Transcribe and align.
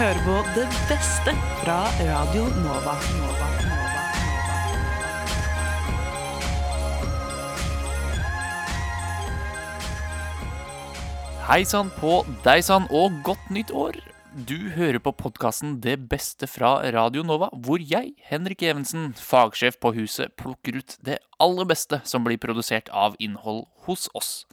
hører 0.00 0.20
på 0.24 0.34
det 0.56 0.62
beste 0.88 1.32
fra 1.60 1.74
Radio 2.00 2.46
Nova. 2.62 2.94
Nova. 3.20 3.48
Hei 11.50 11.66
sann 11.68 11.90
på 11.98 12.22
deg 12.46 12.64
sann, 12.64 12.88
og 12.88 13.20
godt 13.26 13.52
nytt 13.52 13.74
år! 13.76 13.98
Du 14.48 14.70
hører 14.72 15.02
på 15.04 15.12
podkasten 15.12 15.76
Det 15.84 15.98
beste 16.08 16.48
fra 16.48 16.78
Radio 16.96 17.20
Nova, 17.26 17.50
hvor 17.52 17.82
jeg, 17.84 18.14
Henrik 18.24 18.64
Evensen, 18.64 19.10
fagsjef 19.12 19.76
på 19.82 19.92
huset, 19.98 20.32
plukker 20.40 20.80
ut 20.80 20.96
det 21.04 21.20
aller 21.36 21.68
beste 21.68 22.00
som 22.08 22.24
blir 22.24 22.40
produsert 22.40 22.88
av 22.88 23.20
innhold 23.20 23.66
hos 23.84 24.08
oss. 24.16 24.46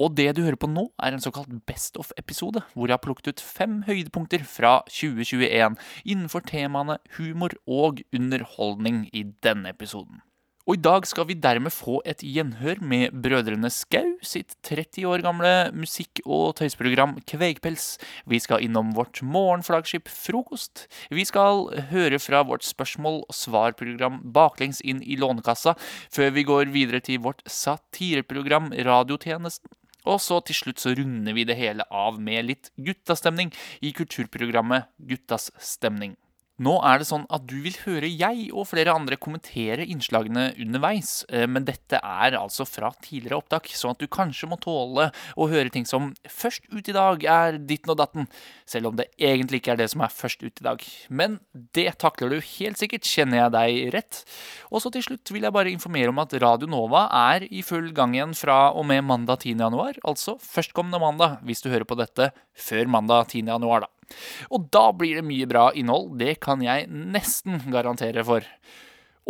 Og 0.00 0.16
det 0.16 0.30
du 0.36 0.42
hører 0.42 0.56
på 0.56 0.70
nå, 0.70 0.86
er 1.02 1.12
en 1.12 1.22
såkalt 1.22 1.52
Best 1.68 1.98
of-episode, 2.00 2.64
hvor 2.72 2.88
jeg 2.88 2.96
har 2.96 3.04
plukket 3.04 3.34
ut 3.34 3.44
fem 3.44 3.82
høydepunkter 3.86 4.44
fra 4.48 4.78
2021 4.88 5.76
innenfor 6.04 6.44
temaene 6.48 6.98
humor 7.18 7.54
og 7.68 8.00
underholdning 8.16 9.06
i 9.12 9.26
denne 9.44 9.74
episoden. 9.74 10.22
Og 10.62 10.76
i 10.76 10.78
dag 10.78 11.02
skal 11.10 11.26
vi 11.26 11.34
dermed 11.42 11.74
få 11.74 11.96
et 12.06 12.20
gjenhør 12.22 12.78
med 12.86 13.16
Brødrene 13.24 13.66
Skau 13.74 14.12
sitt 14.22 14.54
30 14.62 15.08
år 15.10 15.24
gamle 15.24 15.50
musikk- 15.74 16.22
og 16.22 16.54
tøysprogram 16.60 17.16
Kvegpels. 17.26 17.96
Vi 18.30 18.38
skal 18.38 18.62
innom 18.62 18.92
vårt 18.94 19.24
morgenflaggskip 19.26 20.06
Frokost. 20.06 20.86
Vi 21.10 21.26
skal 21.26 21.66
høre 21.90 22.22
fra 22.22 22.44
vårt 22.46 22.62
spørsmål- 22.62 23.24
og 23.26 23.34
svarprogram 23.34 24.22
Baklengs 24.32 24.80
inn 24.86 25.02
i 25.02 25.18
Lånekassa, 25.18 25.74
før 26.14 26.30
vi 26.30 26.46
går 26.46 26.70
videre 26.70 27.02
til 27.02 27.18
vårt 27.26 27.42
satireprogram 27.42 28.70
Radiotjenesten. 28.70 29.81
Og 30.08 30.18
så 30.22 30.40
til 30.42 30.58
slutt 30.58 30.82
så 30.82 30.94
runder 30.98 31.36
vi 31.36 31.46
det 31.46 31.58
hele 31.58 31.86
av 31.94 32.18
med 32.20 32.48
litt 32.48 32.72
guttastemning 32.76 33.52
i 33.84 33.92
kulturprogrammet 33.94 34.90
Guttas 34.98 35.50
stemning. 35.62 36.16
Nå 36.60 36.74
er 36.84 37.00
det 37.00 37.06
sånn 37.08 37.22
at 37.32 37.46
du 37.48 37.54
vil 37.64 37.76
høre 37.86 38.08
jeg 38.10 38.50
og 38.52 38.66
flere 38.68 38.92
andre 38.92 39.16
kommentere 39.16 39.86
innslagene 39.88 40.50
underveis, 40.60 41.22
eh, 41.32 41.46
men 41.48 41.64
dette 41.64 41.96
er 41.96 42.36
altså 42.36 42.66
fra 42.68 42.90
tidligere 43.00 43.38
opptak, 43.40 43.70
sånn 43.72 43.94
at 43.94 44.02
du 44.02 44.06
kanskje 44.12 44.50
må 44.50 44.58
tåle 44.60 45.08
å 45.32 45.48
høre 45.48 45.72
ting 45.72 45.86
som 45.88 46.12
'først 46.28 46.68
ut 46.68 46.88
i 46.88 46.92
dag 46.92 47.24
er 47.24 47.56
ditten 47.56 47.90
og 47.90 47.96
datten', 47.96 48.28
selv 48.66 48.88
om 48.88 48.96
det 48.96 49.08
egentlig 49.18 49.62
ikke 49.62 49.72
er 49.72 49.80
det 49.80 49.90
som 49.90 50.02
er 50.02 50.12
først 50.12 50.42
ut 50.44 50.60
i 50.60 50.64
dag. 50.64 50.84
Men 51.08 51.40
det 51.72 51.98
takler 51.98 52.28
du 52.28 52.40
helt 52.40 52.76
sikkert, 52.76 53.08
kjenner 53.08 53.48
jeg 53.48 53.52
deg 53.52 53.94
rett. 53.94 54.24
Og 54.70 54.82
så 54.82 54.92
til 54.92 55.02
slutt 55.02 55.32
vil 55.32 55.42
jeg 55.42 55.52
bare 55.52 55.72
informere 55.72 56.10
om 56.10 56.18
at 56.18 56.34
Radio 56.34 56.68
Nova 56.68 57.08
er 57.32 57.48
i 57.50 57.62
full 57.62 57.92
gang 57.92 58.12
igjen 58.12 58.36
fra 58.36 58.72
og 58.76 58.84
med 58.86 59.04
mandag 59.04 59.40
10. 59.40 59.56
januar, 59.58 59.94
altså 60.04 60.38
førstkommende 60.38 61.00
mandag, 61.00 61.40
hvis 61.42 61.62
du 61.62 61.70
hører 61.70 61.88
på 61.88 61.96
dette 61.96 62.32
før 62.54 62.86
mandag 62.86 63.28
10. 63.28 63.46
januar, 63.46 63.80
da. 63.80 64.01
Og 64.50 64.70
da 64.74 64.88
blir 64.96 65.20
det 65.20 65.26
mye 65.26 65.48
bra 65.50 65.70
innhold, 65.76 66.16
det 66.20 66.38
kan 66.44 66.62
jeg 66.64 66.88
nesten 66.88 67.60
garantere 67.72 68.24
for. 68.26 68.46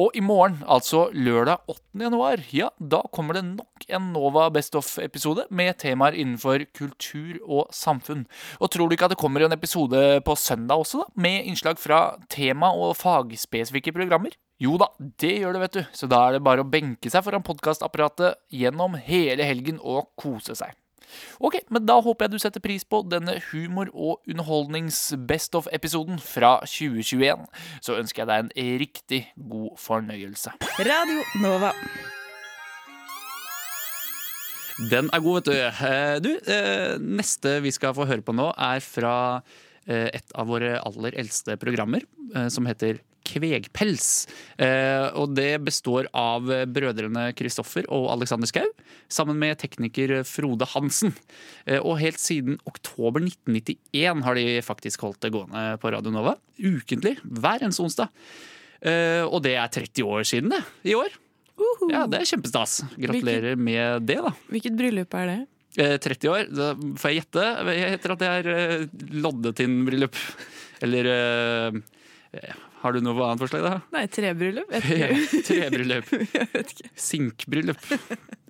Og 0.01 0.15
i 0.17 0.23
morgen, 0.25 0.55
altså 0.65 1.11
lørdag 1.13 1.67
8. 1.69 2.01
januar, 2.01 2.41
ja, 2.49 2.71
da 2.81 3.03
kommer 3.13 3.37
det 3.37 3.43
nok 3.45 3.85
en 3.93 4.07
Nova 4.15 4.47
Best 4.49 4.77
of-episode 4.79 5.45
med 5.53 5.77
temaer 5.83 6.17
innenfor 6.17 6.65
kultur 6.73 7.37
og 7.45 7.75
samfunn. 7.77 8.25
Og 8.57 8.73
tror 8.73 8.89
du 8.89 8.97
ikke 8.97 9.11
at 9.11 9.13
det 9.13 9.21
kommer 9.21 9.45
en 9.45 9.53
episode 9.53 10.01
på 10.25 10.37
søndag 10.41 10.81
også, 10.81 11.03
da? 11.03 11.23
Med 11.27 11.45
innslag 11.45 11.77
fra 11.83 12.01
tema- 12.33 12.73
og 12.73 12.97
fagspesifikke 13.03 13.93
programmer? 13.93 14.33
Jo 14.63 14.79
da, 14.81 14.89
det 15.21 15.35
gjør 15.43 15.59
det, 15.59 15.65
vet 15.67 15.77
du. 15.77 15.83
Så 15.93 16.09
da 16.09 16.25
er 16.25 16.39
det 16.39 16.47
bare 16.47 16.65
å 16.65 16.71
benke 16.73 17.13
seg 17.13 17.27
foran 17.27 17.45
podkastapparatet 17.45 18.41
gjennom 18.49 18.97
hele 18.97 19.45
helgen 19.45 19.77
og 19.83 20.15
kose 20.17 20.57
seg. 20.57 20.73
Ok, 21.43 21.59
men 21.71 21.87
da 21.87 21.99
håper 22.01 22.27
jeg 22.27 22.35
du 22.35 22.39
setter 22.43 22.63
pris 22.65 22.85
på 22.85 23.03
denne 23.11 23.37
humor- 23.51 23.91
og 23.95 24.21
underholdnings-best 24.31 25.55
of-episoden 25.59 26.21
fra 26.23 26.59
2021. 26.67 27.47
Så 27.83 27.99
ønsker 27.99 28.23
jeg 28.23 28.31
deg 28.31 28.39
en 28.47 28.79
riktig 28.83 29.23
god 29.37 29.77
fornøyelse. 29.83 30.55
Radio 30.79 31.23
Nova. 31.43 31.73
Den 34.91 35.11
er 35.13 35.21
god, 35.23 35.43
vet 35.43 35.51
du. 35.51 35.53
Eh, 35.87 36.17
Du, 36.25 36.31
eh, 36.49 36.97
neste 36.99 37.61
vi 37.63 37.71
skal 37.75 37.95
få 37.95 38.07
høre 38.09 38.25
på 38.25 38.35
nå, 38.35 38.49
er 38.57 38.81
fra 38.81 39.15
eh, 39.87 40.09
et 40.15 40.33
av 40.35 40.49
våre 40.49 40.79
aller 40.81 41.15
eldste 41.19 41.57
programmer, 41.61 42.03
som 42.49 42.65
heter 42.67 43.03
Kvegpels. 43.27 44.27
Eh, 44.59 45.09
og 45.19 45.35
det 45.37 45.57
består 45.65 46.09
av 46.17 46.49
brødrene 46.73 47.31
Kristoffer 47.39 47.87
og 47.93 48.11
Alexander 48.17 48.51
Skau, 48.51 48.69
sammen 49.13 49.39
med 49.41 49.61
tekniker 49.63 50.21
Frode 50.29 50.69
Hansen. 50.73 51.15
Eh, 51.67 51.81
og 51.81 52.01
helt 52.03 52.21
siden 52.23 52.59
oktober 52.69 53.23
1991 53.25 54.25
har 54.27 54.39
de 54.39 54.47
faktisk 54.65 55.05
holdt 55.07 55.23
det 55.25 55.33
gående 55.35 55.77
på 55.83 55.93
Radio 55.95 56.15
Nova. 56.15 56.37
Ukentlig, 56.59 57.17
hver 57.23 57.65
eneste 57.65 57.85
onsdag. 57.87 58.13
Eh, 58.83 59.23
og 59.23 59.43
det 59.45 59.57
er 59.59 59.71
30 59.71 60.09
år 60.09 60.27
siden, 60.27 60.53
det, 60.55 60.63
i 60.91 60.97
år. 60.99 61.13
Ja, 61.93 62.07
det 62.11 62.23
er 62.23 62.31
kjempestas. 62.33 62.81
Gratulerer 62.99 63.59
med 63.61 64.07
det, 64.09 64.19
da. 64.25 64.33
Hvilket 64.51 64.79
bryllup 64.79 65.15
er 65.21 65.31
det? 65.31 65.39
Eh, 65.83 65.97
30 66.03 66.33
år, 66.33 66.51
da 66.51 66.73
får 67.01 67.13
jeg 67.13 67.23
gjette. 67.23 67.47
Jeg 67.71 67.95
gjetter 67.95 68.15
at 68.15 68.23
det 68.23 68.33
er 68.33 68.87
Loddetin-bryllup. 69.23 70.19
Eller 70.83 71.07
Har 72.83 72.97
du 72.97 72.99
noe 73.05 73.15
annet 73.23 73.43
forslag, 73.45 73.63
da? 73.63 73.75
Nei, 73.95 74.07
trebryllup? 74.11 74.73
Ja. 74.91 75.09
Trebryllup. 75.47 76.09
Sinkbryllup. 76.99 77.85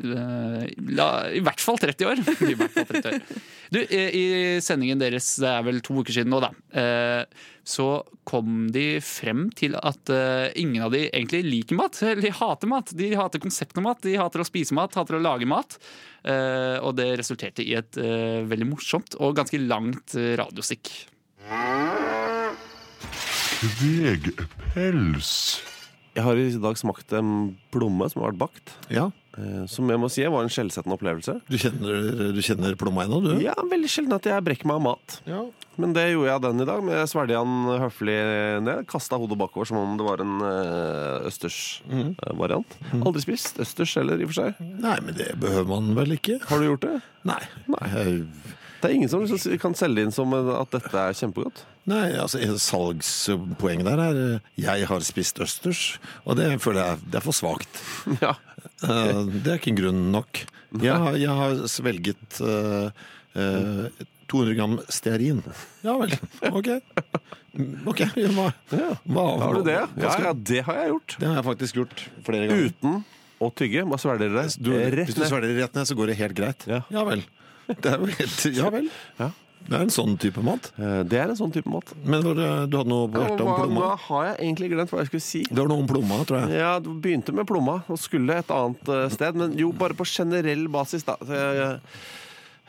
Eh, 0.02 0.62
I 1.36 1.42
hvert 1.44 1.60
fall 1.60 1.80
30 1.82 2.08
år. 2.08 2.22
I 2.48 2.54
hvert 2.56 2.72
fall 2.72 2.86
30 2.88 3.10
år. 3.10 3.42
Du, 3.72 3.78
I 3.84 4.24
sendingen 4.64 5.02
deres, 5.02 5.28
det 5.42 5.50
er 5.50 5.66
vel 5.66 5.82
to 5.84 5.98
uker 6.00 6.16
siden 6.16 6.32
nå, 6.32 6.40
da, 6.44 6.50
eh, 6.80 7.44
så 7.68 7.88
kom 8.28 8.70
de 8.74 8.86
frem 9.04 9.46
til 9.58 9.76
at 9.78 10.10
eh, 10.12 10.48
ingen 10.60 10.86
av 10.88 10.96
de 10.96 11.04
egentlig 11.10 11.42
liker 11.46 11.78
mat. 11.82 12.00
Eller 12.00 12.24
de 12.26 12.32
hater 12.40 12.72
mat. 12.72 12.94
De 12.96 13.12
hater 13.18 13.42
konseptet 13.44 13.84
mat, 13.84 14.00
de 14.04 14.16
hater 14.20 14.40
å 14.40 14.48
spise 14.48 14.76
mat, 14.78 14.96
hater 14.96 15.20
å 15.20 15.22
lage 15.22 15.48
mat. 15.50 15.76
Og 16.22 16.92
det 16.94 17.08
resulterte 17.18 17.64
i 17.66 17.72
et 17.74 17.96
veldig 18.46 18.68
morsomt 18.70 19.16
og 19.18 19.34
ganske 19.40 19.58
langt 19.58 20.14
radiostikk. 20.38 20.92
Kvegpels. 23.62 25.28
Jeg 26.16 26.24
har 26.26 26.36
i 26.36 26.48
dag 26.58 26.74
smakt 26.76 27.12
en 27.14 27.28
plomme 27.72 28.08
som 28.10 28.20
har 28.24 28.32
vært 28.32 28.40
bakt. 28.40 28.72
Ja, 28.90 29.04
eh, 29.38 29.62
Som 29.70 29.86
jeg 29.88 30.00
må 30.02 30.10
si 30.10 30.24
var 30.26 30.42
en 30.42 30.50
skjellsettende 30.50 30.96
opplevelse. 30.98 31.36
du 31.46 31.56
kjenner, 31.56 32.32
du 32.34 32.40
kjenner 32.42 32.74
plomma 32.74 33.04
ennå, 33.06 33.20
du? 33.22 33.30
Ja, 33.40 33.54
Veldig 33.54 33.88
sjelden 33.88 34.16
at 34.18 34.26
jeg 34.26 34.42
brekker 34.44 34.66
meg 34.66 34.80
av 34.80 34.82
mat. 34.88 35.20
Ja. 35.30 35.44
Men 35.78 35.94
det 35.94 36.08
gjorde 36.10 36.32
jeg 36.32 36.42
den 36.42 36.60
i 36.60 36.66
dag. 36.68 36.82
Men 36.82 36.98
jeg 36.98 37.08
svelget 37.14 37.38
den 37.38 37.80
høflig 37.84 38.18
ned. 38.66 38.82
Kasta 38.90 39.16
hodet 39.22 39.38
bakover 39.38 39.70
som 39.70 39.78
om 39.78 39.94
det 39.96 40.08
var 40.10 40.24
en 40.26 40.34
eh, 40.42 41.30
østers-variant. 41.30 42.76
Aldri 42.98 43.22
spist 43.22 43.62
østers 43.62 43.94
heller, 43.96 44.18
i 44.18 44.26
og 44.26 44.34
for 44.34 44.40
seg. 44.42 44.58
Nei, 44.82 44.98
men 45.06 45.14
det 45.22 45.30
behøver 45.38 45.70
man 45.70 45.94
vel 46.02 46.18
ikke? 46.18 46.42
Har 46.50 46.58
du 46.58 46.66
gjort 46.66 46.82
det? 46.90 46.98
Nei. 47.30 47.38
Nei, 47.70 48.26
Det 48.82 48.90
er 48.90 48.96
ingen 48.98 49.10
som 49.10 49.22
liksom 49.22 49.58
kan 49.62 49.76
selge 49.78 50.02
inn 50.02 50.14
som 50.14 50.32
at 50.34 50.72
dette 50.74 50.90
er 50.98 51.14
kjempegodt. 51.14 51.60
Nei 51.86 52.08
altså 52.18 52.38
salgspoenget 52.58 53.86
der 53.86 54.00
er 54.02 54.18
eh, 54.22 54.40
'jeg 54.58 54.86
har 54.90 55.04
spist 55.06 55.38
østers', 55.38 55.98
og 56.26 56.36
det 56.38 56.48
føler 56.62 56.82
jeg 56.82 56.98
det 57.10 57.20
er 57.20 57.26
for 57.26 57.36
svakt. 57.36 57.82
Ja. 58.24 58.34
Eh, 58.82 59.22
Det 59.42 59.46
er 59.52 59.58
ikke 59.60 59.76
grunn 59.78 60.10
nok. 60.10 60.44
Jeg 60.82 60.98
har, 60.98 61.14
jeg 61.20 61.28
har 61.30 61.66
svelget 61.68 62.40
uh, 62.40 62.90
uh, 63.36 63.86
200 64.32 64.54
gram 64.56 64.78
stearin. 64.88 65.42
Ja 65.84 65.96
vel. 66.00 66.14
Ok. 66.58 66.70
Ok, 67.84 68.00
ja, 68.16 68.30
hva, 68.32 68.46
hva, 69.04 69.24
Har 69.42 69.58
du 69.58 69.66
det? 69.66 69.76
Ja, 70.00 70.14
ja, 70.24 70.32
det 70.32 70.62
har 70.64 70.78
jeg 70.80 70.88
gjort. 70.94 71.16
Det 71.20 71.28
har 71.28 71.34
jeg 71.36 71.44
faktisk 71.44 71.76
gjort 71.82 72.04
flere 72.24 72.48
ganger. 72.48 72.70
Uten 72.72 73.04
å 73.42 73.50
tygge. 73.52 73.84
Bare 73.84 74.00
svelger 74.00 74.32
det 74.32 74.46
Du, 74.56 74.70
hvis 74.72 75.18
du 75.18 75.20
svelger 75.26 75.50
det 75.50 75.58
rett 75.60 75.76
ned, 75.76 75.90
så 75.90 75.96
går 75.98 76.12
det 76.12 76.16
helt 76.22 76.38
greit. 76.38 76.64
Ja. 76.70 76.80
vel. 77.04 77.26
Det 77.68 77.86
er 77.92 77.98
jo 78.02 78.06
helt 78.06 78.44
Ja 78.56 78.70
vel. 78.74 78.90
Ja. 79.20 79.30
Det 79.62 79.76
er 79.78 79.82
en 79.84 79.92
sånn 79.94 80.16
type 80.18 80.42
mat. 80.42 80.72
Eh, 80.74 81.02
Det 81.06 81.18
er 81.22 81.30
en 81.30 81.36
sånn 81.38 81.52
type 81.54 81.70
mat. 81.70 81.92
Men 82.02 82.24
var 82.26 82.34
det- 82.34 82.70
du 82.72 82.76
hadde 82.80 82.90
noe 82.90 83.06
på 83.12 83.20
hjertet 83.22 83.40
om 83.44 83.46
Hva, 83.52 83.58
plomma? 83.60 83.80
hva 83.84 83.98
har 84.08 84.24
jeg 84.26 84.36
egentlig 84.42 84.70
glemt 84.72 84.90
hva 84.90 84.98
jeg 85.04 85.06
skulle 85.12 85.22
si? 85.22 85.42
Det 85.46 85.58
var 85.62 85.68
noe 85.70 85.78
om 85.84 85.86
plomma, 85.86 86.18
tror 86.26 86.40
jeg. 86.42 86.56
Ja, 86.58 86.72
du 86.82 86.88
begynte 86.98 87.32
med 87.32 87.46
plomma 87.46 87.76
og 87.88 87.98
skulle 88.02 88.40
et 88.42 88.50
annet 88.50 88.88
eh, 88.90 89.08
sted. 89.14 89.38
Men 89.38 89.54
jo, 89.56 89.70
bare 89.72 89.94
på 89.94 90.02
generell 90.10 90.66
basis, 90.66 91.04
da. 91.06 91.14
Så 91.22 91.30
jeg, 91.30 91.78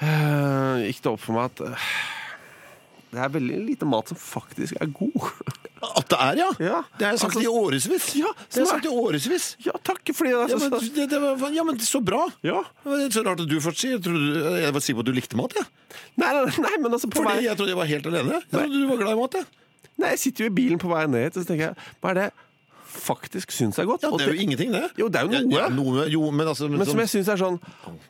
eh, 0.01 0.83
gikk 0.85 1.01
det 1.01 1.11
opp 1.15 1.19
for 1.25 1.33
meg 1.39 1.49
at 1.49 1.61
eh, 1.65 1.89
det 3.13 3.21
er 3.21 3.29
veldig 3.35 3.57
lite 3.67 3.85
mat 3.87 4.09
som 4.11 4.17
faktisk 4.19 4.79
er 4.81 4.89
god. 4.89 5.27
At 5.83 6.07
det 6.09 6.17
er, 6.23 6.37
ja! 6.39 6.47
Ja, 6.63 6.77
Det 6.97 7.05
har 7.05 7.11
jeg 7.13 7.19
sagt 7.21 7.35
altså- 7.35 7.43
i 7.43 7.49
årevis. 7.51 7.87
Ja, 8.15 8.29
det 8.39 8.55
har 8.55 8.61
jeg 8.63 8.69
sagt 8.71 8.85
i 8.87 8.91
årevis. 8.93 9.47
Ja, 9.65 9.73
takk, 9.83 9.99
fordi 10.15 10.31
det 10.31 10.37
er 10.39 10.53
Ja, 10.53 10.59
så 10.59 10.69
men, 10.71 10.85
det, 10.95 11.07
det 11.11 11.19
var, 11.21 11.49
ja, 11.51 11.65
men 11.67 11.79
så 11.83 11.99
bra! 12.03 12.21
Ja. 12.45 12.61
Det 12.85 12.91
var 12.93 13.03
Så 13.17 13.23
rart 13.27 13.43
at 13.43 13.49
du 13.51 13.57
først 13.61 13.83
sier. 13.83 13.97
Jeg, 13.97 14.03
trodde, 14.05 14.53
jeg 14.63 14.73
var 14.77 14.85
sikker 14.85 14.99
på 15.01 15.03
at 15.05 15.09
du 15.11 15.17
likte 15.19 15.39
mat. 15.39 15.57
Ja. 15.59 15.65
Nei, 16.23 16.29
nei, 16.39 16.53
nei, 16.67 16.73
men 16.85 16.95
altså 16.95 17.09
på 17.11 17.19
Fordi 17.19 17.33
vei 17.35 17.43
jeg 17.49 17.59
trodde 17.59 17.73
jeg 17.75 17.81
var 17.81 17.91
helt 17.91 18.07
alene. 18.13 18.39
Jeg 18.39 18.49
trodde 18.55 18.79
du 18.79 18.87
var 18.93 19.01
glad 19.03 19.11
i 19.13 19.19
mat. 19.19 19.37
Ja. 19.41 19.89
Nei, 20.03 20.13
jeg 20.15 20.21
sitter 20.23 20.45
jo 20.47 20.49
i 20.49 20.55
bilen 20.61 20.79
på 20.81 20.89
vei 20.89 21.03
ned 21.11 21.27
hit, 21.27 21.35
og 21.37 21.43
så 21.43 21.51
tenker 21.51 21.67
jeg 21.69 21.91
Hva 22.01 22.13
er 22.13 22.19
det 22.21 22.23
jeg 22.29 22.33
faktisk 23.03 23.51
syns 23.53 23.77
er 23.81 23.85
godt? 23.89 24.03
Ja, 24.07 24.13
Og 24.13 24.19
det 24.21 24.27
er 24.29 24.33
jo 24.37 24.41
ingenting, 24.47 24.71
det. 24.73 24.85
Jo, 24.97 25.09
det 25.11 25.19
er 25.19 25.27
jo 25.27 25.43
noe. 25.49 25.59
ja, 25.59 25.67
noe 25.73 26.07
jo, 26.13 26.23
men 26.31 26.47
altså 26.49 26.69
Men 26.71 26.85
som 26.87 26.99
jeg 27.03 27.11
syns 27.11 27.29
er 27.33 27.37
sånn 27.43 27.59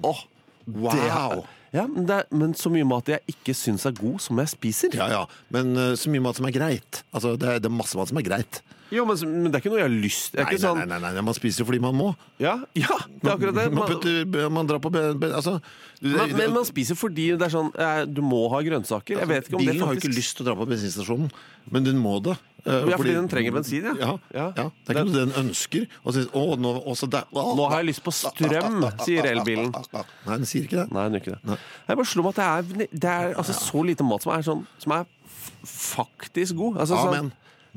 Åh, 0.03 0.21
det, 0.65 1.07
er, 1.09 1.41
Ja, 1.73 1.87
men, 1.89 2.05
det 2.09 2.19
er, 2.21 2.27
men 2.37 2.53
så 2.57 2.69
mye 2.73 2.85
mat 2.85 3.09
jeg 3.09 3.33
ikke 3.33 3.55
syns 3.57 3.87
er 3.89 3.95
god, 3.97 4.19
som 4.21 4.39
jeg 4.43 4.51
spiser. 4.51 4.95
Ja, 4.97 5.09
ja. 5.09 5.23
Men 5.53 5.73
uh, 5.73 5.93
så 5.99 6.11
mye 6.13 6.23
mat 6.23 6.37
som 6.37 6.47
er 6.49 6.53
greit. 6.55 7.01
Altså, 7.11 7.33
det 7.39 7.49
er, 7.49 7.63
det 7.63 7.71
er 7.71 7.73
masse 7.73 7.97
mat 7.97 8.11
som 8.11 8.21
er 8.21 8.27
greit. 8.27 8.61
Jo, 8.93 9.05
men, 9.09 9.17
men 9.43 9.49
det 9.51 9.57
er 9.57 9.63
ikke 9.63 9.71
noe 9.73 9.79
jeg 9.81 9.87
har 9.89 9.95
lyst 10.03 10.35
er 10.37 10.43
Nei, 10.43 10.51
ikke 10.53 10.61
sånn 10.63 10.77
nei, 10.77 10.85
nei, 10.91 10.99
nei, 11.01 11.11
nei, 11.17 11.23
man 11.25 11.37
spiser 11.37 11.63
jo 11.63 11.67
fordi 11.69 11.81
man 11.81 11.95
må. 11.97 12.11
Ja, 12.43 12.55
ja, 12.77 12.97
det 13.09 13.25
er 13.27 13.33
akkurat 13.33 13.57
det. 13.57 13.65
Man, 13.73 13.79
Man, 13.83 13.89
putter, 13.95 14.49
man 14.53 14.69
drar 14.69 14.79
på 14.83 14.91
be, 14.93 15.03
be, 15.17 15.31
Altså 15.33 15.57
men, 16.03 16.33
men 16.35 16.51
man 16.53 16.65
spiser 16.67 16.97
fordi 16.99 17.29
det 17.39 17.45
er 17.47 17.51
sånn 17.53 17.69
eh, 17.79 18.01
Du 18.11 18.19
må 18.25 18.41
ha 18.51 18.59
grønnsaker. 18.65 19.21
Jeg 19.21 19.29
vet 19.29 19.45
ikke 19.47 19.55
om 19.55 19.61
det 19.63 19.71
Bilen 19.71 19.85
har 19.85 19.93
jo 19.93 19.99
faktisk 19.99 20.09
ikke 20.11 20.17
lyst 20.19 20.35
til 20.37 20.43
å 20.43 20.47
dra 20.49 20.55
på 20.59 20.65
bensinstasjonen, 20.67 21.29
men 21.71 21.85
den 21.87 22.01
må 22.03 22.17
det. 22.25 22.33
eh, 22.65 22.89
Ja, 22.91 22.97
fordi 22.99 23.13
den 23.15 23.29
trenger 23.31 23.55
bensin, 23.55 23.87
ja. 23.87 23.93
Ja, 24.35 24.47
Ja. 24.57 24.65
Det 24.83 24.91
er 24.91 24.99
ikke 24.99 25.05
noe 25.07 25.21
den 25.21 25.33
ønsker. 25.45 25.85
Og 26.03 26.17
så, 26.17 26.25
å, 26.35 26.43
nå, 26.59 26.73
også 26.91 27.07
der. 27.13 27.29
Nå 27.31 27.69
har 27.71 27.79
jeg 27.81 27.89
lyst 27.93 28.03
på 28.03 28.11
strøm, 28.17 28.83
sier 29.07 29.29
elbilen. 29.31 29.71
Nei, 29.95 30.35
den 30.41 30.45
sier 30.49 30.67
ikke 30.67 30.81
det. 30.83 30.87
Nei, 30.91 31.05
den 31.07 31.17
gjør 31.19 31.23
ikke 31.23 31.37
det. 31.37 31.53
Nei. 31.53 31.59
Jeg 31.87 32.01
bare 32.01 32.11
slo 32.11 32.25
meg 32.27 32.35
at 32.35 32.41
det 32.43 32.49
er, 32.83 32.91
det 33.05 33.13
er 33.15 33.37
altså, 33.39 33.55
så 33.63 33.85
lite 33.87 34.03
mat 34.11 34.27
som 34.27 34.35
er, 34.35 34.43
sånn, 34.49 34.65
som 34.83 34.95
er 34.99 35.07
f- 35.23 35.79
faktisk 35.95 36.59
god. 36.59 36.81
Altså, 36.83 36.99
Amen. 37.07 37.31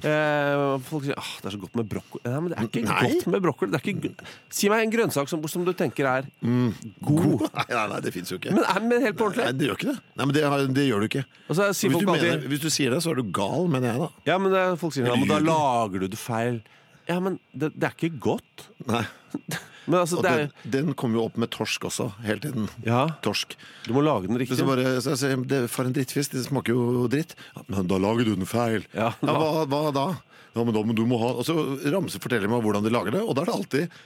Eh, 0.04 0.76
folk 0.84 1.06
sier 1.06 1.16
at 1.16 1.38
det 1.40 1.48
er 1.48 1.54
så 1.56 1.60
godt 1.62 1.76
med 1.78 1.88
brokkoli. 1.88 2.22
Nei, 2.26 2.40
men 2.42 2.52
det 2.52 2.58
er 2.58 2.66
ikke 2.68 2.82
Nei. 2.84 2.96
godt 3.14 3.26
med 3.32 3.44
brokkoli. 3.46 3.70
Det 3.72 3.80
er 3.80 3.92
ikke, 3.94 4.26
si 4.58 4.68
meg 4.72 4.84
en 4.84 4.92
grønnsak 4.92 5.30
som, 5.32 5.44
som 5.48 5.64
du 5.64 5.72
tenker 5.72 6.08
er 6.10 6.28
god. 6.42 7.46
Nei, 7.46 7.66
nei, 7.76 7.84
nei 7.94 8.00
det 8.04 8.12
fins 8.16 8.32
jo 8.34 8.38
ikke. 8.40 8.52
Men, 8.56 8.64
er, 8.68 8.82
men 8.84 9.06
helt 9.06 9.18
på 9.20 9.30
Nei, 9.36 9.48
det 9.56 9.70
gjør 9.70 9.78
ikke 9.80 9.90
det. 9.92 9.96
Nei, 10.16 10.24
men 10.28 10.34
det, 10.36 10.44
har- 10.44 10.66
det 10.80 10.86
gjør 10.88 11.04
du 11.06 11.08
ikke. 11.10 11.24
Så 11.50 11.70
Hvis 11.72 11.96
du, 12.02 12.10
mener, 12.10 12.44
hvis 12.52 12.64
du 12.66 12.68
sier 12.72 12.92
det, 12.96 13.00
så 13.04 13.14
er 13.14 13.20
du 13.22 13.30
gal, 13.36 13.68
mener 13.72 13.92
jeg 13.94 14.02
da. 14.04 14.10
Ja, 14.32 14.36
men 14.42 14.52
det, 14.54 14.66
folk 14.82 14.96
sier 14.96 15.08
ja, 15.08 15.16
men 15.16 15.30
da 15.30 15.40
lager 15.42 16.04
du 16.04 16.10
det 16.12 16.20
feil. 16.20 16.60
Ja, 17.06 17.20
men 17.22 17.38
det, 17.54 17.72
det 17.78 17.86
er 17.92 17.94
ikke 17.96 18.16
godt. 18.32 18.68
Nei. 18.90 19.04
Men 19.86 20.00
altså, 20.02 20.18
Og 20.18 20.26
det 20.26 20.32
er 20.32 20.42
den, 20.46 20.72
den 20.74 20.94
kommer 20.98 21.20
jo 21.20 21.26
opp 21.28 21.38
med 21.40 21.50
torsk 21.54 21.86
også, 21.88 22.08
hele 22.26 22.42
tiden. 22.42 22.68
Ja, 22.86 23.06
Torsk. 23.24 23.56
du 23.86 23.92
må 23.94 24.02
lage 24.04 24.26
den 24.26 24.34
Men 24.34 24.42
riktig. 24.42 24.58
så 24.58 24.66
bare, 24.68 24.96
så 25.04 25.14
sier, 25.18 25.38
det, 25.46 25.62
For 25.72 25.86
en 25.88 25.94
drittfisk, 25.96 26.34
det 26.34 26.46
smaker 26.48 26.74
jo 26.74 27.06
dritt. 27.12 27.36
Ja, 27.54 27.64
men 27.70 27.90
da 27.90 28.00
lager 28.02 28.26
du 28.26 28.34
den 28.34 28.50
feil. 28.50 28.86
Ja, 28.96 29.12
hva, 29.22 29.64
hva 29.70 29.84
da? 29.94 30.08
Ja, 30.56 30.64
men 30.64 30.74
da 30.74 30.82
må 30.82 30.96
du 30.96 31.04
må 31.08 31.18
ha 31.20 31.34
Og 31.36 31.44
så 31.44 31.54
Ramse 31.92 32.20
forteller 32.22 32.48
meg 32.50 32.64
hvordan 32.64 32.86
de 32.86 32.92
lager 32.94 33.18
det, 33.18 33.22
og 33.22 33.36
da 33.36 33.44
er 33.44 33.50
det 33.50 33.58
alltid 33.60 33.98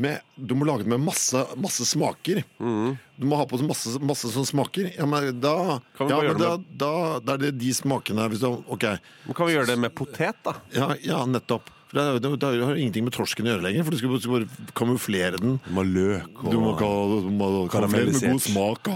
med, 0.00 0.20
du 0.34 0.54
må 0.56 0.64
lage 0.64 0.86
det 0.86 0.88
med 0.88 1.02
masse, 1.02 1.40
masse 1.60 1.84
smaker. 1.84 2.42
Mm. 2.62 2.94
Du 3.20 3.26
må 3.28 3.36
ha 3.36 3.44
på 3.48 3.58
masse, 3.66 3.98
masse 4.00 4.30
sånne 4.32 4.48
smaker. 4.48 4.86
Ja, 4.94 5.04
men 5.08 5.40
da, 5.42 5.80
ja, 5.98 6.20
men 6.22 6.38
da, 6.40 6.54
da, 6.56 6.92
da 7.20 7.34
er 7.36 7.42
det 7.42 7.50
de 7.60 7.72
smakene 7.76 8.28
hvis 8.32 8.40
du, 8.40 8.48
okay. 8.70 9.00
Men 9.26 9.36
kan 9.36 9.50
vi 9.50 9.58
gjøre 9.58 9.72
det 9.72 9.76
med 9.82 9.94
potet, 9.98 10.40
da? 10.46 10.56
ja, 10.72 10.92
ja 11.04 11.20
nettopp. 11.28 11.68
For 11.90 11.98
det, 11.98 12.02
er 12.06 12.20
det, 12.22 12.30
det 12.38 12.48
har 12.48 12.74
jo 12.76 12.78
ingenting 12.78 13.06
med 13.08 13.14
torsken 13.16 13.48
å 13.48 13.50
gjøre 13.50 13.64
lenger, 13.66 13.82
for 13.86 13.90
du 13.90 13.98
skal 13.98 14.12
bare- 14.12 14.22
skal 14.22 14.34
bare 14.36 14.74
kamuflere 14.78 15.40
den. 15.42 15.56
Du 15.64 15.72
må 15.74 15.82
ha 15.82 15.88
løk 15.90 16.44
Du 16.44 16.58
må 16.62 16.76
du 16.78 17.30
må 17.34 17.48
kamuflere 17.72 18.12
med 18.14 18.22
god 18.30 18.44
smak. 18.44 18.90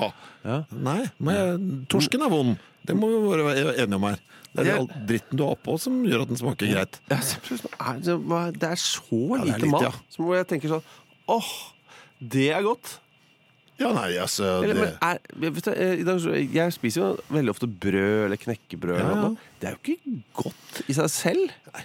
Ja. 0.45 0.61
Nei, 0.71 1.01
men 1.19 1.87
torsken 1.91 2.23
er 2.23 2.31
vond. 2.31 2.55
Det 2.87 2.95
må 2.95 3.09
vi 3.11 3.19
bare 3.27 3.47
være 3.49 3.75
enige 3.83 3.99
om 3.99 4.07
her. 4.07 4.19
Det 4.55 4.67
er 4.69 4.77
all 4.79 4.87
dritten 5.09 5.35
du 5.41 5.43
har 5.43 5.57
oppå 5.57 5.75
som 5.83 5.97
gjør 6.07 6.23
at 6.23 6.29
den 6.31 6.39
smaker 6.39 6.69
greit. 6.71 7.01
Ja, 7.11 7.17
er 7.19 7.97
det, 8.55 8.69
er 8.69 8.77
så 8.79 9.01
er 9.35 9.43
lite 9.49 9.59
litt, 9.65 9.71
mat. 9.73 9.83
ja. 9.89 9.91
Så 10.15 10.23
hvor 10.23 10.37
jeg 10.39 10.47
tenker 10.53 10.71
sånn 10.77 10.85
Åh, 11.35 11.49
det 12.21 12.51
er 12.55 12.63
godt. 12.63 12.99
Ja, 13.81 13.89
nei, 13.97 14.13
altså 14.23 14.63
Eller, 14.63 14.75
det, 14.77 14.83
men 14.85 14.93
er, 15.03 15.19
du, 15.67 16.29
eh, 16.31 16.45
jeg 16.55 16.75
spiser 16.77 17.01
jo 17.01 17.09
veldig 17.35 17.51
ofte 17.51 17.67
brød 17.67 18.27
eller 18.29 18.39
knekkebrød. 18.39 19.01
Ja, 19.01 19.09
eller 19.09 19.25
ja. 19.25 19.51
Det 19.59 19.67
er 19.67 19.75
jo 19.75 19.81
ikke 19.83 20.23
godt 20.45 20.83
i 20.87 20.95
seg 21.01 21.11
selv. 21.11 21.51
nei, 21.73 21.83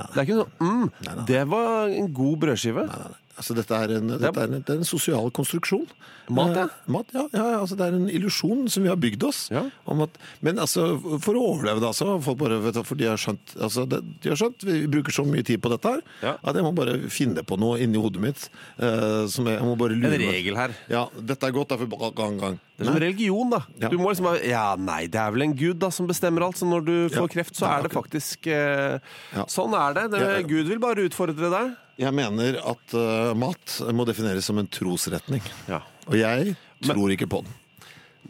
nei, 0.00 0.06
Det 0.12 0.20
er 0.22 0.28
ikke 0.28 0.38
sånn 0.40 0.54
mm, 0.62 0.86
Nei, 1.06 1.14
nei. 1.16 1.24
Det 1.32 1.42
var 1.52 1.94
en 1.98 2.12
god 2.16 2.36
brødskive. 2.44 2.86
Nei, 2.88 3.00
nei, 3.02 3.10
nei. 3.14 3.21
Altså, 3.42 3.56
dette 3.58 3.74
er 3.74 3.96
en, 3.98 4.12
dette 4.14 4.30
er 4.30 4.52
en, 4.52 4.60
det 4.62 4.70
er 4.70 4.78
en 4.78 4.86
sosial 4.86 5.32
konstruksjon. 5.34 5.88
Mat, 6.30 6.54
ja. 6.54 6.66
Eh, 6.68 6.90
mat, 6.94 7.08
ja, 7.10 7.24
ja, 7.34 7.46
altså 7.58 7.74
Det 7.74 7.88
er 7.88 7.96
en 7.96 8.06
illusjon 8.06 8.68
som 8.70 8.84
vi 8.84 8.90
har 8.92 8.98
bygd 9.00 9.24
oss. 9.26 9.40
Ja. 9.50 9.64
Om 9.90 10.04
at, 10.04 10.18
men 10.46 10.60
altså, 10.62 10.84
for 11.24 11.34
å 11.34 11.42
overleve, 11.56 11.82
da, 11.82 11.90
så 11.96 12.14
folk 12.22 12.38
bare 12.44 12.60
vet 12.62 12.78
du, 12.78 12.82
For 12.86 13.00
de 13.00 13.08
har 13.10 13.18
skjønt 13.18 13.56
altså, 13.58 13.84
det, 13.90 13.98
De 14.22 14.30
har 14.30 14.38
skjønt, 14.38 14.62
Vi 14.68 14.84
bruker 14.92 15.16
så 15.16 15.26
mye 15.26 15.42
tid 15.46 15.58
på 15.64 15.72
dette 15.72 15.96
her 15.96 16.04
Ja. 16.22 16.36
at 16.38 16.58
jeg 16.58 16.64
må 16.64 16.70
bare 16.76 16.94
finne 17.12 17.42
på 17.46 17.58
noe 17.58 17.80
inni 17.82 17.98
hodet 18.00 18.22
mitt. 18.22 18.46
Uh, 18.78 19.26
som 19.32 19.48
jeg, 19.50 19.58
jeg 19.58 19.66
må 19.66 19.74
bare 19.80 19.98
lure 19.98 20.14
En 20.14 20.26
regel 20.30 20.60
her. 20.60 20.76
Ja, 20.92 21.08
dette 21.18 21.50
er 21.50 21.56
godt, 21.58 21.74
derfor 21.74 22.14
gang, 22.14 22.38
gang. 22.38 22.60
Det 22.78 22.86
er 22.86 22.92
som 22.92 23.02
religion, 23.02 23.50
da. 23.52 23.64
Du 23.90 23.98
må 23.98 24.14
liksom 24.14 24.30
Ja, 24.46 24.66
nei, 24.78 25.04
det 25.10 25.18
er 25.20 25.34
vel 25.34 25.48
en 25.48 25.56
gud 25.58 25.82
da 25.82 25.90
som 25.94 26.06
bestemmer 26.06 26.46
alt. 26.46 26.60
Så 26.62 26.70
når 26.70 26.86
du 26.86 26.96
får 27.12 27.32
kreft, 27.34 27.58
så 27.58 27.66
er 27.74 27.88
det 27.88 27.94
faktisk 27.94 28.46
uh. 28.46 29.02
Sånn 29.50 29.74
er 29.74 29.98
det. 29.98 30.10
det. 30.14 30.26
Gud 30.46 30.70
vil 30.70 30.82
bare 30.82 31.08
utfordre 31.10 31.50
deg. 31.52 31.74
Jeg 32.00 32.14
mener 32.16 32.56
at 32.62 32.94
uh, 32.96 33.32
mat 33.36 33.74
må 33.92 34.06
defineres 34.08 34.46
som 34.48 34.58
en 34.58 34.68
trosretning. 34.72 35.42
Ja. 35.68 35.82
Og 36.08 36.16
jeg 36.18 36.54
Men- 36.82 36.94
tror 36.96 37.12
ikke 37.14 37.28
på 37.30 37.42
den. 37.44 37.58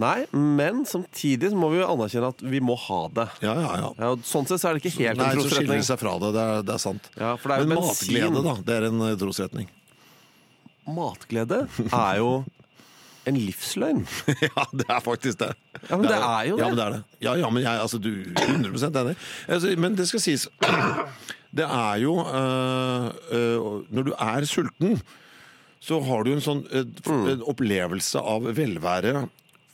Nei, 0.00 0.22
men 0.32 0.86
samtidig 0.88 1.50
så 1.52 1.56
må 1.60 1.68
vi 1.68 1.82
jo 1.82 1.84
anerkjenne 1.92 2.30
at 2.32 2.38
vi 2.40 2.62
må 2.64 2.72
ha 2.80 3.00
det. 3.12 3.26
Ja, 3.44 3.52
ja, 3.60 3.72
ja. 3.76 3.90
Ja, 4.00 4.06
og 4.14 4.22
sånn 4.24 4.46
sett 4.48 4.62
så 4.62 4.70
er 4.70 4.78
det 4.78 4.86
ikke 4.86 4.94
helt 5.04 5.20
Nei, 5.20 5.26
en 5.28 5.36
så 5.36 5.42
skiller 5.44 5.50
trosretning. 5.52 5.82
det 5.82 5.88
seg 5.90 6.00
fra 6.00 6.14
det. 6.22 6.30
Det 6.32 6.44
er, 6.48 6.62
det 6.64 6.72
er 6.72 6.80
sant. 6.80 7.10
Ja, 7.20 7.34
for 7.36 7.52
det 7.52 7.58
er 7.58 7.66
Men 7.68 7.76
bensin. 7.76 8.14
matglede, 8.16 8.42
da, 8.46 8.54
det 8.70 8.78
er 8.78 8.86
en 8.88 9.02
eh, 9.10 9.16
trosretning. 9.20 9.68
Matglede 10.96 11.58
er 11.92 12.16
jo 12.22 12.30
en 13.28 13.36
livsløgn. 13.38 14.00
ja, 14.48 14.64
det 14.80 14.88
er 14.88 15.04
faktisk 15.04 15.38
det. 15.44 15.52
Ja, 15.90 15.98
men 16.00 16.08
det 16.08 16.16
er 16.16 16.48
jo 16.48 16.56
det. 16.56 16.62
Ja, 16.64 16.70
men 16.72 16.80
det 16.80 16.86
er 16.86 16.96
det. 16.96 17.02
Ja, 17.28 17.36
ja, 17.44 17.50
men 17.52 17.62
jeg 17.68 17.84
altså, 17.84 18.00
du 18.02 18.10
100% 18.32 18.98
enig. 19.04 19.14
Altså, 19.46 19.76
men 19.78 19.94
det 20.00 20.08
skal 20.10 20.24
sies 20.24 20.48
Det 21.52 21.66
er 21.68 21.96
jo 22.00 22.14
øh, 22.24 23.08
øh, 23.36 23.66
Når 23.92 24.06
du 24.08 24.12
er 24.16 24.46
sulten, 24.48 24.98
så 25.82 25.98
har 26.06 26.24
du 26.24 26.32
en 26.32 26.40
sånn 26.44 26.62
Mm. 27.04 27.26
en 27.28 27.42
opplevelse 27.50 28.20
av 28.20 28.46
velvære 28.56 29.28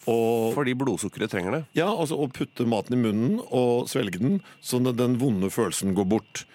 og 0.08 0.54
Fordi 0.56 0.72
blodsukkeret 0.74 1.28
trenger 1.30 1.52
det. 1.52 1.62
Ja, 1.76 1.90
altså 1.92 2.16
å 2.16 2.30
putte 2.32 2.64
maten 2.66 2.96
i 2.96 3.02
munnen 3.02 3.42
og 3.52 3.90
svelge 3.92 4.18
den, 4.22 4.38
sånn 4.64 4.88
at 4.88 4.96
den 4.96 5.18
vonde 5.20 5.50
følelsen 5.52 5.92
går 5.94 6.06
bort. 6.08 6.46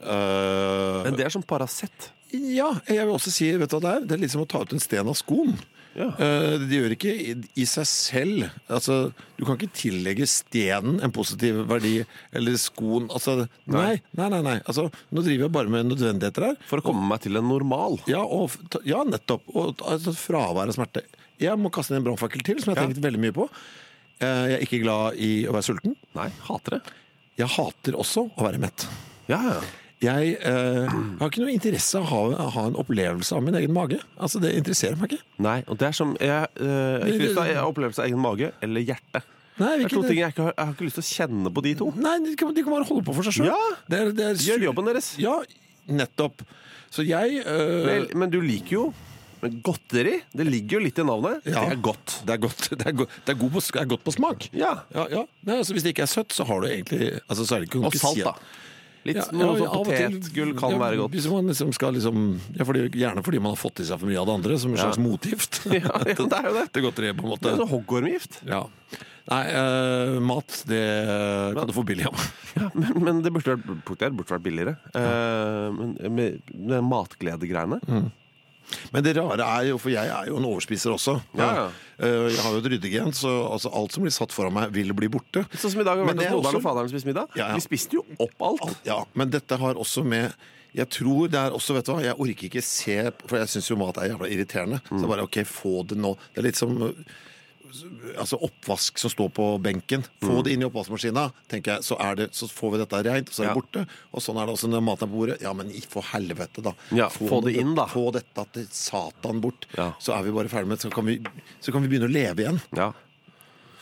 Uh, 0.00 1.00
Men 1.04 1.16
det 1.16 1.24
er 1.26 1.32
som 1.32 1.42
Paracet. 1.42 2.10
ja, 2.32 2.70
jeg 2.88 3.04
vil 3.06 3.14
også 3.16 3.32
si, 3.32 3.48
vet 3.56 3.70
du 3.72 3.76
hva 3.78 3.80
det 3.84 3.90
er? 3.94 4.04
Det 4.06 4.16
er 4.16 4.22
litt 4.22 4.32
som 4.34 4.44
å 4.44 4.48
ta 4.48 4.60
ut 4.62 4.72
en 4.76 4.80
sten 4.80 5.08
av 5.08 5.16
skoen. 5.16 5.56
Ja. 5.96 6.06
Eh, 6.22 6.52
det 6.62 6.76
gjør 6.76 6.92
ikke 6.94 7.10
i, 7.18 7.32
i 7.58 7.64
seg 7.66 7.86
selv 7.90 8.44
Altså, 8.70 9.10
Du 9.36 9.42
kan 9.44 9.56
ikke 9.58 9.72
tillegge 9.74 10.26
stenen 10.30 11.00
en 11.02 11.10
positiv 11.10 11.64
verdi, 11.66 12.04
eller 12.36 12.54
skoen 12.62 13.08
altså, 13.10 13.48
nei, 13.66 13.96
nei, 14.14 14.28
nei. 14.30 14.40
nei. 14.46 14.54
Altså, 14.70 14.84
nå 15.10 15.24
driver 15.26 15.48
jeg 15.48 15.54
bare 15.56 15.72
med 15.72 15.88
nødvendigheter 15.90 16.46
her. 16.50 16.56
For 16.70 16.78
å 16.78 16.86
komme 16.86 17.02
meg 17.10 17.24
til 17.24 17.36
en 17.40 17.48
normal. 17.50 17.98
Ja, 18.10 18.22
og, 18.22 18.54
ja 18.86 19.02
nettopp. 19.08 19.42
Og 19.54 19.82
altså, 19.82 20.14
fravær 20.14 20.70
av 20.70 20.76
smerte. 20.78 21.02
Jeg 21.42 21.56
må 21.58 21.72
kaste 21.74 21.94
inn 21.94 22.02
en 22.02 22.06
brannfakkel 22.10 22.44
til, 22.46 22.60
som 22.62 22.70
jeg 22.70 22.78
har 22.78 22.86
Ja. 22.86 22.92
tenkt 22.94 23.02
veldig 23.08 23.22
mye 23.26 23.34
på. 23.40 23.48
Eh, 24.20 24.46
Jeg 24.52 24.56
er 24.60 24.66
ikke 24.68 24.82
glad 24.84 25.16
i 25.18 25.32
å 25.48 25.54
være 25.56 25.66
sulten. 25.72 25.96
Nei, 26.14 26.28
hater 26.46 26.78
det. 26.78 26.82
Jeg 27.40 27.48
hater 27.56 27.96
også 27.98 28.28
å 28.30 28.44
være 28.46 28.60
mett. 28.62 28.86
Ja, 29.32 29.40
ja. 29.56 29.60
Jeg 30.00 30.36
eh, 30.40 30.86
har 31.20 31.28
ikke 31.28 31.42
noe 31.42 31.52
interesse 31.52 31.98
av 32.00 32.06
å 32.08 32.30
ha, 32.32 32.46
ha 32.54 32.62
en 32.70 32.76
opplevelse 32.80 33.34
av 33.36 33.42
min 33.44 33.58
egen 33.58 33.74
mage. 33.76 33.98
Altså, 34.16 34.40
Det 34.40 34.54
interesserer 34.56 34.96
meg 34.96 35.12
ikke. 35.12 35.26
Nei, 35.44 35.58
og 35.68 35.76
det 35.80 35.90
er 35.90 35.96
som 35.98 36.14
Jeg, 36.20 36.48
eh, 36.56 37.04
ikke 37.10 37.20
lyst 37.26 37.36
til 37.36 37.42
å 37.42 37.48
ha 37.60 37.66
opplevelse 37.68 38.00
av 38.00 38.08
egen 38.08 38.22
mage 38.24 38.48
eller 38.64 38.80
hjerte. 38.80 39.20
Nei, 39.60 39.74
Det 39.76 39.84
er 39.84 39.88
to 39.92 40.00
hvilken- 40.00 40.08
ting 40.08 40.18
jeg 40.22 40.32
ikke 40.32 40.44
har, 40.46 40.54
jeg 40.56 40.66
har 40.66 40.72
ikke 40.72 40.86
lyst 40.88 40.96
til 41.00 41.04
å 41.04 41.10
kjenne 41.28 41.52
på 41.52 41.62
de 41.68 41.74
to. 41.74 41.90
Nei, 42.00 42.16
de 42.24 42.34
kan, 42.40 42.54
de 42.54 42.62
kan 42.64 42.72
bare 42.72 42.88
holde 42.88 43.04
på 43.04 43.14
for 43.14 43.22
seg 43.28 43.36
sjøl. 43.42 43.50
Ja. 43.52 44.00
Gjør 44.40 44.64
jobben 44.70 44.88
deres. 44.88 45.10
Ja, 45.20 45.36
nettopp. 45.86 46.40
Så 46.90 47.04
jeg 47.06 47.42
eh, 47.44 47.84
Vel, 47.86 48.08
men 48.16 48.30
du 48.32 48.40
liker 48.40 48.70
jo 48.78 48.94
men 49.42 49.60
godteri. 49.64 50.18
Det 50.36 50.44
ligger 50.44 50.76
jo 50.76 50.80
litt 50.84 50.98
i 51.00 51.04
navnet. 51.04 51.44
Ja. 51.48 51.62
Det 51.64 51.76
er 51.76 51.80
godt. 51.80 52.16
Det 52.28 52.34
er 52.34 52.40
godt, 52.42 52.66
det 52.76 52.86
er 52.86 52.92
go- 52.92 53.06
det 53.24 53.32
er 53.32 53.38
god 53.40 53.52
på, 53.54 53.60
det 53.72 53.80
er 53.80 53.86
godt 53.88 54.02
på 54.04 54.12
smak. 54.12 54.48
Ja. 54.52 54.72
Ja, 54.92 55.06
ja. 55.08 55.22
Nei, 55.48 55.56
altså, 55.62 55.72
hvis 55.72 55.82
det 55.86 55.94
ikke 55.94 56.04
er 56.04 56.12
søtt, 56.12 56.28
så 56.36 56.44
har 56.48 56.60
du 56.60 56.66
egentlig 56.68 57.20
altså, 57.28 57.46
så 57.48 57.56
er 57.56 57.60
det 57.64 57.70
ikke, 57.70 57.84
Og 57.88 57.94
salt, 57.96 58.20
da. 58.24 58.34
Litt 59.08 59.16
Ja, 59.16 59.24
noe 59.32 59.54
ja, 59.56 59.64
sånn 59.64 59.78
og 59.80 59.86
til- 59.88 60.16
potetgull 60.20 60.50
kan 60.58 60.74
ja, 60.74 60.78
være 60.82 60.96
godt. 61.00 61.14
Hvis 61.16 61.28
man 61.32 61.46
liksom 61.48 61.72
skal 61.72 61.94
liksom 61.96 62.18
ja, 62.58 62.64
fordi, 62.68 62.82
Gjerne 63.00 63.22
fordi 63.24 63.40
man 63.40 63.54
har 63.54 63.60
fått 63.60 63.80
i 63.80 63.86
seg 63.88 63.98
for 64.02 64.06
mye 64.10 64.20
av 64.20 64.26
det 64.28 64.34
andre, 64.34 64.58
som 64.60 64.72
en 64.72 64.76
Ja. 64.76 64.88
slags 64.90 64.98
motgift. 65.00 65.62
Ja, 65.72 65.80
ja, 66.04 66.14
det 66.14 66.26
er 66.36 66.48
jo 66.50 66.54
det. 66.58 66.66
Til 66.74 66.82
godteriet, 66.84 67.16
på 67.16 67.24
en 67.30 67.38
Det 67.40 67.52
er 67.54 67.56
sånn 67.62 67.72
hoggormgift. 67.72 68.40
Ja. 68.46 68.66
Nei, 69.30 69.44
uh, 69.54 70.18
mat, 70.26 70.64
det 70.66 70.80
kan 71.54 71.68
du 71.68 71.72
få 71.76 71.84
billig 71.86 72.06
av. 72.08 72.18
Ja, 72.60 72.66
men, 72.74 72.96
men 73.04 73.18
det 73.22 73.30
burde 73.32 73.54
vært, 73.54 73.86
burde 73.86 74.26
vært 74.26 74.42
billigere. 74.42 74.72
Uh, 74.90 75.70
men 75.70 75.92
med, 76.16 76.40
med 76.52 76.82
matgledegreiene 76.82 77.78
Men 78.94 79.04
det 79.06 79.16
rare 79.18 79.46
er 79.60 79.68
jo, 79.70 79.78
for 79.82 79.92
jeg 79.92 80.06
er 80.10 80.28
jo 80.30 80.36
en 80.40 80.46
overspiser 80.50 80.92
også. 80.94 81.16
Ja, 81.38 81.48
ja. 81.56 81.64
Eh, 82.00 82.28
Jeg 82.34 82.40
har 82.44 82.54
jo 82.54 82.60
et 82.62 82.68
ryddegen, 82.72 83.12
så 83.16 83.32
altså, 83.52 83.72
alt 83.76 83.92
som 83.96 84.04
blir 84.06 84.14
satt 84.14 84.32
foran 84.32 84.54
meg, 84.56 84.70
vil 84.72 84.92
bli 84.96 85.08
borte. 85.12 85.44
Sånn 85.56 85.74
som 85.74 85.82
i 85.82 85.84
dag 85.88 85.98
har 85.98 86.04
vi 86.06 86.12
vært 86.12 86.24
hos 86.30 86.38
moderen 86.38 86.60
og 86.60 86.64
faderen 86.64 86.88
og 86.88 86.94
spist 86.94 87.08
middag. 87.10 87.28
Ja, 87.36 87.50
ja. 87.50 87.58
Vi 87.58 87.66
spiste 87.66 87.98
jo 88.00 88.04
opp 88.18 88.46
alt. 88.50 88.78
Ja, 88.88 89.02
Men 89.14 89.30
dette 89.34 89.58
har 89.60 89.74
også 89.80 90.04
med 90.06 90.32
jeg 90.70 90.86
tror 90.94 91.26
det 91.26 91.34
er 91.34 91.50
også, 91.50 91.74
vet 91.74 91.88
du 91.88 91.90
hva, 91.90 92.02
jeg 92.04 92.14
orker 92.14 92.46
ikke 92.46 92.60
se 92.62 92.94
For 93.26 93.40
jeg 93.40 93.48
syns 93.50 93.70
jo 93.72 93.76
mat 93.80 93.96
er 93.98 94.12
jævla 94.12 94.28
irriterende. 94.30 94.78
Så 94.86 95.08
bare 95.10 95.24
OK, 95.26 95.40
få 95.42 95.80
det 95.90 95.98
nå. 95.98 96.12
Det 96.30 96.38
er 96.38 96.46
litt 96.46 96.60
som 96.60 96.76
altså 98.18 98.38
oppvask 98.42 98.98
som 98.98 99.10
står 99.12 99.28
på 99.36 99.44
benken. 99.62 100.02
Få 100.22 100.42
det 100.44 100.52
inn 100.54 100.62
i 100.62 100.66
oppvaskmaskina, 100.68 101.28
tenker 101.50 101.76
jeg, 101.76 101.84
så, 101.86 101.96
er 102.00 102.14
det, 102.20 102.26
så 102.36 102.48
får 102.50 102.72
vi 102.74 102.80
dette 102.82 103.02
rent, 103.06 103.28
og 103.28 103.34
så 103.34 103.42
er 103.42 103.46
det 103.46 103.52
Ja. 103.54 103.58
borte. 103.60 103.84
Og 104.12 104.20
sånn 104.24 104.40
er 104.42 104.46
det 104.46 104.54
også 104.56 104.70
når 104.72 104.82
maten 104.86 105.06
er 105.06 105.10
på 105.12 105.16
bordet. 105.18 105.40
Ja, 105.42 105.52
men 105.52 105.70
i- 105.70 105.80
for 105.88 106.02
helvete, 106.02 106.62
da. 106.62 106.72
Ja, 106.92 107.08
få 107.08 107.42
det 107.44 107.56
inn, 107.56 107.74
da. 107.74 107.86
Få 107.86 108.10
dette 108.12 108.46
til 108.52 108.66
satan 108.70 109.40
bort. 109.40 109.66
Ja. 109.76 109.92
Så 109.98 110.12
er 110.16 110.22
vi 110.22 110.30
bare 110.32 110.48
ferdig 110.48 110.66
med 110.68 110.78
det. 110.78 110.82
Så 110.88 110.92
kan 110.94 111.04
vi, 111.06 111.18
så 111.60 111.72
kan 111.72 111.82
vi 111.82 111.88
begynne 111.88 112.08
å 112.08 112.12
leve 112.12 112.36
igjen. 112.44 112.60
Ja. 112.76 112.92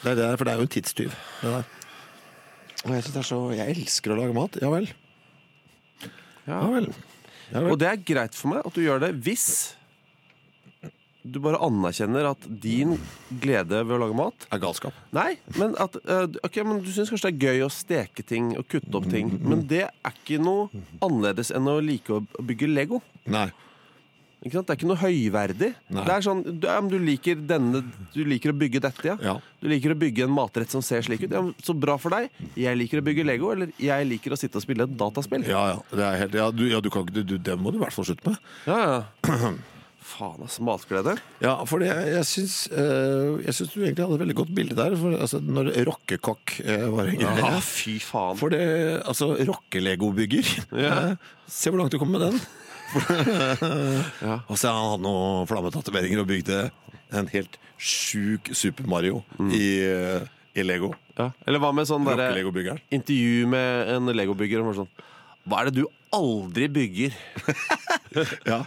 Det 0.02 0.12
er 0.12 0.14
det, 0.16 0.38
for 0.38 0.44
det 0.44 0.52
er 0.54 0.56
jo 0.58 0.62
en 0.62 0.74
tidstyv. 0.76 1.14
Og 1.42 2.92
jeg, 2.94 3.02
det 3.08 3.16
er 3.16 3.22
så, 3.26 3.38
jeg 3.56 3.74
elsker 3.76 4.12
å 4.14 4.18
lage 4.20 4.34
mat. 4.36 4.58
Ja 4.62 4.70
vel. 4.70 4.86
Ja 6.46 6.60
vel. 6.70 6.92
Vel. 7.50 7.70
Og 7.72 7.78
det 7.80 7.88
er 7.88 7.96
greit 7.96 8.34
for 8.36 8.52
meg 8.52 8.66
at 8.66 8.74
du 8.76 8.80
gjør 8.84 9.00
det 9.00 9.14
hvis 9.24 9.74
du 11.32 11.38
bare 11.44 11.60
anerkjenner 11.64 12.30
at 12.30 12.48
din 12.62 12.96
glede 13.42 13.82
ved 13.84 13.94
å 13.96 14.00
lage 14.02 14.18
mat 14.18 14.48
er 14.52 14.62
galskap. 14.62 14.96
Nei, 15.16 15.30
men 15.58 15.76
at 15.80 15.96
eh, 16.04 16.26
Ok, 16.46 16.60
men 16.66 16.82
du 16.84 16.90
syns 16.94 17.12
kanskje 17.12 17.30
det 17.30 17.36
er 17.36 17.52
gøy 17.52 17.66
å 17.66 17.70
steke 17.72 18.26
ting 18.26 18.52
og 18.58 18.66
kutte 18.70 18.92
opp 18.98 19.08
ting, 19.12 19.30
men 19.44 19.66
det 19.70 19.86
er 19.88 20.12
ikke 20.12 20.40
noe 20.42 20.68
annerledes 21.04 21.52
enn 21.54 21.70
å 21.70 21.78
like 21.84 22.14
å 22.14 22.22
bygge 22.44 22.70
Lego. 22.70 23.02
Nei. 23.28 23.48
Ikke 24.38 24.54
sant? 24.54 24.68
Det 24.68 24.74
er 24.74 24.78
ikke 24.78 24.88
noe 24.88 25.00
høyverdig. 25.00 25.68
Nei. 25.90 26.02
Det 26.06 26.14
er 26.14 26.24
sånn, 26.24 26.42
du, 26.46 26.66
ja, 26.68 26.76
men 26.78 26.90
du 26.92 26.98
liker 27.02 27.40
denne 27.50 27.80
Du 28.14 28.20
liker 28.26 28.52
å 28.52 28.58
bygge 28.58 28.82
dette, 28.84 29.02
ja. 29.08 29.16
Ja. 29.24 29.34
Du 29.58 29.66
liker 29.70 29.94
å 29.94 29.98
bygge 29.98 30.28
en 30.28 30.34
matrett 30.34 30.70
som 30.70 30.84
ser 30.84 31.02
slik 31.06 31.24
ut. 31.24 31.34
Ja, 31.34 31.42
så 31.64 31.74
bra 31.74 31.96
for 31.98 32.14
deg. 32.14 32.30
Jeg 32.58 32.78
liker 32.78 33.02
å 33.02 33.06
bygge 33.08 33.26
Lego, 33.26 33.50
eller 33.54 33.72
jeg 33.82 34.06
liker 34.06 34.36
å 34.36 34.38
sitte 34.38 34.60
og 34.60 34.66
spille 34.66 34.86
et 34.86 34.94
dataspill. 35.00 35.42
Ja, 35.48 35.64
ja. 35.72 35.80
Det, 35.90 36.12
helt, 36.22 36.38
ja, 36.38 36.52
du, 36.54 36.68
ja 36.70 36.82
du 36.84 36.90
kan, 36.94 37.08
du, 37.10 37.24
du, 37.26 37.34
det 37.34 37.58
må 37.58 37.74
du 37.74 37.80
i 37.80 37.82
hvert 37.82 37.96
fall 37.96 38.06
slutte 38.12 38.30
med. 38.30 38.54
Ja, 38.70 38.78
ja. 38.86 39.50
Faen, 40.08 40.40
altså. 40.44 40.62
Matglede. 40.64 41.14
Ja, 41.44 41.52
for 41.68 41.82
jeg, 41.84 42.06
jeg 42.14 42.24
syns 42.26 42.54
øh, 42.72 43.42
Jeg 43.44 43.54
syns 43.56 43.72
du 43.74 43.82
egentlig 43.82 44.04
hadde 44.06 44.16
et 44.16 44.22
veldig 44.22 44.36
godt 44.38 44.52
bilde 44.56 44.76
der. 44.78 44.96
For, 44.96 45.16
altså, 45.18 45.40
når 45.44 45.68
rockekokk 45.88 46.54
øh, 46.64 46.86
var 46.96 47.10
en 47.10 47.18
greie. 47.20 47.42
Ja, 47.42 47.58
fy 47.64 47.98
faen. 48.02 48.38
For 48.40 48.54
det 48.54 48.62
Altså, 49.04 49.34
rockelegobygger. 49.50 50.54
Ja. 50.72 50.94
Eh, 51.08 51.14
Se 51.48 51.70
hvor 51.70 51.78
langt 51.80 51.92
du 51.92 51.98
kom 52.00 52.10
med 52.12 52.24
den. 52.26 52.40
Ja. 54.24 54.40
Og 54.48 54.56
så 54.58 54.72
han 54.72 54.92
hadde 54.94 55.04
noen 55.04 55.48
flammetatoveringer 55.48 56.22
og 56.22 56.28
bygde 56.30 56.58
en 57.16 57.28
helt 57.32 57.58
sjuk 57.78 58.50
Super 58.56 58.88
Mario 58.90 59.22
i, 59.52 59.66
eh, 59.84 60.24
i 60.58 60.64
Lego. 60.64 60.94
Ja. 61.18 61.30
Eller 61.46 61.62
hva 61.62 61.70
med 61.76 61.88
sånn 61.88 62.06
derre 62.08 62.78
intervju 62.94 63.46
med 63.50 63.92
en 63.94 64.10
legobygger? 64.16 64.64
Sånn, 64.76 64.90
hva 65.48 65.62
er 65.64 65.70
det 65.70 65.82
du 65.82 65.86
aldri 66.16 66.68
bygger? 66.72 67.16
Ja. 68.48 68.62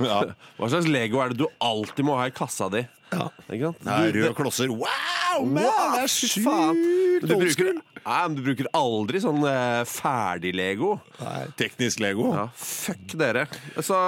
ja. 0.00 0.16
Hva 0.56 0.68
slags 0.72 0.86
Lego 0.88 1.20
er 1.20 1.30
det 1.34 1.42
du 1.42 1.46
alltid 1.62 2.06
må 2.08 2.14
ha 2.16 2.24
i 2.30 2.32
kassa 2.34 2.70
di? 2.72 2.80
ja. 3.12 3.26
Ikke 3.52 3.68
sant? 3.68 3.82
Det 3.84 3.92
er 3.92 4.14
røde 4.16 4.30
klosser. 4.38 4.70
Wow, 4.72 5.44
man! 5.44 5.66
Wow, 5.66 5.92
det 5.98 6.04
er 6.06 6.10
sykt 6.10 6.40
faen. 6.46 6.78
Du 7.20 7.34
bruker, 7.34 7.68
nei, 7.76 8.16
men 8.24 8.36
du 8.38 8.42
bruker 8.46 8.68
aldri 8.78 9.20
sånn 9.22 9.42
eh, 9.50 9.82
ferdig 9.90 10.54
Lego. 10.56 10.94
Nei, 11.20 11.42
teknisk 11.60 12.00
Lego. 12.02 12.30
Ja, 12.38 12.46
fuck 12.56 13.14
dere. 13.20 13.44
Så 13.84 13.98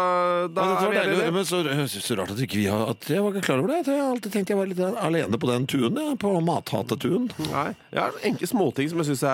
da 0.56 0.64
Ja, 0.70 0.78
er 0.86 0.94
vi 0.94 1.00
enige. 1.02 1.28
men 1.36 1.46
så, 1.48 1.60
så 1.92 2.16
rart 2.22 2.32
at 2.34 2.40
ikke 2.46 2.62
vi 2.62 2.66
har 2.72 2.94
at 2.94 3.10
Jeg 3.12 3.22
var 3.26 3.36
ikke 3.36 3.44
klar 3.50 3.60
over 3.62 3.74
det. 3.74 3.82
Jeg 3.92 4.00
har 4.00 4.14
alltid 4.16 4.38
tenkt 4.38 4.54
jeg 4.54 4.60
var 4.62 4.72
litt 4.72 4.80
alene 5.04 5.42
på 5.44 5.52
den 5.52 5.68
tuen. 5.70 6.00
På 6.22 6.32
mathatetuen. 6.48 7.28
Nei, 7.52 7.68
jeg 7.92 8.00
har 8.06 8.18
enkle 8.32 8.50
småting 8.54 8.90
som 8.94 9.04
jeg 9.04 9.12
syns 9.12 9.28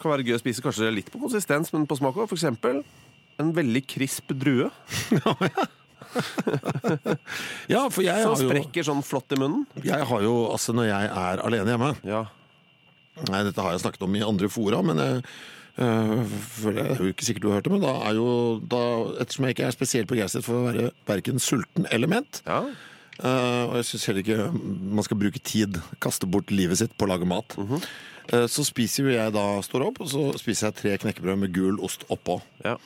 kan 0.00 0.12
være 0.14 0.24
gøy 0.28 0.36
å 0.36 0.40
spise. 0.42 0.62
Kanskje 0.64 0.90
litt 0.94 1.10
på 1.12 1.20
konsistens, 1.22 1.72
men 1.74 1.86
på 1.90 1.96
smak 1.98 2.16
òg. 2.16 2.30
Eksempel 2.36 2.82
en 3.38 3.52
veldig 3.54 3.84
krisp 3.86 4.32
drue 4.34 4.66
Ja, 7.68 7.84
for 7.92 8.02
jeg 8.04 8.22
som 8.24 8.32
har 8.32 8.40
jo, 8.42 8.48
sprekker 8.48 8.86
sånn 8.86 9.02
flott 9.06 9.34
i 9.34 9.38
munnen. 9.40 9.66
jeg 9.84 10.06
har 10.10 10.24
jo 10.24 10.34
Altså, 10.50 10.72
når 10.76 10.88
jeg 10.88 11.10
er 11.22 11.42
alene 11.44 11.74
hjemme 11.74 11.90
Ja, 12.08 12.24
Nei, 13.28 13.40
dette 13.48 13.62
har 13.64 13.74
jeg 13.74 13.82
snakket 13.82 14.04
om 14.06 14.14
i 14.14 14.22
andre 14.22 14.48
fora, 14.50 14.78
men 14.86 15.00
jeg 15.02 15.22
øh, 15.82 16.20
føler 16.54 16.76
jeg, 16.84 16.90
det 16.92 16.98
er 17.00 17.06
jo 17.08 17.14
ikke 17.14 17.26
sikkert 17.26 17.42
du 17.42 17.48
har 17.50 17.56
hørt 17.58 17.66
det, 17.66 17.72
men 17.74 17.82
da 17.82 17.94
er 18.06 18.14
jo 18.18 18.26
da, 18.62 18.82
Ettersom 19.24 19.46
jeg 19.48 19.56
ikke 19.56 19.66
er 19.66 19.74
spesielt 19.74 20.10
begeistret 20.12 20.46
for 20.46 20.54
å 20.60 20.66
være 20.68 20.84
verken 21.08 21.42
sulten 21.42 21.88
eller 21.90 22.10
ment, 22.14 22.38
ja. 22.46 22.60
øh, 23.18 23.64
og 23.72 23.74
jeg 23.80 23.88
syns 23.90 24.06
heller 24.12 24.22
ikke 24.22 24.46
man 24.54 25.02
skal 25.08 25.18
bruke 25.18 25.42
tid, 25.42 25.80
kaste 25.98 26.30
bort 26.30 26.54
livet 26.54 26.78
sitt 26.78 26.94
på 26.94 27.08
å 27.08 27.10
lage 27.10 27.26
mat, 27.26 27.58
Mhm. 27.58 27.82
Øh, 28.34 28.46
så 28.50 28.64
spiser 28.66 29.10
jeg 29.12 29.32
da 29.34 29.44
står 29.64 29.86
opp, 29.88 30.00
og 30.04 30.10
så 30.12 30.24
spiser 30.40 30.68
jeg 30.68 30.78
tre 30.80 30.96
knekkebrød 31.04 31.40
med 31.44 31.54
gul 31.54 31.80
ost 31.84 32.04
oppå. 32.12 32.40
ja. 32.64 32.76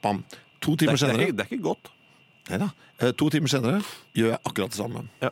Bam. 0.00 0.22
To 0.60 0.74
Det, 0.76 0.86
er, 0.88 0.96
timer 0.96 0.96
det, 0.96 1.02
er 1.02 1.06
senere 1.06 1.32
det 1.36 1.44
er 1.44 1.50
ikke 1.52 1.64
godt. 1.64 1.90
Neida. 2.50 2.70
Eh, 3.00 3.12
To 3.16 3.28
timer 3.32 3.48
senere 3.52 3.80
gjør 4.16 4.30
jeg 4.34 4.40
akkurat 4.44 4.72
det 4.72 4.78
samme. 4.80 5.02
Ja. 5.20 5.30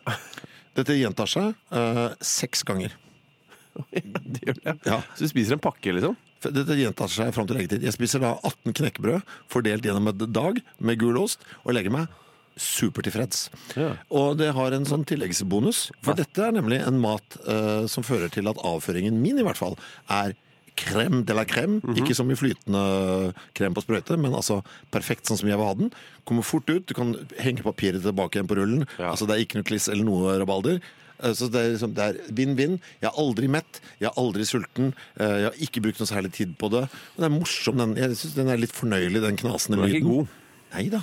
Dette 0.76 0.96
gjentar 0.96 1.28
seg 1.28 1.54
uh, 1.72 2.12
seks 2.20 2.62
ganger. 2.68 2.92
Det 3.92 4.40
gjør 4.44 4.58
det. 4.60 4.74
Ja. 4.86 5.00
Så 5.14 5.24
du 5.26 5.32
spiser 5.32 5.56
en 5.56 5.62
pakke, 5.62 5.92
liksom? 5.94 6.16
Dette 6.44 6.76
gjentar 6.78 7.10
seg 7.10 7.32
fram 7.34 7.48
til 7.48 7.58
leggetid. 7.58 7.82
Jeg 7.82 7.94
spiser 7.96 8.22
da 8.22 8.34
18 8.46 8.76
knekkebrød 8.78 9.34
fordelt 9.50 9.84
gjennom 9.88 10.10
en 10.12 10.24
dag 10.32 10.60
med 10.78 11.00
gul 11.00 11.18
ost, 11.18 11.42
og 11.64 11.74
legger 11.74 11.94
meg 11.94 12.06
supertilfreds. 12.58 13.48
Ja. 13.78 13.92
Og 14.10 14.36
det 14.40 14.50
har 14.56 14.74
en 14.76 14.84
sånn 14.88 15.06
tilleggsbonus, 15.08 15.88
for 16.04 16.18
dette 16.18 16.44
er 16.48 16.52
nemlig 16.58 16.82
en 16.86 17.00
mat 17.02 17.38
uh, 17.48 17.86
som 17.90 18.04
fører 18.06 18.30
til 18.34 18.48
at 18.50 18.60
avføringen 18.66 19.16
min 19.22 19.38
i 19.40 19.46
hvert 19.46 19.58
fall 19.60 19.78
er 20.10 20.34
crème 20.78 21.24
de 21.26 21.34
la 21.34 21.42
crème. 21.48 21.80
Mhm. 21.82 21.96
Ikke 21.98 22.14
som 22.14 22.28
i 22.30 22.36
flytende 22.38 22.82
krem 23.58 23.74
på 23.74 23.82
sprøyte, 23.82 24.14
men 24.20 24.36
altså 24.38 24.60
perfekt 24.94 25.26
sånn 25.26 25.40
som 25.40 25.48
jeg 25.50 25.58
vil 25.58 25.66
ha 25.66 25.74
den. 25.74 25.90
Kommer 26.28 26.46
fort 26.46 26.70
ut, 26.70 26.86
du 26.86 26.94
kan 26.94 27.16
henge 27.42 27.64
papiret 27.66 28.04
tilbake 28.04 28.38
igjen 28.38 28.46
på 28.50 28.58
rullen. 28.60 28.86
Ja. 28.98 29.10
Altså 29.10 29.26
Det 29.26 29.34
er 29.34 29.42
ikke 29.42 29.58
noe 29.58 29.66
kliss 29.72 29.88
eller 29.90 30.06
noe 30.06 30.36
rabalder. 30.38 30.78
Eh, 31.18 31.32
Så 31.34 31.48
det 31.50 31.58
er 31.58 31.72
liksom, 31.74 31.96
vinn-vinn. 32.30 32.78
Jeg 33.02 33.10
er 33.10 33.18
aldri 33.18 33.48
mett, 33.50 33.80
jeg 33.98 34.06
er 34.12 34.20
aldri 34.22 34.46
sulten. 34.46 34.92
eh, 35.18 35.26
Jeg 35.42 35.50
har 35.50 35.58
ikke 35.66 35.82
brukt 35.82 35.98
noe 35.98 36.06
særlig 36.06 36.30
tid 36.38 36.54
på 36.62 36.70
det. 36.70 36.84
Men 37.16 37.24
det 37.24 37.26
er 37.32 37.38
morsom, 37.40 37.76
den, 37.82 37.96
jeg 37.98 38.14
synes 38.14 38.34
den 38.38 38.48
er 38.54 38.56
litt 38.62 38.70
fornøyelig, 38.78 39.20
den 39.26 39.36
knasende 39.36 39.80
Den 39.82 39.84
er 39.84 39.88
lyden. 39.88 39.98
ikke 39.98 40.14
god. 40.14 40.28
Nei 40.74 40.88
da. 40.94 41.02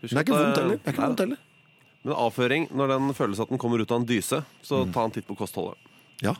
Husk 0.00 0.10
Den 0.10 0.18
er 0.18 0.24
ikke 0.24 0.34
at, 0.34 0.44
vondt 0.44 0.58
heller. 0.62 0.76
Det 0.80 0.86
er 0.86 0.92
ikke 0.94 1.02
vondt 1.06 1.20
heller. 1.24 1.36
Men 2.02 2.14
avføring, 2.16 2.68
når 2.72 2.88
den 2.94 3.14
føles 3.14 3.40
at 3.40 3.48
den 3.52 3.58
kommer 3.60 3.82
ut 3.82 3.90
av 3.92 4.00
en 4.00 4.06
dyse, 4.08 4.38
så 4.64 4.84
Mm. 4.86 4.92
ta 4.94 5.04
en 5.04 5.10
titt 5.12 5.26
på 5.28 5.36
kostholdet. 5.36 5.76
Ja. 6.22 6.34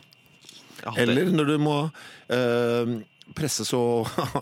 Det. 0.81 0.97
Eller 0.97 1.25
når 1.29 1.45
du 1.45 1.57
må 1.61 1.75
eh, 2.29 3.01
presse 3.35 3.65
så 3.67 3.79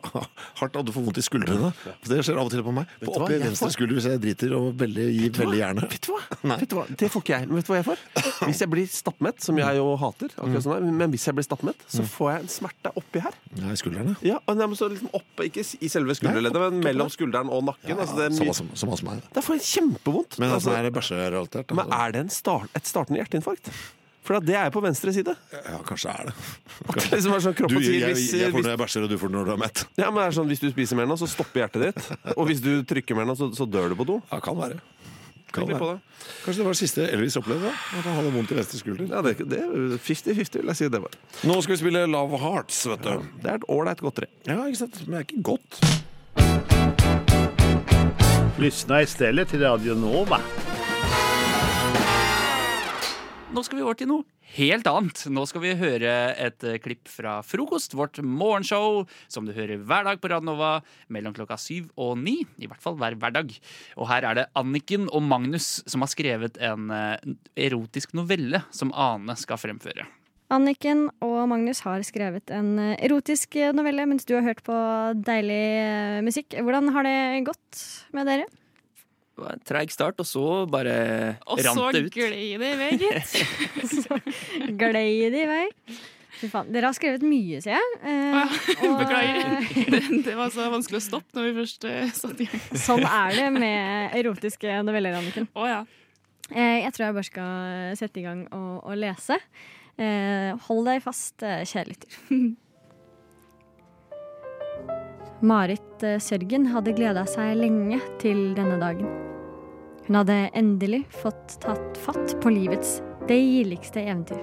hardt 0.59 0.77
at 0.79 0.85
du 0.87 0.91
får 0.95 1.05
vondt 1.05 1.19
i 1.21 1.25
skuldrene. 1.25 1.71
For 1.83 2.11
det 2.11 2.21
skjer 2.27 2.39
av 2.39 2.49
og 2.49 2.53
til 2.53 2.63
på 2.65 2.73
meg. 2.75 2.91
På 3.03 3.15
oppi 3.19 3.39
venstre 3.41 3.69
skulder 3.73 3.99
hvis 3.99 4.07
jeg 4.09 4.21
driter 4.23 4.55
og 4.57 4.69
veldig, 4.79 5.07
gir 5.15 5.33
veldig 5.37 5.59
gjerne. 5.61 5.89
Vet 5.93 6.09
du. 6.09 6.13
Vet 6.49 6.69
du 6.71 6.77
hva? 6.77 6.85
Det 6.99 7.11
får 7.13 7.25
ikke 7.25 7.35
jeg. 7.35 7.49
Men 7.49 7.59
vet 7.59 7.69
du 7.69 7.73
hva 7.73 7.79
jeg 7.79 7.87
får? 7.89 8.03
Hvis 8.49 8.63
jeg 8.63 8.71
blir 8.73 8.89
stappmett, 8.93 9.43
som 9.43 9.59
jeg 9.61 9.79
jo 9.79 9.85
hater, 10.01 10.33
akkurat 10.35 10.65
som 10.65 10.75
deg, 10.75 10.89
men 11.01 11.13
hvis 11.13 11.27
jeg 11.29 11.37
blir 11.37 11.47
stappmett, 11.47 11.85
så 11.91 12.05
får 12.15 12.31
jeg 12.33 12.45
en 12.45 12.51
smerte 12.55 12.93
oppi 12.99 13.23
her. 13.23 13.37
I 13.59 13.77
skuldrene. 13.79 14.15
Ja, 14.25 14.39
men 14.49 14.75
så 14.79 14.89
liksom 14.91 15.11
oppe, 15.15 15.47
Ikke 15.49 15.63
i 15.63 15.91
selve 15.91 16.15
skulderleddet, 16.17 16.59
men 16.65 16.83
mellom 16.85 17.11
skulderen 17.13 17.51
og 17.53 17.65
nakken. 17.69 17.97
altså 17.97 18.17
det 18.19 18.27
er 18.29 18.35
mye, 18.37 18.55
som, 18.57 18.71
samme 18.77 18.99
som 18.99 19.09
meg. 19.11 19.23
da 19.35 19.43
får 19.45 19.59
jeg 19.59 19.67
kjempevondt. 19.69 20.39
Men 20.41 20.53
altså, 20.53 20.69
altså, 20.69 20.77
er 20.79 20.87
det 20.87 20.93
bæsjerelatert? 20.97 21.77
men 21.79 21.95
er 21.95 22.15
det 22.15 22.25
en 22.25 22.33
start, 22.33 22.69
et 22.77 22.89
startende 22.89 23.21
hjerteinfarkt? 23.21 23.71
For 24.29 24.45
det 24.45 24.53
er 24.53 24.69
på 24.69 24.81
venstre 24.85 25.09
side. 25.09 25.33
Ja, 25.57 25.79
kanskje 25.87 26.11
er 26.13 26.27
det. 26.29 26.33
Det 26.85 27.01
er 27.01 27.15
liksom 27.15 27.33
er 27.33 27.41
sånn 27.41 27.55
Du, 27.55 27.57
kroppen 27.63 27.81
jeg, 27.81 27.95
jeg, 27.97 28.13
hvis, 28.13 28.27
jeg 28.37 28.51
får 28.53 28.61
det 28.61 28.67
når 28.67 28.75
jeg 28.75 28.81
bæsjer, 28.83 29.07
og 29.07 29.09
du 29.09 29.17
får 29.17 29.31
når 29.33 29.47
du 29.47 29.53
er 29.55 29.61
mett. 29.63 29.81
ja, 29.97 30.11
men 30.11 30.19
det 30.21 30.25
er 30.27 30.35
sånn, 30.37 30.51
hvis 30.53 30.61
du 30.61 30.67
spiser 30.69 30.99
mer 30.99 31.09
nå, 31.09 31.17
så 31.17 31.25
stopper 31.31 31.63
hjertet 31.63 31.87
ditt. 31.87 32.11
Og 32.35 32.45
hvis 32.51 32.61
du 32.61 32.69
trykker 32.85 33.17
mer 33.17 33.25
nå, 33.25 33.33
så, 33.39 33.49
så 33.57 33.65
dør 33.65 33.89
du 33.89 33.97
på 33.97 34.05
do. 34.05 34.19
Ja, 34.29 34.37
kan 34.45 34.53
være. 34.59 34.77
Kan 35.49 35.65
være. 35.65 35.81
det. 35.81 35.97
Kanskje 36.43 36.61
det 36.61 36.67
var 36.67 36.77
det 36.77 36.81
siste 36.83 37.09
Elvis 37.09 37.39
opplevde? 37.41 37.73
At 37.73 38.05
han 38.05 38.19
hadde 38.19 38.35
vondt 38.37 38.53
i 38.53 38.59
venstre 38.59 38.77
skulder. 38.83 39.09
Ja, 39.09 39.25
det, 39.25 39.33
det 39.49 39.63
er 39.65 39.97
50-50, 39.97 40.61
vil 40.61 40.69
jeg 40.75 40.77
si 40.83 40.93
det 40.93 41.01
var. 41.01 41.17
Nå 41.49 41.57
skal 41.65 41.73
vi 41.73 41.81
spille 41.81 42.05
Love 42.13 42.37
Hearts, 42.45 42.83
vet 42.93 43.01
du. 43.09 43.25
Det 43.41 43.49
er 43.49 43.57
et 43.57 43.69
ålreit 43.73 44.05
godteri. 44.05 44.29
Ja, 44.45 44.61
ikke 44.69 44.83
sant? 44.85 45.01
Men 45.07 45.17
det 45.17 45.23
er 45.23 45.29
ikke 45.31 45.41
godt. 45.49 45.81
Lyssna 48.61 49.01
stedet 49.09 49.49
til 49.49 49.65
Radio 49.65 49.97
Nova. 49.97 50.43
Nå 53.49 53.63
skal 53.65 53.79
vi 53.79 53.81
over 53.81 53.97
til 53.97 54.09
noe 54.11 54.25
helt 54.53 54.87
annet. 54.89 55.23
Nå 55.33 55.43
skal 55.49 55.63
vi 55.63 55.71
høre 55.77 56.11
et 56.37 56.65
eh, 56.65 56.77
klipp 56.81 57.09
fra 57.09 57.39
Frokost, 57.45 57.95
vårt 57.97 58.19
morgenshow, 58.21 59.03
som 59.29 59.47
du 59.47 59.53
hører 59.55 59.81
hver 59.81 60.05
dag 60.05 60.21
på 60.21 60.29
Radnova 60.29 60.79
mellom 61.09 61.33
klokka 61.33 61.57
syv 61.57 61.87
og 61.97 62.15
ni. 62.21 62.43
I 62.61 62.69
hvert 62.69 62.83
fall 62.83 62.99
hver 62.99 63.17
hverdag. 63.17 63.55
Og 63.97 64.09
her 64.11 64.27
er 64.29 64.37
det 64.37 64.45
Anniken 64.59 65.07
og 65.09 65.25
Magnus 65.25 65.79
som 65.89 66.05
har 66.05 66.13
skrevet 66.13 66.61
en 66.61 66.93
eh, 66.93 67.33
erotisk 67.69 68.13
novelle 68.17 68.61
som 68.69 68.93
Ane 68.93 69.33
skal 69.39 69.61
fremføre. 69.61 70.05
Anniken 70.53 71.07
og 71.25 71.43
Magnus 71.49 71.81
har 71.85 72.05
skrevet 72.05 72.53
en 72.53 72.75
eh, 72.81 72.95
erotisk 73.05 73.57
novelle 73.73 74.05
mens 74.09 74.29
du 74.29 74.35
har 74.37 74.45
hørt 74.45 74.61
på 74.65 74.77
deilig 75.25 76.23
musikk. 76.25 76.53
Hvordan 76.53 76.93
har 76.93 77.09
det 77.09 77.19
gått 77.49 77.85
med 78.13 78.29
dere? 78.29 78.49
Det 79.39 79.45
var 79.47 79.55
en 79.55 79.65
treig 79.71 79.91
start, 79.95 80.19
og 80.19 80.27
så 80.27 80.45
bare 80.67 80.93
Og 81.47 81.59
så 81.63 81.71
rant 81.71 81.95
det 81.95 82.01
ut. 82.09 82.13
glei 82.13 82.57
det 82.59 82.71
i 82.75 82.79
vei, 82.79 82.89
gitt. 82.99 83.35
Så 84.03 84.17
glei 84.75 85.29
det 85.31 85.45
i 85.45 85.49
vei. 85.49 85.65
Fy 86.39 86.47
faen. 86.51 86.67
Dere 86.71 86.87
har 86.91 86.95
skrevet 86.95 87.23
mye, 87.25 87.57
sier 87.63 87.75
jeg. 87.79 87.95
Eh, 88.03 88.59
og, 88.87 88.93
Beklager. 89.01 89.55
eh, 89.55 89.89
Det, 89.95 90.01
det 90.27 90.35
var 90.37 90.51
så 90.55 90.67
vanskelig 90.71 90.99
å 91.01 91.05
stoppe 91.07 91.35
når 91.39 91.47
vi 91.49 91.55
først 91.61 91.87
eh, 91.89 92.11
satt 92.15 92.43
i 92.43 92.47
gang. 92.51 92.61
sånn 92.83 93.03
er 93.07 93.35
det 93.39 93.47
med 93.55 94.15
erotiske 94.19 94.77
noveller, 94.87 95.17
Anniken. 95.19 95.47
Oh, 95.55 95.67
ja. 95.67 95.81
Eh, 96.51 96.79
jeg 96.85 96.93
tror 96.95 97.05
jeg 97.09 97.17
bare 97.19 97.27
skal 97.31 97.97
sette 97.99 98.19
i 98.21 98.25
gang 98.27 98.45
og, 98.55 98.71
og 98.87 98.95
lese. 98.99 99.39
Eh, 99.99 100.51
hold 100.67 100.87
deg 100.87 101.03
fast, 101.03 101.43
eh, 101.43 101.63
kjære 101.67 101.91
lytter. 101.95 102.19
Marit 105.43 106.03
eh, 106.07 106.19
Sørgen 106.23 106.69
hadde 106.73 106.95
gleda 106.95 107.25
seg 107.27 107.55
lenge 107.59 107.99
til 108.23 108.49
denne 108.57 108.79
dagen. 108.81 109.07
Hun 110.09 110.15
hadde 110.15 110.49
endelig 110.57 111.03
fått 111.13 111.59
tatt 111.61 111.97
fatt 112.01 112.31
på 112.41 112.49
livets 112.49 112.95
deiligste 113.29 114.01
eventyr. 114.01 114.39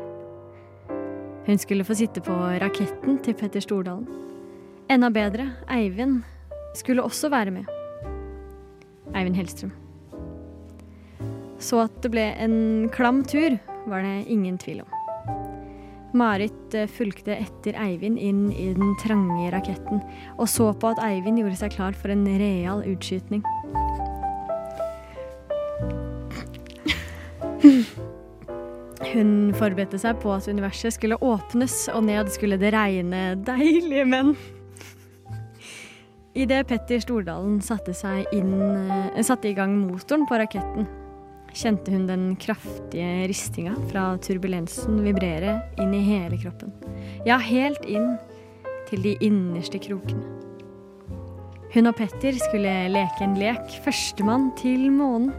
Hun 1.48 1.58
skulle 1.58 1.82
få 1.84 1.96
sitte 1.98 2.22
på 2.22 2.36
raketten 2.62 3.16
til 3.26 3.34
Petter 3.34 3.64
Stordalen. 3.64 4.06
Enda 4.86 5.10
bedre, 5.10 5.48
Eivind 5.66 6.20
skulle 6.78 7.02
også 7.02 7.32
være 7.34 7.56
med. 7.56 7.66
Eivind 9.10 9.40
Hellstrøm. 9.40 9.74
Så 11.58 11.82
at 11.88 11.98
det 12.04 12.14
ble 12.14 12.28
en 12.38 12.86
klam 12.94 13.24
tur, 13.26 13.58
var 13.90 14.06
det 14.06 14.30
ingen 14.30 14.62
tvil 14.62 14.84
om. 14.84 14.94
Marit 16.14 16.78
eh, 16.78 16.86
fulgte 16.86 17.34
etter 17.34 17.74
Eivind 17.82 18.22
inn 18.22 18.52
i 18.54 18.70
den 18.70 18.94
trange 19.02 19.50
raketten 19.50 19.98
og 20.38 20.46
så 20.46 20.70
på 20.78 20.94
at 20.94 21.02
Eivind 21.10 21.42
gjorde 21.42 21.58
seg 21.58 21.74
klar 21.74 21.98
for 21.98 22.14
en 22.14 22.22
real 22.38 22.86
utskytning. 22.86 23.42
Hun 29.16 29.54
forberedte 29.56 29.96
seg 29.96 30.18
på 30.20 30.28
at 30.34 30.44
universet 30.50 30.92
skulle 30.92 31.16
åpnes, 31.24 31.86
og 31.88 32.04
ned 32.04 32.28
skulle 32.34 32.58
det 32.60 32.74
regne 32.74 33.30
deilige 33.46 34.04
menn. 34.04 34.34
Idet 36.36 36.66
Petter 36.68 37.00
Stordalen 37.00 37.62
satte, 37.64 37.94
inn, 38.36 38.52
eh, 38.60 39.22
satte 39.24 39.48
i 39.48 39.54
gang 39.56 39.72
motoren 39.86 40.26
på 40.28 40.36
raketten, 40.36 40.84
kjente 41.56 41.94
hun 41.94 42.04
den 42.06 42.26
kraftige 42.36 43.24
ristinga 43.30 43.72
fra 43.88 44.18
turbulensen 44.20 45.00
vibrere 45.00 45.62
inn 45.80 45.94
i 45.96 46.04
hele 46.04 46.36
kroppen. 46.36 46.74
Ja, 47.24 47.38
helt 47.40 47.88
inn 47.88 48.18
til 48.90 49.00
de 49.00 49.16
innerste 49.24 49.80
krokene. 49.80 50.28
Hun 51.72 51.88
og 51.88 51.96
Petter 51.96 52.36
skulle 52.36 52.76
leke 52.92 53.24
en 53.24 53.40
lek, 53.40 53.80
førstemann 53.80 54.50
til 54.60 54.90
månen. 54.92 55.32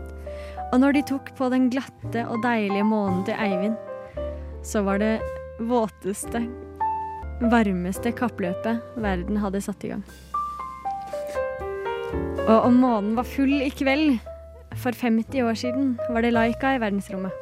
Og 0.73 0.81
når 0.83 0.97
de 0.97 1.03
tok 1.13 1.31
på 1.37 1.47
den 1.53 1.69
glatte 1.71 2.23
og 2.27 2.41
deilige 2.43 2.85
månen 2.87 3.23
til 3.27 3.37
Eivind, 3.39 3.77
så 4.67 4.83
var 4.83 4.99
det 4.99 5.13
våteste, 5.63 6.41
varmeste 7.51 8.11
kappløpet 8.17 8.99
verden 8.99 9.39
hadde 9.39 9.61
satt 9.63 9.85
i 9.87 9.93
gang. 9.93 10.03
Og 12.47 12.67
om 12.69 12.81
månen 12.81 13.15
var 13.17 13.27
full 13.27 13.61
i 13.63 13.71
kveld, 13.71 14.19
for 14.77 14.93
50 14.93 15.41
år 15.41 15.55
siden, 15.57 15.95
var 16.13 16.21
det 16.21 16.35
Laika 16.35 16.75
i 16.75 16.81
verdensrommet. 16.83 17.33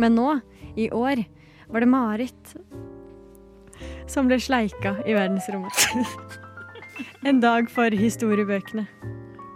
Men 0.00 0.16
nå, 0.18 0.40
i 0.74 0.88
år, 0.90 1.22
var 1.70 1.84
det 1.84 1.90
Marit 1.92 2.54
som 4.10 4.26
ble 4.26 4.40
sleika 4.42 4.96
i 5.06 5.14
verdensrommet. 5.14 5.86
en 7.28 7.40
dag 7.42 7.70
for 7.70 7.94
historiebøkene. 7.94 8.86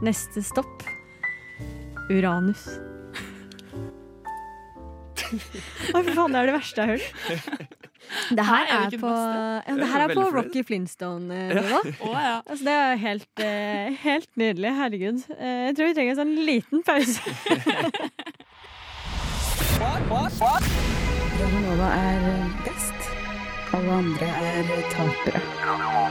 Neste 0.04 0.44
stopp 0.44 0.84
Uranus. 2.12 2.68
Å, 5.38 6.02
fy 6.04 6.12
faen, 6.16 6.34
det 6.34 6.40
er 6.40 6.46
det 6.50 6.56
verste 6.58 6.80
jeg 6.80 6.86
har 6.86 6.98
hørt. 6.98 7.80
Det 8.04 8.44
her 8.44 8.66
Nei, 8.68 8.74
er 8.74 8.82
er 8.84 8.98
på, 9.00 9.10
ja, 9.10 9.74
det 9.80 9.86
her 9.88 10.02
er 10.04 10.12
på. 10.12 10.24
Rocky 10.34 10.62
Flintstone-nivå. 10.68 11.78
Ja. 12.12 12.34
Altså, 12.44 12.64
det 12.66 12.74
er 12.74 12.98
helt, 13.00 13.40
eh, 13.40 13.96
helt 14.02 14.28
nydelig. 14.36 14.74
Herregud. 14.76 15.22
Eh, 15.38 15.62
jeg 15.70 15.76
tror 15.78 15.88
vi 15.88 15.94
trenger 15.96 16.12
en 16.12 16.20
sånn 16.20 16.36
liten 16.44 16.84
pause. 16.84 17.22
Radionova 21.34 21.88
er 21.96 22.20
best. 22.66 22.98
Alle 23.74 23.92
andre 24.02 24.28
er 24.52 24.64
tapere. 24.92 25.40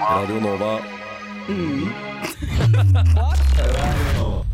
Radio 0.04 0.40
Nova. 0.44 0.74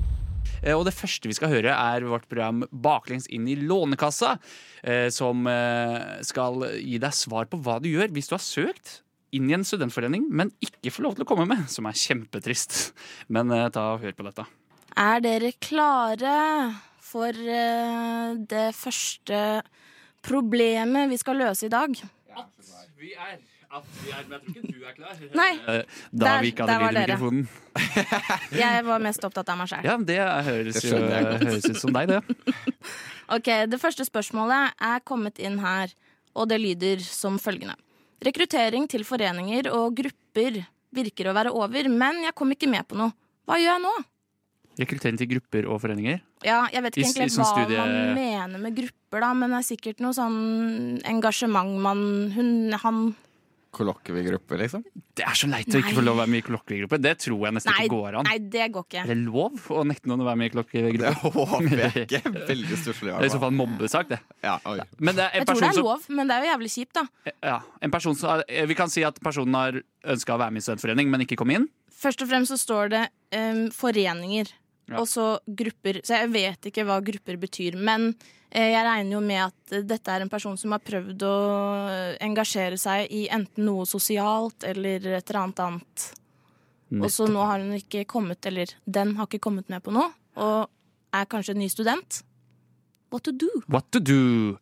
Eh, 0.64 0.76
Og 0.76 0.86
det 0.88 0.96
første 0.96 1.30
vi 1.30 1.36
skal 1.38 1.52
høre, 1.54 1.72
er 1.74 2.08
vårt 2.08 2.28
program 2.30 2.64
Baklengs 2.72 3.28
inn 3.32 3.48
i 3.48 3.56
Lånekassa, 3.60 4.38
eh, 4.84 5.08
som 5.14 5.48
eh, 5.48 6.20
skal 6.28 6.66
gi 6.80 6.98
deg 7.02 7.16
svar 7.16 7.50
på 7.50 7.60
hva 7.64 7.80
du 7.82 7.90
gjør 7.92 8.12
hvis 8.16 8.30
du 8.30 8.36
har 8.36 8.44
søkt 8.44 9.00
inn 9.36 9.50
i 9.50 9.54
en 9.54 9.64
studentforening, 9.64 10.24
men 10.34 10.50
ikke 10.64 10.90
får 10.90 11.06
lov 11.06 11.16
til 11.18 11.24
å 11.26 11.30
komme 11.30 11.46
med, 11.46 11.68
som 11.70 11.86
er 11.86 11.94
kjempetrist. 11.94 12.96
Men 13.34 13.52
ta 13.70 13.84
og 13.94 14.02
hør 14.02 14.16
på 14.18 14.26
dette. 14.26 14.42
Er 14.98 15.22
dere 15.22 15.52
klare 15.62 16.32
for 16.98 17.38
det 18.50 18.64
første 18.74 19.62
problemet 20.26 21.14
vi 21.14 21.20
skal 21.22 21.38
løse 21.44 21.70
i 21.70 21.70
dag? 21.70 21.94
Vi 22.98 23.14
er, 23.14 23.38
men 23.70 23.84
jeg 24.10 24.26
tror 24.28 24.56
ikke 24.56 24.74
du 24.74 24.86
er 24.86 24.94
klar. 24.98 25.20
Nei, 25.36 25.52
Da 26.12 26.26
Der- 26.26 26.42
vi 26.42 26.52
ikke 26.52 26.66
hadde 26.66 26.80
var 26.82 26.92
lyd 26.92 26.98
i 26.98 27.14
mikrofonen. 27.14 27.48
jeg 28.52 28.86
var 28.86 29.00
mest 29.00 29.24
opptatt 29.28 29.50
av 29.50 29.58
meg 29.60 29.68
sjøl. 29.70 29.84
Ja, 29.86 29.98
det 29.98 30.18
høres, 30.48 30.82
jo, 30.84 30.98
høres 30.98 31.70
ut 31.70 31.78
som 31.78 31.94
deg, 31.94 32.08
det. 32.08 32.22
Ok, 33.30 33.46
Det 33.70 33.78
første 33.80 34.02
spørsmålet 34.08 34.74
er 34.82 35.00
kommet 35.06 35.38
inn 35.38 35.60
her, 35.62 35.92
og 36.36 36.50
det 36.50 36.58
lyder 36.60 37.00
som 37.06 37.38
følgende. 37.38 37.76
Rekruttering 38.26 38.88
til 38.90 39.04
foreninger 39.06 39.70
og 39.72 39.94
grupper 39.96 40.64
virker 40.98 41.30
å 41.30 41.36
være 41.38 41.52
over, 41.54 41.88
men 41.94 42.24
jeg 42.26 42.34
kom 42.36 42.50
ikke 42.52 42.68
med 42.68 42.88
på 42.90 42.98
noe. 42.98 43.14
Hva 43.48 43.60
gjør 43.62 43.76
jeg 43.78 43.84
nå? 43.86 43.94
Rekruttering 44.80 45.18
til 45.20 45.28
grupper 45.30 45.68
og 45.70 45.78
foreninger. 45.84 46.22
Ja, 46.44 46.66
Jeg 46.74 46.82
vet 46.84 46.96
ikke 46.98 47.06
i 47.06 47.12
egentlig 47.12 47.38
hva 47.38 47.46
studie- 47.54 47.78
man 47.78 48.16
mener 48.16 48.58
med 48.60 48.76
grupper, 48.76 49.20
da, 49.22 49.34
men 49.34 49.50
det 49.52 49.60
er 49.60 49.76
sikkert 49.76 50.00
noe 50.00 50.14
sånn 50.16 51.02
engasjement 51.06 51.78
man 51.80 52.32
Hun, 52.32 52.72
han 52.72 53.16
Kollokviegruppe, 53.70 54.58
liksom? 54.58 54.82
Det 55.16 55.24
er 55.28 55.38
så 55.38 55.48
leit 55.50 55.70
å 55.70 55.80
ikke 55.82 55.94
få 56.00 56.04
lov 56.04 56.16
å 56.18 56.20
være 56.24 56.32
med 56.34 56.42
i 56.42 56.46
kollokviegruppe. 56.48 56.98
Det 57.04 57.12
tror 57.22 57.44
jeg 57.46 57.56
nesten 57.58 57.70
Nei, 57.76 57.84
ikke 57.86 57.94
går 57.96 58.18
an. 58.20 58.26
nei, 58.30 58.38
det 58.56 58.66
går 58.74 58.86
ikke. 58.88 59.04
Er 59.04 59.12
det 59.12 59.18
lov 59.28 59.68
å 59.76 59.84
nekte 59.86 60.10
noen 60.10 60.24
å 60.24 60.28
være 60.30 60.40
med 60.42 60.58
i 60.58 60.84
Det 61.04 61.12
håper 61.22 61.84
jeg 61.84 61.92
ikke. 62.06 62.22
Veldig 62.50 62.80
stusslig. 62.82 63.12
Det 63.14 63.20
er 63.20 63.28
i 63.30 63.34
så 63.36 63.42
fall 63.44 63.54
en 63.54 63.60
mobbesak, 63.60 64.10
det. 64.10 64.20
Ja, 64.46 64.56
oi. 64.66 64.80
Men 64.98 65.20
det 65.20 65.28
er 65.28 65.38
en 65.38 65.44
Jeg 65.44 65.50
tror 65.52 65.60
det 65.60 65.62
person 65.62 65.70
er 65.70 65.78
som 65.78 65.90
lov, 65.92 66.08
men 66.18 66.32
det 66.32 66.38
er 66.40 66.46
jo 66.48 66.50
jævlig 66.54 66.72
kjipt, 66.78 66.96
da. 66.98 67.34
Ja, 67.52 67.60
en 67.86 67.94
person 67.94 68.18
som 68.18 68.44
eh, 68.48 68.66
vi 68.70 68.80
kan 68.80 68.90
si 68.94 69.06
at 69.06 69.22
personen 69.24 69.60
har 69.60 69.80
ønska 70.16 70.34
å 70.34 70.42
være 70.42 70.56
med 70.56 70.64
i 70.64 70.66
studentforening, 70.66 71.14
men 71.14 71.28
ikke 71.28 71.38
kom 71.44 71.54
inn. 71.54 71.70
Først 72.00 72.24
og 72.26 72.32
fremst 72.32 72.54
så 72.56 72.58
står 72.62 72.92
det 72.96 73.06
um, 73.36 73.66
foreninger, 73.76 74.50
Ja. 74.90 74.98
og 75.04 75.06
så 75.12 75.36
grupper. 75.46 76.00
Så 76.02 76.18
jeg 76.24 76.34
vet 76.34 76.72
ikke 76.72 76.88
hva 76.90 76.98
grupper 77.06 77.38
betyr. 77.38 77.76
Men 77.78 78.10
eh, 78.16 78.36
jeg 78.58 78.86
regner 78.86 79.14
jo 79.14 79.22
med 79.22 79.44
at 79.44 79.74
eh, 79.76 79.86
dette 79.86 80.14
er 80.14 80.26
en 80.26 80.32
person 80.32 80.58
som 80.58 80.74
har 80.74 80.82
prøvd 80.82 81.26
å 81.28 81.36
engasjere 82.26 82.80
seg 82.82 83.12
i 83.14 83.28
enten 83.30 83.68
noe 83.68 83.86
sosialt 83.90 84.66
eller 84.68 85.06
et 85.20 85.30
eller 85.30 85.42
annet 85.44 85.64
annet. 85.68 86.08
Og 86.98 87.12
så 87.14 87.28
nå 87.30 87.44
har 87.46 87.62
hun 87.62 87.76
ikke 87.78 88.08
kommet, 88.10 88.42
eller 88.50 88.72
den 88.90 89.14
har 89.20 89.30
ikke 89.30 89.44
kommet 89.46 89.70
med 89.70 89.84
på 89.86 89.94
noe, 89.94 90.10
og 90.42 90.70
er 91.14 91.28
kanskje 91.30 91.54
en 91.54 91.62
ny 91.62 91.70
student. 91.70 92.24
What 93.14 93.26
to 93.28 93.34
do? 93.34 93.50
What 93.70 93.92
to 93.94 94.02
do? 94.02 94.58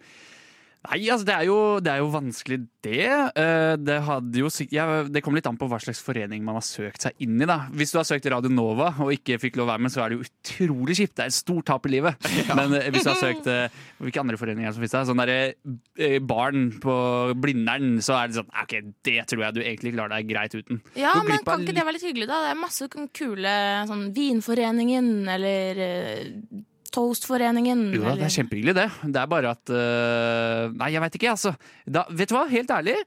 Nei, 0.88 1.02
altså 1.12 1.28
det 1.28 1.34
er 1.36 1.45
jo, 1.50 1.56
det 1.84 1.91
er 1.91 2.00
jo 2.00 2.08
vanskelig, 2.13 2.58
det. 2.88 3.02
Eh, 3.36 3.73
Det, 3.76 3.97
hadde 4.08 4.39
jo, 4.39 4.47
ja, 4.71 4.86
det 5.04 5.21
kommer 5.23 5.41
litt 5.41 5.50
an 5.50 5.58
på 5.60 5.67
hva 5.67 5.80
slags 5.84 6.00
forening 6.04 6.43
man 6.45 6.56
har 6.60 6.63
søkt 6.65 7.04
seg 7.04 7.17
inn 7.23 7.36
i. 7.41 7.47
da 7.50 7.58
Hvis 7.76 7.91
du 7.91 8.00
har 8.00 8.08
søkt 8.08 8.30
Radio 8.32 8.52
Nova 8.54 8.93
og 9.04 9.12
ikke 9.12 9.39
fikk 9.41 9.60
lov 9.60 9.67
å 9.67 9.71
være 9.73 9.84
med, 9.84 9.91
så 9.91 10.04
er 10.06 10.13
det 10.13 10.19
jo 10.19 10.28
utrolig 10.30 10.95
kjipt. 11.02 11.15
Det 11.17 11.26
er 11.26 11.34
et 11.34 11.38
stort 11.38 11.67
tap 11.67 11.89
i 11.89 11.93
livet. 11.97 12.30
Men 12.58 12.78
eh, 12.78 12.88
hvis 12.93 13.04
du 13.04 13.12
har 13.12 13.19
søkt 13.19 13.50
eh, 13.52 13.67
Hvilke 14.00 14.21
andre 14.23 14.39
foreninger 14.39 14.69
er 14.69 14.76
som 14.78 14.84
finnes? 14.86 14.95
der? 14.95 15.10
Sånn 15.10 15.21
derre 15.23 16.21
barn 16.28 16.67
på 16.84 16.95
Blindern, 17.41 17.97
så 18.06 18.15
er 18.21 18.30
det 18.30 18.39
sånn 18.39 18.52
OK, 18.63 18.78
det 19.08 19.19
tror 19.30 19.43
jeg 19.47 19.58
du 19.58 19.62
egentlig 19.65 19.93
klarer 19.95 20.15
deg 20.17 20.30
greit 20.32 20.56
uten. 20.56 20.82
Ja, 20.95 21.15
men 21.26 21.43
kan 21.43 21.65
ikke 21.65 21.76
det 21.76 21.84
være 21.84 21.97
litt 21.97 22.08
hyggelig, 22.08 22.30
da? 22.30 22.39
Det 22.45 22.54
er 22.54 22.62
masse 22.62 22.88
kule 22.93 23.54
sånn 23.89 24.08
Vinforeningen 24.15 25.12
eller 25.36 25.84
Toastforeningen. 26.93 27.88
Jo 27.95 28.04
da, 28.06 28.15
det 28.19 28.28
er 28.30 28.36
kjempehyggelig, 28.39 28.76
det. 28.78 28.89
Det 29.13 29.21
er 29.21 29.30
bare 29.32 29.54
at 29.58 29.71
uh, 29.73 30.73
Nei, 30.78 30.91
jeg 30.95 31.04
veit 31.04 31.15
ikke, 31.19 31.32
altså. 31.36 31.56
Da, 31.86 32.06
vet 32.10 32.30
du 32.32 32.36
hva, 32.38 32.45
helt 32.52 32.73
ærlig. 32.73 32.97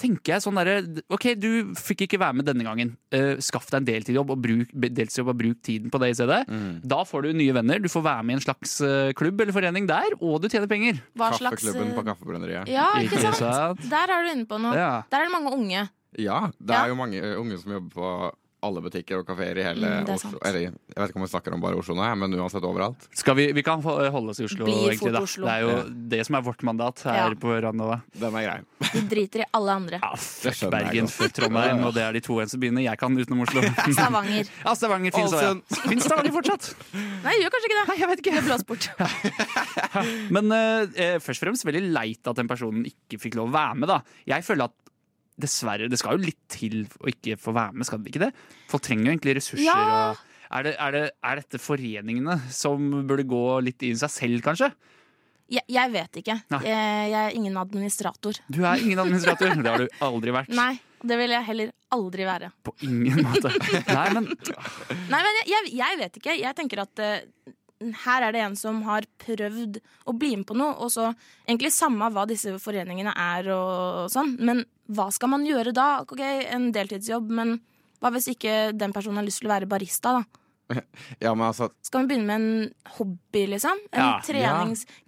Tenker 0.00 0.32
jeg 0.32 0.40
sånn 0.46 0.56
derre 0.56 1.02
OK, 1.12 1.26
du 1.36 1.74
fikk 1.76 2.06
ikke 2.06 2.20
være 2.22 2.38
med 2.38 2.46
denne 2.48 2.64
gangen. 2.64 2.94
Uh, 3.12 3.34
skaff 3.44 3.66
deg 3.68 3.82
en 3.82 3.88
deltidsjobb 3.90 4.30
og 4.32 4.40
bruk, 4.40 4.70
deltidsjobb 4.72 5.28
og 5.34 5.36
bruk 5.42 5.58
tiden 5.66 5.92
på 5.92 6.00
det 6.00 6.08
i 6.14 6.16
stedet. 6.16 6.38
Mm. 6.48 6.70
Da 6.88 7.02
får 7.04 7.26
du 7.26 7.34
nye 7.36 7.52
venner. 7.58 7.82
Du 7.84 7.90
får 7.92 8.06
være 8.06 8.24
med 8.24 8.32
i 8.32 8.38
en 8.38 8.44
slags 8.46 8.78
uh, 8.80 9.10
klubb 9.18 9.44
eller 9.44 9.52
forening 9.56 9.88
der, 9.90 10.16
og 10.24 10.40
du 10.40 10.48
tjener 10.48 10.70
penger. 10.72 11.02
Hva 11.20 11.32
slags 11.36 11.60
Kaffeklubben 11.60 11.92
eh, 11.92 11.96
på 11.98 12.06
Kaffebrenneriet. 12.08 12.72
Ja, 12.72 12.88
ikke 13.04 13.20
sant? 13.36 13.84
Der 13.92 14.14
er 14.16 14.24
du 14.24 14.32
inne 14.32 14.48
på 14.48 14.60
noe. 14.62 14.72
Ja. 14.78 14.92
Der 15.12 15.20
er 15.20 15.28
det 15.28 15.34
mange 15.36 15.52
unge. 15.58 15.84
Ja, 16.18 16.40
det 16.58 16.74
Ja. 16.74 16.84
er 16.86 16.88
jo 16.90 16.96
mange 16.98 17.20
unge 17.38 17.58
som 17.60 17.76
jobber 17.76 17.92
på 17.94 18.08
alle 18.62 18.80
butikker 18.84 19.18
og 19.22 19.26
kafeer 19.26 19.58
i 19.58 19.62
hele 19.64 19.90
Mm, 20.00 20.08
Oslo. 20.14 20.38
Eller, 20.44 20.60
jeg 20.68 20.96
vet 20.96 21.10
ikke 21.12 21.16
om 21.20 21.24
vi 21.24 21.30
snakker 21.32 21.54
om 21.56 21.60
bare 21.64 21.78
Oslo 21.80 21.94
nå, 21.96 22.04
men 22.20 22.34
uansett 22.36 22.64
overalt. 22.66 23.06
Skal 23.16 23.34
vi, 23.38 23.46
vi 23.56 23.62
kan 23.64 23.80
holde 23.82 24.30
oss 24.34 24.40
i 24.40 24.44
Oslo, 24.44 24.64
Blir 24.68 24.90
egentlig. 24.92 25.12
da 25.16 25.22
Oslo. 25.24 25.46
Det 25.46 25.54
er 25.54 25.60
jo 25.64 25.70
Ja. 25.70 25.82
det 26.14 26.26
som 26.26 26.34
er 26.36 26.42
vårt 26.42 26.62
mandat 26.62 27.00
her 27.04 27.16
Ja. 27.16 27.34
på 27.34 27.54
Randova. 27.62 28.02
Den 28.18 28.34
er 28.36 28.42
grei. 28.44 28.60
Vi 28.92 29.00
driter 29.08 29.40
i 29.40 29.46
alle 29.54 29.70
andre. 29.72 30.00
Ja, 30.02 30.12
fuck 30.16 30.70
Bergen, 30.70 31.08
fuck 31.08 31.32
Trondheim, 31.32 31.84
og 31.84 31.94
det 31.94 32.02
er 32.02 32.12
de 32.12 32.20
to 32.20 32.34
eneste 32.40 32.58
byene 32.60 32.82
jeg 32.84 32.98
kan 32.98 33.16
utenom 33.16 33.42
Oslo. 33.46 33.62
Stavanger. 33.92 34.48
Ja, 34.64 34.74
Stavanger 34.74 35.10
finnes 35.12 35.32
ja. 35.40 35.54
Finnes 35.88 36.04
Stavanger 36.04 36.32
fortsatt? 36.32 36.74
Nei, 37.24 37.34
gjør 37.40 37.50
kanskje 37.54 37.68
ikke 37.70 37.78
det. 37.80 37.88
Nei, 37.88 37.98
jeg 38.00 38.08
vet 38.08 38.18
ikke. 38.24 38.34
Det 38.36 38.44
blåser 38.44 38.66
bort. 38.66 38.90
Men 40.34 40.52
eh, 40.52 41.16
først 41.22 41.40
og 41.42 41.48
fremst 41.48 41.66
veldig 41.68 41.82
leit 41.94 42.30
at 42.30 42.36
den 42.40 42.48
personen 42.50 42.84
ikke 42.88 43.20
fikk 43.22 43.36
lov 43.40 43.50
å 43.50 43.54
være 43.56 43.76
med. 43.80 43.88
da 43.88 44.00
Jeg 44.28 44.44
føler 44.46 44.68
at 44.70 44.76
dessverre, 45.42 45.88
det 45.90 45.98
skal 46.00 46.18
jo 46.18 46.28
litt 46.28 46.40
til 46.52 46.82
å 47.00 47.10
ikke 47.10 47.38
få 47.40 47.54
være 47.56 47.76
med, 47.76 47.88
skal 47.88 48.02
det 48.02 48.12
ikke 48.12 48.24
det? 48.26 48.32
Folk 48.70 48.84
trenger 48.86 49.08
jo 49.08 49.14
egentlig 49.14 49.36
ressurser. 49.40 49.66
Ja. 49.66 50.12
Er, 50.50 50.66
det, 50.66 50.74
er, 50.82 50.94
det, 50.96 51.02
er 51.22 51.40
dette 51.42 51.60
foreningene 51.62 52.40
som 52.50 52.88
burde 53.06 53.26
gå 53.28 53.44
litt 53.62 53.84
i 53.86 53.92
seg 53.98 54.10
selv, 54.12 54.42
kanskje? 54.46 54.72
Jeg, 55.50 55.66
jeg 55.70 55.90
vet 55.90 56.20
ikke. 56.20 56.36
Jeg, 56.52 56.62
jeg 56.70 57.18
er 57.18 57.34
ingen 57.34 57.56
administrator. 57.58 58.38
Du 58.46 58.60
er 58.62 58.82
ingen 58.82 59.02
administrator. 59.02 59.50
Det 59.64 59.70
har 59.72 59.82
du 59.82 60.02
aldri 60.06 60.34
vært. 60.34 60.52
Nei, 60.54 60.76
det 61.02 61.16
vil 61.18 61.34
jeg 61.34 61.46
heller 61.48 61.72
aldri 61.96 62.26
være. 62.28 62.50
På 62.66 62.74
ingen 62.86 63.24
måte. 63.26 63.50
Nei, 63.96 64.06
men 64.14 64.28
Nei, 64.30 65.22
men 65.24 65.38
jeg, 65.40 65.46
jeg, 65.50 65.72
jeg 65.80 65.98
vet 66.04 66.20
ikke. 66.20 66.36
Jeg 66.38 66.58
tenker 66.58 66.84
at 66.84 67.02
eh, 67.02 67.16
her 68.04 68.26
er 68.26 68.34
det 68.36 68.40
en 68.44 68.56
som 68.60 68.82
har 68.84 69.06
prøvd 69.22 69.78
å 70.10 70.12
bli 70.16 70.34
med 70.36 70.46
på 70.50 70.56
noe, 70.58 70.74
og 70.84 70.90
så 70.92 71.08
egentlig 71.48 71.72
samme 71.72 72.10
hva 72.12 72.26
disse 72.28 72.52
foreningene 72.60 73.14
er 73.16 73.48
og 73.54 74.10
sånn, 74.12 74.34
men 74.40 74.64
hva 74.90 75.08
skal 75.14 75.32
man 75.32 75.46
gjøre 75.48 75.72
da? 75.76 76.02
Ok, 76.04 76.20
en 76.20 76.70
deltidsjobb, 76.76 77.30
men 77.40 77.56
hva 78.00 78.10
hvis 78.14 78.30
ikke 78.34 78.72
den 78.76 78.92
personen 78.96 79.20
har 79.22 79.26
lyst 79.28 79.40
til 79.42 79.48
å 79.50 79.54
være 79.54 79.68
barista, 79.70 80.18
da? 80.20 80.24
Ja, 81.24 81.32
men 81.34 81.48
altså, 81.48 81.70
Skal 81.82 82.04
vi 82.04 82.12
begynne 82.12 82.28
med 82.28 82.40
en 82.40 82.94
hobby, 82.98 83.46
liksom? 83.56 83.80
En 83.92 84.04
Ja. 84.04 84.10
trenings... 84.24 84.86
Ja. 84.86 85.06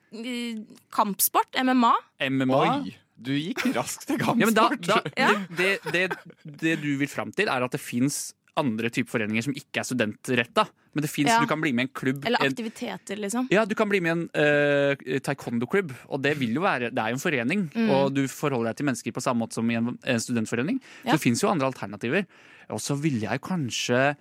Kampsport? 0.93 1.55
MMA? 1.57 1.93
MMA 2.29 2.59
oi! 2.59 2.93
Du 3.23 3.31
gikk 3.33 3.63
raskt 3.77 4.09
til 4.11 4.19
ja, 4.21 4.33
men 4.35 4.53
da, 4.57 4.65
kampsport. 4.73 5.13
da, 5.15 5.29
det, 5.57 5.69
det, 5.87 5.93
det, 5.95 6.33
det 6.59 6.73
du 6.83 6.89
vil 7.01 7.09
fram 7.09 7.31
til, 7.33 7.49
er 7.49 7.63
at 7.65 7.73
det 7.73 7.81
fins 7.81 8.33
andre 8.61 8.91
typer 8.93 9.09
foreninger 9.15 9.43
som 9.47 9.55
ikke 9.57 9.81
er 9.81 9.87
studentretta. 9.89 10.67
Men 10.93 11.03
det 11.07 11.09
finnes, 11.11 11.33
Ja. 11.33 11.41
du 11.41 11.47
kan 11.49 11.61
bli 11.61 11.73
med 11.73 11.87
i 11.87 11.89
en 11.89 11.95
klubb. 11.97 12.25
Eller 12.27 12.39
aktiviteter, 12.45 13.17
liksom? 13.17 13.47
ja, 13.51 13.65
du 13.65 13.75
kan 13.75 13.89
bli 13.89 14.01
med 14.05 14.11
i 14.11 14.13
en 14.13 14.25
uh, 14.37 15.19
taekwondo-klubb, 15.25 15.93
og 16.13 16.21
det 16.21 16.35
vil 16.39 16.53
jo 16.55 16.61
være 16.61 16.91
Det 16.93 16.99
er 17.01 17.09
jo 17.15 17.17
en 17.17 17.25
forening, 17.25 17.71
Mm. 17.75 17.89
og 17.91 18.13
du 18.15 18.27
forholder 18.29 18.71
deg 18.73 18.77
til 18.77 18.87
mennesker 18.87 19.13
på 19.13 19.23
samme 19.25 19.41
måte 19.47 19.55
som 19.55 19.71
i 19.71 19.75
en, 19.75 19.97
en 20.05 20.21
studentforening. 20.21 20.81
Ja. 21.05 21.13
Så 21.13 21.17
det 21.17 21.21
fins 21.23 21.41
jo 21.43 21.49
andre 21.49 21.67
alternativer. 21.73 22.27
Og 22.69 22.79
så 22.79 22.95
ville 23.01 23.21
jeg 23.25 23.41
kanskje 23.41 24.17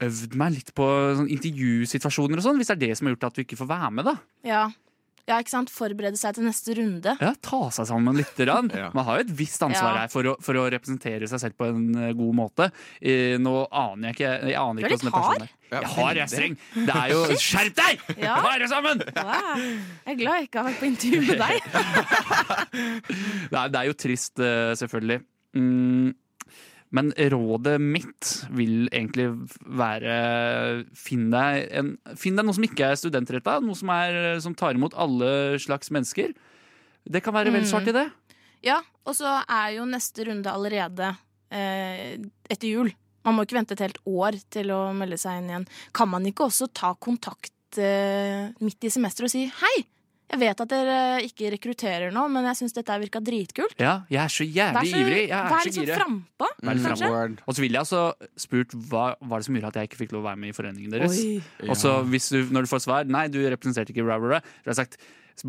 øvd 0.00 0.34
meg 0.36 0.52
litt 0.54 0.70
på 0.74 0.86
sånn 1.18 1.28
intervjusituasjoner 1.28 2.38
og 2.40 2.42
sånn, 2.46 2.56
hvis 2.56 2.70
det 2.70 2.76
er 2.78 2.86
det 2.88 2.96
som 2.98 3.06
har 3.06 3.14
gjort 3.16 3.26
at 3.28 3.34
du 3.34 3.42
ikke 3.44 3.58
får 3.58 3.68
være 3.68 3.90
med, 3.92 4.04
da. 4.08 4.14
Ja. 4.46 4.62
Ja, 5.28 5.36
ikke 5.42 5.52
sant? 5.52 5.70
Forberede 5.70 6.16
seg 6.18 6.34
til 6.38 6.44
neste 6.46 6.74
runde. 6.78 7.16
Ja, 7.20 7.32
Ta 7.42 7.60
seg 7.74 7.86
sammen 7.90 8.16
litt. 8.16 8.32
Grann. 8.40 8.70
Ja. 8.80 8.88
Man 8.94 9.04
har 9.04 9.18
jo 9.20 9.26
et 9.26 9.32
visst 9.36 9.60
ansvar 9.62 9.92
Ja. 9.94 10.00
her 10.04 10.08
for 10.12 10.24
å, 10.24 10.36
for 10.40 10.56
å 10.56 10.64
representere 10.72 11.28
seg 11.28 11.40
selv 11.42 11.56
på 11.60 11.66
en 11.68 11.82
eh, 11.98 12.12
god 12.16 12.34
måte. 12.38 12.70
Eh, 13.02 13.36
nå 13.42 13.66
aner 13.70 14.08
jeg 14.10 14.16
ikke 14.16 14.30
Jeg 14.50 14.56
aner 14.60 14.80
Du 14.80 14.86
er 14.86 14.94
ikke 14.96 15.08
litt 15.10 15.18
hard. 15.18 15.42
er. 15.44 15.50
Jeg 15.70 15.90
har, 15.92 16.14
jeg 16.18 16.22
er 16.24 16.30
streng. 16.32 16.56
Det 16.74 16.94
er 16.96 17.12
jo 17.12 17.20
Skjerp 17.46 17.76
deg! 17.78 18.00
Ja. 18.24 18.38
Ta 18.40 18.54
dere 18.56 18.70
sammen! 18.72 19.02
Wow. 19.20 19.60
Jeg 19.60 20.14
er 20.14 20.18
glad 20.22 20.40
jeg 20.40 20.48
ikke 20.48 20.58
har 20.64 20.70
vært 20.70 20.80
på 20.80 20.88
intervju 20.90 21.20
med 21.28 21.38
deg. 21.44 21.54
Det 23.50 23.58
er, 23.60 23.68
det 23.74 23.78
er 23.82 23.86
jo 23.90 23.94
trist, 23.98 24.40
eh, 24.42 24.72
selvfølgelig. 24.80 25.20
Mm, 25.56 26.10
men 26.90 27.12
rådet 27.14 27.76
mitt 27.80 28.30
vil 28.50 28.88
egentlig 28.90 29.28
være 29.62 30.14
Finn 30.98 31.28
deg, 31.30 31.68
en, 31.78 31.92
finn 32.18 32.36
deg 32.38 32.46
noe 32.48 32.56
som 32.56 32.66
ikke 32.66 32.88
er 32.92 32.98
studentretta, 32.98 33.58
noe 33.62 33.78
som, 33.78 33.92
er, 33.94 34.40
som 34.42 34.56
tar 34.58 34.74
imot 34.78 34.96
alle 34.98 35.58
slags 35.62 35.92
mennesker. 35.94 36.32
Det 37.06 37.22
kan 37.24 37.34
være 37.36 37.52
vel 37.54 37.62
Mm. 37.62 37.70
svart 37.70 37.88
i 37.88 37.94
det. 37.96 38.06
Ja, 38.66 38.80
og 39.06 39.14
så 39.16 39.38
er 39.48 39.76
jo 39.78 39.86
neste 39.88 40.26
runde 40.28 40.50
allerede 40.52 41.12
eh, 41.50 42.18
etter 42.50 42.68
jul. 42.68 42.90
Man 43.24 43.36
må 43.36 43.44
ikke 43.46 43.56
vente 43.58 43.72
et 43.76 43.84
helt 43.84 43.98
år 44.08 44.36
til 44.52 44.70
å 44.74 44.92
melde 44.96 45.16
seg 45.20 45.38
inn 45.40 45.48
igjen. 45.50 45.64
Kan 45.96 46.08
man 46.12 46.26
ikke 46.28 46.46
også 46.48 46.68
ta 46.74 46.94
kontakt 46.94 47.78
eh, 47.80 48.50
midt 48.60 48.84
i 48.84 48.90
semesteret 48.92 49.28
og 49.28 49.32
si 49.32 49.46
hei? 49.62 49.76
Jeg 50.30 50.38
vet 50.38 50.60
at 50.62 50.70
dere 50.70 50.96
ikke 51.26 51.48
rekrutterer 51.56 52.12
nå, 52.14 52.22
men 52.30 52.44
jeg 52.50 52.60
syns 52.60 52.74
dette 52.76 52.98
virka 53.02 53.18
dritkult. 53.24 53.74
Ja, 53.82 53.96
jeg 54.12 54.20
er 54.22 54.30
så 54.30 54.44
Vær 54.46 54.52
jævlig 54.54 54.90
så, 54.92 55.00
ivrig. 55.02 55.22
Jeg 55.26 55.34
er 55.34 55.48
vær 55.50 55.64
litt 55.66 55.74
sånn 55.74 55.88
gira. 55.88 55.96
frampå. 55.98 56.50
Kanskje? 56.62 57.08
Word. 57.10 57.40
Og 57.46 57.56
så 57.56 57.64
ville 57.64 57.74
jeg 57.74 57.82
altså 57.82 58.02
spurt 58.38 58.76
hva 58.90 59.06
var 59.20 59.42
det 59.42 59.48
som 59.48 59.58
gjorde 59.58 59.72
at 59.72 59.80
jeg 59.80 59.90
ikke 59.90 60.00
fikk 60.04 60.14
lov 60.14 60.22
å 60.22 60.28
være 60.30 60.40
med 60.44 60.52
i 60.52 60.56
foreningen 60.56 60.94
deres. 60.94 61.18
Og 61.66 61.74
så 61.80 61.96
du, 62.06 62.38
når 62.54 62.68
du 62.68 62.70
får 62.70 62.84
svar 62.86 63.10
Nei, 63.10 63.24
du 63.32 63.40
representerte 63.42 63.90
ikke 63.90 64.06
bla. 64.06 64.38
Så 64.62 64.70
har 64.70 64.74
jeg 64.76 64.80
sagt 64.84 65.00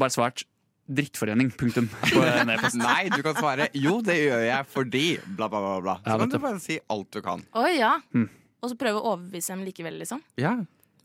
bare 0.02 0.14
svart 0.18 0.46
drittforening. 0.92 1.52
Punktum. 1.56 1.88
Nei, 2.82 3.04
du 3.14 3.22
kan 3.24 3.38
svare 3.38 3.70
'jo, 3.78 4.02
det 4.02 4.18
gjør 4.18 4.44
jeg 4.50 4.66
fordi' 4.74 5.20
bla, 5.38 5.48
bla, 5.48 5.60
bla. 5.62 5.80
bla. 5.82 5.96
Så 6.02 6.10
Ja, 6.10 6.18
kan 6.18 6.30
du 6.30 6.38
du. 6.38 6.42
bare 6.42 6.60
si 6.60 6.80
alt 6.90 7.12
du 7.12 7.22
kan. 7.22 7.46
Oi, 7.54 7.78
ja. 7.78 8.00
Mm. 8.14 8.30
Og 8.62 8.70
så 8.70 8.78
prøve 8.78 9.00
å 9.00 9.14
overbevise 9.14 9.54
dem 9.56 9.64
likevel, 9.66 9.98
liksom. 10.02 10.22
Ja. 10.38 10.58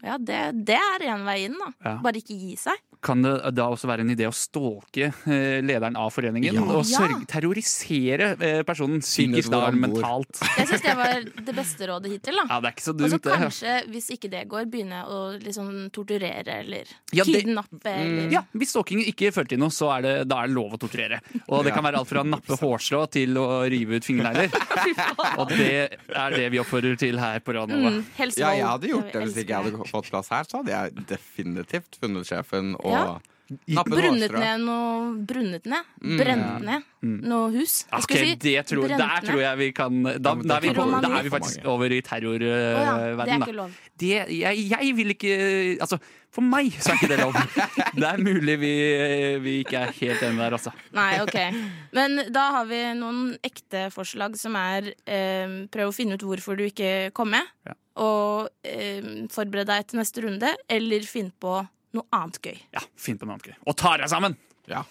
Ja, 0.04 0.18
det, 0.20 0.40
det 0.68 0.76
er 0.76 1.06
én 1.14 1.24
vei 1.26 1.38
inn, 1.46 1.56
da. 1.60 1.70
Ja. 1.86 1.94
Bare 2.04 2.20
ikke 2.20 2.36
gi 2.36 2.56
seg. 2.60 2.82
Kan 3.06 3.20
det 3.22 3.32
da 3.54 3.66
også 3.70 3.86
være 3.86 4.02
en 4.02 4.10
idé 4.10 4.24
å 4.26 4.32
stalke 4.34 5.10
eh, 5.28 5.58
lederen 5.62 5.96
av 6.00 6.08
foreningen? 6.14 6.56
Ja. 6.56 6.62
Og 6.74 6.86
sørge, 6.88 7.18
terrorisere 7.28 8.30
eh, 8.40 8.62
personen 8.66 9.02
psykisk 9.04 9.52
da, 9.52 9.68
mentalt? 9.76 10.40
Jeg 10.58 10.70
syns 10.70 10.84
det 10.86 10.94
var 10.98 11.26
det 11.46 11.54
beste 11.54 11.88
rådet 11.90 12.12
hittil, 12.14 12.40
da. 12.40 12.46
Ja, 12.50 12.58
det 12.64 12.70
er 12.70 12.74
ikke 12.76 12.86
så 12.86 12.94
dumt. 12.96 13.12
Og 13.18 13.28
så 13.28 13.36
kanskje, 13.44 13.74
hvis 13.92 14.08
ikke 14.16 14.30
det 14.32 14.42
går, 14.50 14.66
begynne 14.72 15.02
å 15.12 15.20
liksom 15.42 15.70
torturere 15.94 16.58
eller 16.64 16.88
Ja, 17.14 17.24
det- 17.28 17.44
kidnappe 17.44 17.92
eller 17.92 18.32
Ja, 18.32 18.42
Hvis 18.56 18.72
stalkingen 18.74 19.06
ikke 19.12 19.30
fører 19.36 19.52
til 19.52 19.60
noe, 19.62 19.74
så 19.76 19.92
er 19.98 20.06
det, 20.06 20.14
da 20.32 20.40
er 20.42 20.50
det 20.50 20.56
lov 20.56 20.74
å 20.74 20.80
torturere. 20.82 21.20
Og 21.46 21.64
det 21.68 21.76
kan 21.76 21.84
være 21.86 22.00
alt 22.00 22.10
fra 22.10 22.24
å 22.24 22.26
nappe 22.26 22.58
hårstrå 22.58 23.04
til 23.12 23.36
å 23.38 23.46
rive 23.70 24.00
ut 24.00 24.08
fingernegler. 24.08 24.50
Og 25.40 25.52
det 25.52 25.70
er 26.16 26.36
det 26.40 26.48
vi 26.56 26.60
oppfordrer 26.64 26.96
til 27.00 27.20
her 27.22 27.38
på 27.44 27.54
Ranova. 27.56 27.92
mm, 27.92 28.02
helst 28.18 28.40
ja, 28.40 28.50
jeg 28.56 28.66
hadde 28.66 28.90
gjort 28.94 29.12
det 29.12 29.22
hvis 29.28 29.40
ikke 29.44 29.52
jeg 29.54 29.62
hadde 29.68 29.76
fått 29.90 30.10
plass 30.10 30.30
her. 30.34 30.44
Så 30.48 30.60
hadde 30.62 30.74
jeg 30.74 31.06
definitivt 31.08 31.98
funnet 32.00 32.28
sjefen 32.28 32.74
og 32.80 32.92
Ja. 32.92 33.06
Brunnet 33.46 34.32
ned 34.34 34.64
noe 34.64 35.12
Brunnet 35.26 35.66
ned. 35.70 35.90
Mm. 36.02 36.16
Brent 36.18 36.64
ned 36.66 36.82
noe 37.30 37.50
hus. 37.54 37.84
Jeg 37.86 37.94
Ok, 37.94 38.02
skulle 38.08 38.22
si 38.24 38.34
det 38.42 38.54
tror, 38.66 38.86
brent 38.88 38.98
Der 38.98 39.12
ned. 39.20 39.28
tror 39.30 39.40
jeg 39.44 39.58
vi 39.60 39.68
kan 39.76 40.02
Da, 40.02 40.10
Ja, 40.10 40.34
da, 40.42 40.56
er, 40.56 40.60
vi 40.64 40.72
på, 40.74 40.86
da 41.04 41.10
er 41.20 41.22
vi 41.22 41.30
faktisk 41.30 41.68
over 41.70 41.92
i 41.94 42.00
Å 42.02 42.80
ja, 42.82 42.94
det 42.98 43.12
er 43.12 43.20
da. 43.22 43.36
ikke 43.38 43.54
lov. 43.54 43.76
Det, 43.96 44.10
jeg, 44.34 44.64
jeg 44.72 44.96
vil 44.98 45.14
ikke 45.14 45.36
Altså, 45.80 45.98
for 46.34 46.42
meg 46.44 46.74
så 46.82 46.92
er 46.92 46.98
ikke 46.98 47.12
det 47.14 47.20
lov. 47.22 47.38
Det 48.00 48.04
er 48.10 48.20
mulig 48.20 48.58
vi, 48.60 48.72
vi 49.40 49.54
ikke 49.62 49.78
er 49.86 49.94
helt 50.02 50.24
enige 50.26 50.42
der, 50.42 50.56
altså. 50.58 50.72
Nei, 50.92 51.12
ok. 51.22 51.38
Men 51.96 52.18
da 52.34 52.42
har 52.58 52.66
vi 52.68 52.80
noen 52.98 53.22
ekte 53.46 53.86
forslag 53.94 54.36
som 54.36 54.58
er 54.60 54.90
eh, 55.06 55.54
prøv 55.72 55.92
å 55.92 55.96
finne 55.96 56.18
ut 56.18 56.26
hvorfor 56.26 56.58
du 56.58 56.66
ikke 56.66 57.12
kom 57.16 57.30
med. 57.32 57.46
Ja. 57.64 57.78
Og 58.04 58.50
eh, 58.68 59.24
forbered 59.32 59.70
deg 59.70 59.86
til 59.88 60.02
neste 60.02 60.26
runde, 60.26 60.50
eller 60.68 61.08
finn 61.08 61.30
på 61.40 61.56
noe 61.96 62.08
annet 62.14 62.40
gøy. 62.44 62.58
Ja, 62.76 62.84
Finn 63.00 63.20
på 63.20 63.28
noe 63.28 63.38
annet 63.38 63.52
gøy. 63.52 63.58
Og 63.66 63.78
ta 63.80 63.96
deg 64.00 64.12
sammen! 64.12 64.38
Ja. 64.66 64.82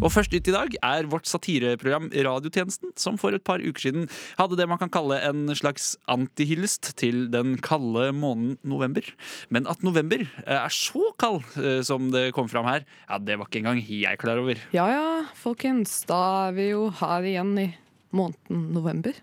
Og 0.00 0.08
først 0.08 0.32
ut 0.32 0.48
i 0.48 0.52
dag 0.54 0.74
er 0.80 1.08
vårt 1.12 1.28
satireprogram 1.28 2.08
Radiotjenesten, 2.08 2.94
som 2.96 3.18
for 3.20 3.36
et 3.36 3.44
par 3.44 3.60
uker 3.60 3.84
siden 3.84 4.06
hadde 4.38 4.56
det 4.56 4.66
man 4.70 4.80
kan 4.80 4.92
kalle 4.92 5.18
en 5.28 5.50
slags 5.56 5.92
antihyllest 6.10 6.94
til 7.00 7.26
den 7.32 7.58
kalde 7.60 8.08
måneden 8.16 8.56
november. 8.64 9.04
Men 9.52 9.68
at 9.68 9.84
november 9.84 10.24
er 10.46 10.72
så 10.72 11.12
kald 11.20 11.44
eh, 11.60 11.82
som 11.86 12.08
det 12.14 12.30
kom 12.36 12.48
fram 12.48 12.68
her, 12.70 12.86
ja, 13.10 13.20
det 13.20 13.36
var 13.36 13.50
ikke 13.50 13.60
engang 13.60 13.82
jeg 13.84 14.22
klar 14.22 14.40
over. 14.40 14.60
Ja 14.72 14.88
ja, 14.88 15.04
folkens. 15.36 16.00
Da 16.08 16.48
er 16.48 16.56
vi 16.56 16.70
jo 16.70 16.88
her 17.02 17.28
igjen 17.28 17.52
i 17.60 17.68
måneden 18.16 18.70
november. 18.72 19.20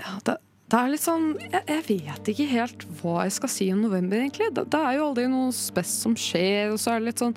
Ja, 0.00 0.16
det, 0.24 0.40
det 0.72 0.78
er 0.80 0.92
litt 0.94 1.04
sånn 1.04 1.26
jeg, 1.36 1.60
jeg 1.68 1.82
vet 1.90 2.32
ikke 2.32 2.48
helt 2.48 2.86
hva 3.02 3.26
jeg 3.26 3.36
skal 3.36 3.50
si 3.52 3.68
om 3.74 3.82
november, 3.84 4.22
egentlig. 4.22 4.48
Det, 4.56 4.64
det 4.72 4.80
er 4.80 4.96
jo 4.96 5.10
aldri 5.10 5.28
noe 5.28 5.52
spes 5.52 5.92
som 6.06 6.16
skjer, 6.16 6.72
og 6.72 6.80
så 6.80 6.94
er 6.94 7.02
det 7.02 7.10
litt 7.10 7.22
sånn 7.22 7.36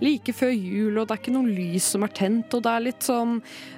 like 0.00 0.32
før 0.32 0.54
jul, 0.54 0.96
og 0.96 1.04
det 1.04 1.12
er 1.12 1.20
ikke 1.20 1.34
noe 1.34 1.52
lys 1.52 1.90
som 1.92 2.06
er 2.06 2.12
tent, 2.16 2.54
og 2.56 2.64
det 2.64 2.72
er 2.72 2.84
litt 2.86 3.04
sånn 3.04 3.34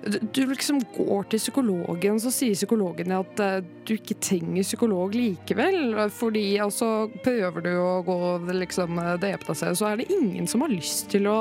Du, 0.06 0.40
liksom 0.46 0.78
går 0.94 1.26
til 1.32 1.42
psykologen, 1.42 2.22
så 2.22 2.30
sier 2.30 2.54
psykologen 2.54 3.14
at 3.16 3.42
eh, 3.42 3.58
du 3.82 3.96
ikke 3.96 4.20
trenger 4.22 4.62
psykolog 4.62 5.18
likevel, 5.18 5.98
fordi 6.14 6.46
og 6.62 6.70
så 6.74 6.92
prøver 7.26 7.66
du 7.66 7.72
å 7.74 7.92
gå 8.06 8.18
liksom 8.54 9.02
eh, 9.02 9.14
drepe 9.22 9.50
deg 9.50 9.62
selv, 9.64 9.80
så 9.82 9.90
er 9.90 9.98
det 9.98 10.12
ingen 10.14 10.46
som 10.46 10.62
har 10.62 10.70
lyst 10.70 11.08
til 11.10 11.26
å 11.26 11.38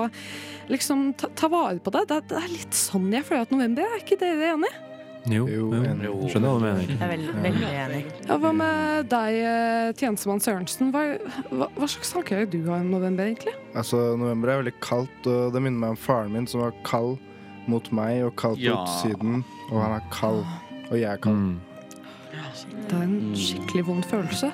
liksom 0.71 1.11
ta, 1.19 1.29
ta 1.37 1.51
vare 1.51 1.77
på 1.77 1.93
det. 1.93 2.07
det. 2.09 2.23
Det 2.31 2.41
er 2.41 2.55
litt 2.57 2.77
sånn 2.77 3.11
jeg 3.13 3.27
føler 3.27 3.45
at 3.45 3.53
november 3.53 3.85
er. 3.85 3.99
Er 3.99 4.07
ikke 4.07 4.23
dere 4.23 4.55
enig? 4.55 4.73
Jo, 5.29 5.45
Jo, 5.45 5.67
jo. 6.01 6.27
skjønner 6.31 6.49
hva 6.49 6.57
du 6.57 6.63
mener. 6.65 6.85
Jeg 6.89 6.97
er 7.05 7.11
veldig, 7.11 7.33
veldig 7.43 7.71
enig. 7.83 7.99
Ja, 8.27 8.37
Hva 8.41 8.51
med 8.57 9.09
deg, 9.11 9.35
eh, 9.45 9.91
tjenestemann 9.99 10.41
Sørensen? 10.41 10.89
Hva, 10.91 11.03
hva, 11.51 11.67
hva 11.77 11.87
slags 11.93 12.09
tanker 12.15 12.39
har 12.39 12.45
du 12.49 12.57
har 12.65 12.79
om 12.81 12.89
november, 12.89 13.25
egentlig? 13.29 13.53
Altså, 13.75 14.17
november 14.17 14.49
er 14.49 14.63
veldig 14.63 14.73
kaldt, 14.81 15.27
og 15.29 15.53
det 15.53 15.61
minner 15.61 15.77
meg 15.83 15.89
om 15.93 15.99
faren 16.01 16.31
min 16.33 16.47
som 16.49 16.61
var 16.63 16.73
kald 16.83 17.19
mot 17.69 17.91
meg 17.93 18.23
og 18.25 18.35
kald 18.35 18.57
Ja. 18.57 18.73
på 18.73 18.87
utsiden, 18.87 19.43
og 19.69 19.81
han 19.83 19.99
er 19.99 20.07
kald. 20.11 20.41
Og 20.89 20.97
jeg 20.97 21.11
er 21.11 21.17
kald. 21.21 21.35
Mm. 21.35 21.59
Det 22.89 22.97
er 22.97 23.03
en 23.03 23.35
skikkelig 23.37 23.85
vond 23.87 24.03
følelse. 24.03 24.51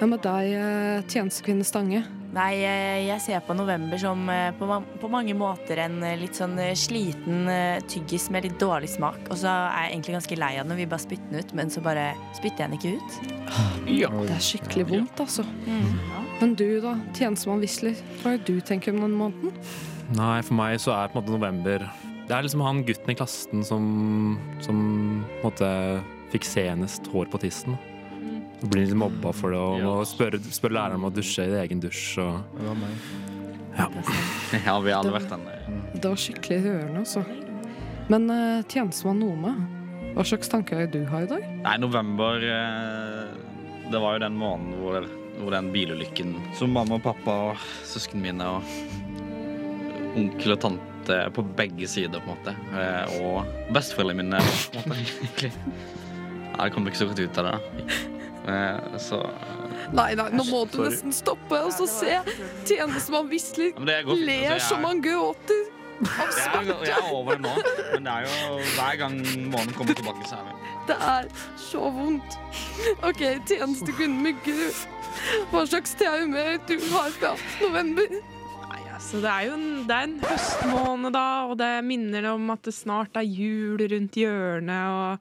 Hva 0.00 0.06
med 0.08 0.22
deg, 0.24 0.46
eh, 0.56 1.02
tjenestekvinne 1.12 1.64
Stange? 1.68 1.98
Nei, 2.32 2.62
eh, 2.64 3.02
jeg 3.04 3.20
ser 3.20 3.42
på 3.44 3.52
november 3.52 3.98
som 4.00 4.22
eh, 4.32 4.48
på, 4.56 4.64
på 4.96 5.10
mange 5.12 5.34
måter 5.36 5.82
en 5.84 5.98
litt 6.16 6.38
sånn 6.38 6.54
sliten 6.72 7.50
tyggis 7.84 8.30
med 8.32 8.46
litt 8.46 8.56
dårlig 8.56 8.88
smak. 8.94 9.18
Og 9.28 9.36
så 9.42 9.50
er 9.52 9.90
jeg 9.90 9.98
egentlig 9.98 10.14
ganske 10.16 10.38
lei 10.40 10.50
av 10.54 10.64
den 10.64 10.72
og 10.72 10.80
vil 10.80 10.88
bare 10.88 11.04
spytte 11.04 11.28
den 11.28 11.44
ut, 11.44 11.52
men 11.60 11.74
så 11.74 11.84
bare 11.84 12.06
spytter 12.38 12.64
jeg 12.64 12.70
den 12.70 12.78
ikke 12.78 12.96
ut. 12.96 13.20
Ja. 13.90 14.08
Det 14.08 14.32
er 14.38 14.42
skikkelig 14.44 14.86
vondt, 14.86 15.20
altså. 15.20 15.44
Men 16.38 16.52
du 16.56 16.80
da, 16.80 16.94
tjenestemann 17.16 17.60
Wisler, 17.60 18.00
hva 18.22 18.32
er 18.36 18.40
det 18.40 18.46
du 18.46 18.64
tenker 18.64 18.94
om 18.94 19.02
den 19.02 19.16
måneden? 19.18 19.52
Nei, 20.16 20.38
for 20.46 20.56
meg 20.56 20.78
så 20.80 20.94
er 20.96 21.10
på 21.10 21.18
en 21.18 21.24
måte 21.24 21.34
november 21.34 21.84
Det 22.28 22.36
er 22.36 22.46
liksom 22.46 22.62
han 22.64 22.84
gutten 22.86 23.12
i 23.12 23.18
klassen 23.18 23.66
som, 23.66 23.84
som 24.64 24.80
på 25.42 25.42
en 25.42 25.48
måte 25.50 25.70
fikk 26.32 26.46
senest 26.46 27.10
hår 27.12 27.28
på 27.32 27.42
tissen. 27.42 27.76
Blir 28.60 28.84
litt 28.84 28.96
mobba 28.98 29.32
for 29.32 29.54
det, 29.54 29.60
og 29.60 29.80
må 29.84 29.92
spørre, 30.08 30.40
spørre 30.52 30.76
læreren 30.76 31.00
om 31.00 31.08
å 31.08 31.12
dusje 31.14 31.46
i 31.48 31.54
egen 31.62 31.80
dusj. 31.80 32.18
Og... 32.20 32.56
Det 32.58 32.66
var 32.66 32.80
meg. 32.80 33.04
Ja, 33.78 33.86
vi 34.84 34.92
har 34.92 34.98
alle 34.98 35.14
vært 35.14 35.30
den. 35.32 35.46
Det 35.94 36.04
var 36.04 36.20
skikkelig 36.20 36.58
rørende, 36.66 37.04
altså. 37.04 37.24
Men 38.10 38.26
uh, 38.28 38.60
tjenestemann 38.68 39.22
Nome, 39.22 39.54
hva 40.16 40.26
slags 40.26 40.50
tanker 40.50 40.84
er 40.84 40.90
du 40.90 41.04
har 41.08 41.24
i 41.24 41.30
dag? 41.30 41.46
Nei, 41.62 41.76
november 41.78 42.42
uh, 42.42 43.30
Det 43.92 44.00
var 44.02 44.16
jo 44.16 44.22
den 44.24 44.38
måneden 44.40 44.80
hvor, 44.82 45.06
hvor 45.38 45.54
den 45.54 45.70
bilulykken 45.72 46.34
som 46.58 46.74
mamma 46.74 46.98
og 46.98 47.04
pappa 47.06 47.36
og 47.52 47.68
søsknene 47.86 48.26
mine 48.26 48.48
og 48.58 50.18
onkel 50.18 50.56
og 50.56 50.62
tante 50.66 51.20
på 51.36 51.44
begge 51.56 51.88
sider, 51.90 52.20
på 52.22 52.34
en 52.34 52.38
måte. 52.38 52.54
Eh, 52.76 53.14
og 53.22 53.70
besteforeldrene 53.74 54.24
mine, 54.24 54.42
på 54.42 54.82
en 54.82 54.92
måte. 54.92 55.06
egentlig. 55.22 55.54
Ja, 56.50 56.66
det 56.66 56.74
kom 56.74 56.84
ikke 56.90 56.98
så 56.98 57.06
godt 57.08 57.22
ut 57.22 57.38
av 57.40 57.46
det. 57.46 57.52
da. 57.54 58.19
Eh, 58.48 58.96
så 58.98 59.18
Nei, 59.92 60.14
nei, 60.14 60.28
nå 60.32 60.44
må 60.48 60.62
du 60.70 60.76
Sorry. 60.78 60.90
nesten 60.90 61.12
stoppe 61.12 61.58
og 61.66 61.72
så 61.74 61.86
se 61.90 62.14
tjenestemann 62.68 63.28
Wisler 63.30 63.72
ja, 63.74 63.84
det 63.84 63.94
er 63.98 64.06
ler 64.06 64.54
altså, 64.54 64.54
jeg- 64.54 64.68
som 64.68 64.84
han 64.88 65.02
gråter. 65.04 65.60
Jeg 66.00 66.62
er, 66.64 66.84
jeg 66.86 66.94
er 66.96 67.10
over 67.12 67.36
det 67.36 67.42
nå, 67.44 67.50
men 67.92 68.06
det 68.06 68.12
er 68.12 68.22
jo 68.24 68.60
hver 68.78 68.94
gang 69.02 69.18
månen 69.52 69.74
kommer 69.76 69.92
tilbake, 69.98 70.24
så 70.30 70.38
er 70.38 70.46
vi 70.46 70.54
Det 70.88 70.96
er 70.96 71.26
så 71.60 71.90
vondt. 71.92 72.38
OK, 73.04 73.20
tjenestekvinne 73.50 74.22
Myggerud. 74.24 74.78
Hva 75.52 75.66
slags 75.68 75.92
traume 76.00 76.46
du 76.70 76.74
har 76.94 77.10
fra 77.18 77.34
november? 77.60 78.08
Nei, 78.70 78.80
altså, 78.94 79.20
det 79.20 79.28
er 79.34 79.44
jo 79.50 79.58
en, 79.58 79.68
det 79.90 79.98
er 79.98 80.08
en 80.08 80.16
høstmåned, 80.24 81.12
da, 81.18 81.26
og 81.50 81.58
det 81.60 81.70
minner 81.84 82.30
om 82.32 82.48
at 82.56 82.62
det 82.64 82.74
snart 82.78 83.20
er 83.20 83.28
jul 83.28 83.84
rundt 83.92 84.16
hjørnet. 84.16 84.88
og 84.96 85.18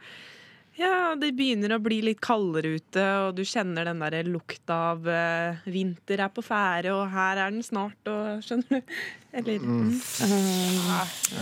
ja, 0.79 1.15
Det 1.19 1.31
begynner 1.37 1.73
å 1.75 1.79
bli 1.83 1.99
litt 2.07 2.21
kaldere 2.23 2.75
ute, 2.79 3.03
og 3.25 3.35
du 3.37 3.43
kjenner 3.47 3.89
den 3.89 3.99
der 4.03 4.27
lukta 4.27 4.77
av 4.93 5.07
eh, 5.11 5.59
vinter 5.69 6.23
er 6.25 6.31
på 6.33 6.43
ferde, 6.45 6.93
og 6.95 7.09
her 7.13 7.41
er 7.45 7.53
den 7.55 7.65
snart, 7.65 7.99
og 8.09 8.43
skjønner 8.45 8.79
du? 8.79 8.93
Eller 9.39 9.59
mm. 9.61 9.89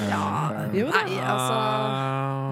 Ja, 0.10 0.24
jo 0.76 0.88
da. 0.92 1.04
Nei, 1.06 1.20
altså 1.24 1.60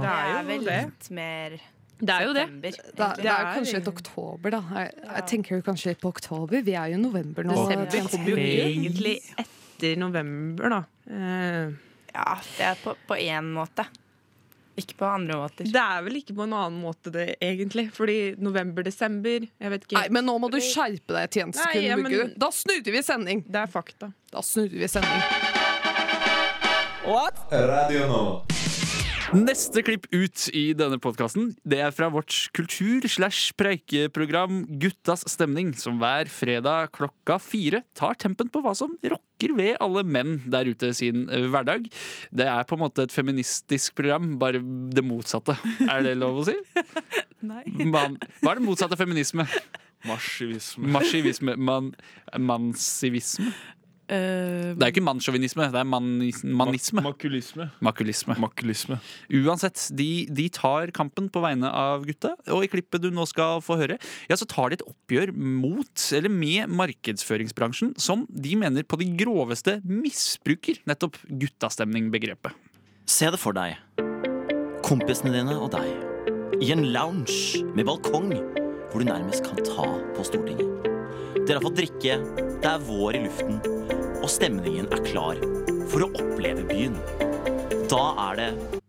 Det 0.03 0.11
er 0.11 0.29
jo 0.29 0.43
vel 0.51 0.67
det. 0.69 0.77
litt 0.85 1.09
mer 1.17 1.57
Det 1.99 2.13
er 2.15 2.23
jo 2.27 2.35
det. 2.37 2.45
september. 2.45 3.17
Det, 3.19 3.31
er- 3.33 3.49
kanskje 3.57 3.81
et 3.81 3.91
oktober, 3.91 4.55
da. 4.55 4.61
Jeg, 4.77 4.93
jeg 5.09 5.27
tenker 5.33 5.65
kanskje 5.65 5.95
på 5.99 6.13
oktober. 6.13 6.61
Vi 6.63 6.77
er 6.77 6.93
jo 6.93 7.01
november 7.01 7.47
nå. 7.47 7.57
Desember 7.71 8.09
kommer 8.13 8.31
jo 8.31 8.47
egentlig 8.69 9.17
etter 9.41 9.99
november, 9.99 10.77
da. 10.77 10.81
Uh. 11.09 11.75
Ja, 12.15 12.37
det 12.55 12.63
er 12.69 12.77
på, 12.79 12.93
på 13.09 13.17
én 13.19 13.49
måte. 13.51 13.83
Ikke 14.77 14.97
på 14.99 15.05
andre 15.07 15.37
måter. 15.39 15.63
Det 15.71 15.81
er 15.81 16.01
vel 16.03 16.17
ikke 16.19 16.35
på 16.35 16.43
en 16.43 16.53
annen 16.57 16.81
måte, 16.83 17.11
det, 17.13 17.37
egentlig. 17.39 17.85
Fordi 17.95 18.35
november-desember 18.43 19.47
Jeg 19.47 19.71
vet 19.71 19.85
ikke. 19.87 19.95
Nei, 20.01 20.07
men 20.09 20.25
nå 20.27 20.37
må 20.43 20.49
du 20.51 20.57
skjerpe 20.59 21.15
deg, 21.15 21.29
tjenestekundebukker. 21.31 22.17
ja, 22.17 22.27
men- 22.27 22.33
Da 22.37 22.49
snudde 22.51 22.91
vi 22.91 23.01
sending. 23.01 23.45
Det 23.47 23.55
er 23.55 23.67
fakta. 23.71 24.11
Da 24.31 24.41
snudde 24.41 24.75
vi 24.77 24.87
sending. 24.87 25.21
Radio 27.51 28.07
Nova. 28.07 28.54
Neste 29.33 29.81
klipp 29.85 30.05
ut 30.13 30.43
i 30.53 30.67
denne 30.77 30.99
podkasten 31.01 31.53
Det 31.65 31.79
er 31.81 31.93
fra 31.95 32.09
vårt 32.13 32.33
kultur- 32.55 33.07
slash 33.09 33.53
preikeprogram 33.57 34.63
Guttas 34.81 35.23
stemning, 35.31 35.71
som 35.77 35.97
hver 36.01 36.29
fredag 36.31 36.91
klokka 36.95 37.39
fire 37.41 37.81
tar 37.97 38.13
tempen 38.21 38.49
på 38.53 38.61
hva 38.63 38.75
som 38.77 38.93
rocker 39.01 39.55
ved 39.57 39.77
alle 39.83 40.03
menn 40.05 40.37
der 40.51 40.69
ute 40.69 40.91
sin 40.97 41.25
eh, 41.29 41.47
hverdag. 41.51 41.87
Det 42.31 42.47
er 42.49 42.67
på 42.67 42.77
en 42.77 42.83
måte 42.85 43.05
et 43.07 43.13
feministisk 43.15 43.95
program, 43.97 44.35
bare 44.41 44.61
det 44.61 45.03
motsatte. 45.05 45.57
Er 45.89 46.05
det 46.05 46.15
lov 46.21 46.43
å 46.43 46.47
si? 46.49 46.55
Nei. 47.49 47.63
Man, 47.85 48.19
hva 48.41 48.53
er 48.53 48.61
det 48.61 48.67
motsatte 48.67 48.97
av 48.97 49.01
feminisme? 49.01 49.47
Marsivisme. 50.05 50.89
Marsivisme. 50.93 51.55
Man, 51.57 51.93
mansivisme? 52.37 53.53
Eh, 54.05 54.75
Det 54.77 54.83
er 54.83 54.91
jo 54.91 54.93
ikke 54.93 55.05
mannssjåvinisme, 55.05 55.65
det 55.73 55.79
er 55.81 55.87
manis, 55.89 56.43
manisme. 56.45 57.01
Makulisme. 57.01 57.69
Makulisme. 57.81 58.35
Makulisme. 58.37 58.99
Uansett, 59.33 59.87
de, 59.97 60.27
de 60.29 60.45
tar 60.53 60.91
kampen 60.93 61.29
på 61.33 61.41
vegne 61.41 61.71
av 61.71 62.05
gutta, 62.05 62.35
og 62.53 62.63
i 62.65 62.69
klippet 62.69 63.01
du 63.01 63.09
nå 63.09 63.25
skal 63.29 63.63
få 63.65 63.79
høre, 63.81 63.97
ja, 64.29 64.37
så 64.37 64.45
tar 64.45 64.69
de 64.69 64.77
et 64.79 64.85
oppgjør 64.85 65.33
mot, 65.33 65.89
eller 66.13 66.29
med 66.29 66.69
markedsføringsbransjen, 66.69 67.95
som 67.97 68.27
de 68.29 68.55
mener 68.61 68.85
på 68.85 68.99
det 69.01 69.09
groveste 69.17 69.79
misbruker 69.89 70.83
nettopp 70.85 71.17
guttastemning-begrepet. 71.25 72.53
Se 73.09 73.29
det 73.33 73.41
for 73.41 73.57
deg. 73.57 73.77
Kompisene 74.85 75.33
dine 75.33 75.57
og 75.57 75.71
deg. 75.73 75.89
I 76.61 76.71
en 76.71 76.85
lounge 76.93 77.63
med 77.75 77.85
balkong 77.89 78.29
hvor 78.91 79.01
du 79.01 79.09
nærmest 79.09 79.43
kan 79.43 79.57
ta 79.65 79.89
på 80.15 80.23
Stortinget. 80.23 80.94
Dere 81.45 81.59
har 81.59 81.61
fått 81.61 81.75
drikke, 81.77 82.15
det 82.63 82.65
er 82.65 82.85
vår 82.87 83.19
i 83.19 83.19
luften, 83.27 83.59
og 84.17 84.29
stemningen 84.33 84.87
er 84.89 85.03
klar 85.05 85.37
for 85.91 86.01
å 86.01 86.07
oppleve 86.17 86.63
byen. 86.65 86.95
Da 87.85 88.01
er 88.31 88.39
det 88.39 88.47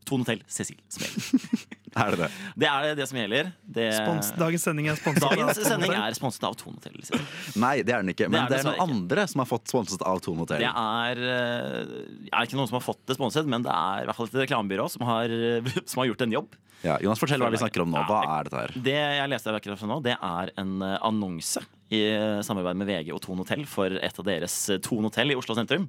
Tone 0.09 0.25
Tell 0.25 0.41
Cecil 0.49 0.79
som 0.89 1.05
gjelder. 1.05 1.56
Er 2.03 2.13
det 2.13 2.19
det? 2.21 2.29
Det 2.61 2.69
er 2.69 2.99
det 2.99 3.07
som 3.09 3.19
gjelder. 3.19 3.49
Det... 3.77 3.87
Spons, 3.97 4.29
dagens 4.37 4.67
sending 4.69 4.91
er 4.93 4.99
sponset 5.01 5.25
av 5.25 5.33
Dagens 5.33 5.57
Tone 5.57 5.71
sending 5.71 5.95
er 5.97 6.17
sponset 6.19 6.45
av 6.45 6.57
Tone 6.61 6.77
Hotel. 6.77 6.99
Liksom. 7.01 7.23
Nei, 7.63 7.73
det 7.81 7.95
er 7.97 8.05
den 8.05 8.13
ikke. 8.13 8.29
Men 8.29 8.51
Det 8.51 8.59
er 8.59 8.67
det 8.67 8.75
er, 8.75 8.77
noen 8.77 8.97
andre 8.99 9.25
som 9.33 9.43
har 9.43 9.49
fått 9.49 9.73
sponset 9.73 10.05
av 10.05 10.21
Tone 10.25 10.45
Hotel. 10.45 10.61
Det 10.61 10.73
er, 10.73 11.23
eh, 11.25 12.29
er 12.29 12.49
ikke 12.49 12.59
noen 12.61 12.69
som 12.69 12.77
har 12.77 12.85
fått 12.85 13.01
det 13.09 13.17
sponset, 13.17 13.49
men 13.49 13.65
det 13.65 13.73
er 13.73 14.05
i 14.05 14.11
hvert 14.11 14.21
fall 14.21 14.29
et 14.29 14.39
reklamebyrå 14.45 14.89
som 14.93 15.07
har, 15.09 15.33
som 15.89 16.03
har 16.03 16.11
gjort 16.11 16.27
en 16.27 16.37
jobb. 16.37 16.61
Ja, 16.85 16.99
Jonas, 17.01 17.21
fortell 17.23 17.41
hva 17.41 17.49
vi 17.55 17.63
snakker 17.63 17.87
om 17.87 17.95
nå. 17.95 18.05
Hva 18.11 18.21
er 18.37 18.51
dette 18.51 18.61
her? 18.61 18.77
Det 18.91 18.99
jeg 19.01 19.33
leste 19.33 19.57
akkurat 19.57 19.89
nå, 19.89 19.99
det 20.05 20.19
er 20.19 20.53
en 20.61 20.77
eh, 20.85 20.99
annonse 21.09 21.65
i 21.95 22.03
eh, 22.13 22.45
samarbeid 22.45 22.79
med 22.83 22.91
VG 22.91 23.15
og 23.17 23.23
Tone 23.25 23.45
Hotell 23.47 23.65
for 23.71 23.97
et 23.97 24.21
av 24.21 24.29
deres 24.29 24.59
Tone 24.85 25.09
Hotell 25.09 25.33
i 25.33 25.39
Oslo 25.39 25.57
sentrum. 25.57 25.89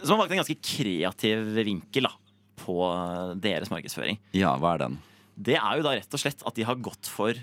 Som 0.00 0.14
har 0.14 0.22
valgt 0.22 0.36
en 0.36 0.40
ganske 0.40 0.60
kreativ 0.64 1.50
vinkel 1.58 2.06
da, 2.06 2.14
på 2.60 2.76
eh, 2.88 3.32
deres 3.42 3.72
markedsføring. 3.72 4.20
Ja, 4.36 4.56
hva 4.60 4.76
er 4.76 4.84
den? 4.86 5.00
Det 5.40 5.56
er 5.56 5.80
jo 5.80 5.86
da 5.86 5.96
rett 5.96 6.14
og 6.16 6.20
slett 6.20 6.44
at 6.46 6.58
de 6.58 6.66
har 6.68 6.78
gått 6.84 7.08
for 7.08 7.38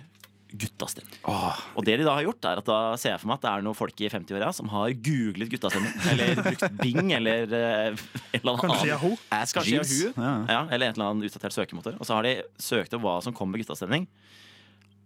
guttastemning. 0.48 1.18
Og 1.28 1.84
det 1.86 1.98
de 2.00 2.06
da 2.08 2.14
har 2.16 2.24
gjort, 2.24 2.46
er 2.48 2.62
at 2.62 2.68
da 2.68 2.80
ser 3.00 3.14
jeg 3.14 3.22
for 3.22 3.30
meg 3.32 3.40
at 3.40 3.46
det 3.46 3.52
er 3.52 3.66
noen 3.66 3.78
folk 3.78 4.04
i 4.04 4.10
50-åra 4.12 4.52
som 4.56 4.70
har 4.72 4.94
googlet 5.04 5.52
guttastemning. 5.52 5.94
Eller 6.12 6.40
brukt 6.40 6.66
Bing 6.80 7.12
eller 7.18 7.56
eh, 7.58 7.90
en 7.92 8.40
eller 8.40 8.54
annen 8.54 8.64
Kanskje 8.64 8.90
Yahoo? 8.94 9.18
Ask 9.36 9.60
Kanskje 9.60 9.76
Jeeves. 9.76 9.96
Yahoo. 10.06 10.24
Ja. 10.24 10.36
Ja, 10.56 10.62
eller 10.72 10.88
en 10.90 10.96
eller 10.96 11.10
annen 11.10 11.28
utdatert 11.28 11.56
søkemotor. 11.56 11.98
Og 12.00 12.08
så 12.08 12.18
har 12.18 12.28
de 12.28 12.36
søkt 12.62 12.96
opp 12.96 13.04
hva 13.04 13.18
som 13.26 13.36
kommer 13.36 13.58
med 13.58 13.66
guttastemning. 13.66 14.08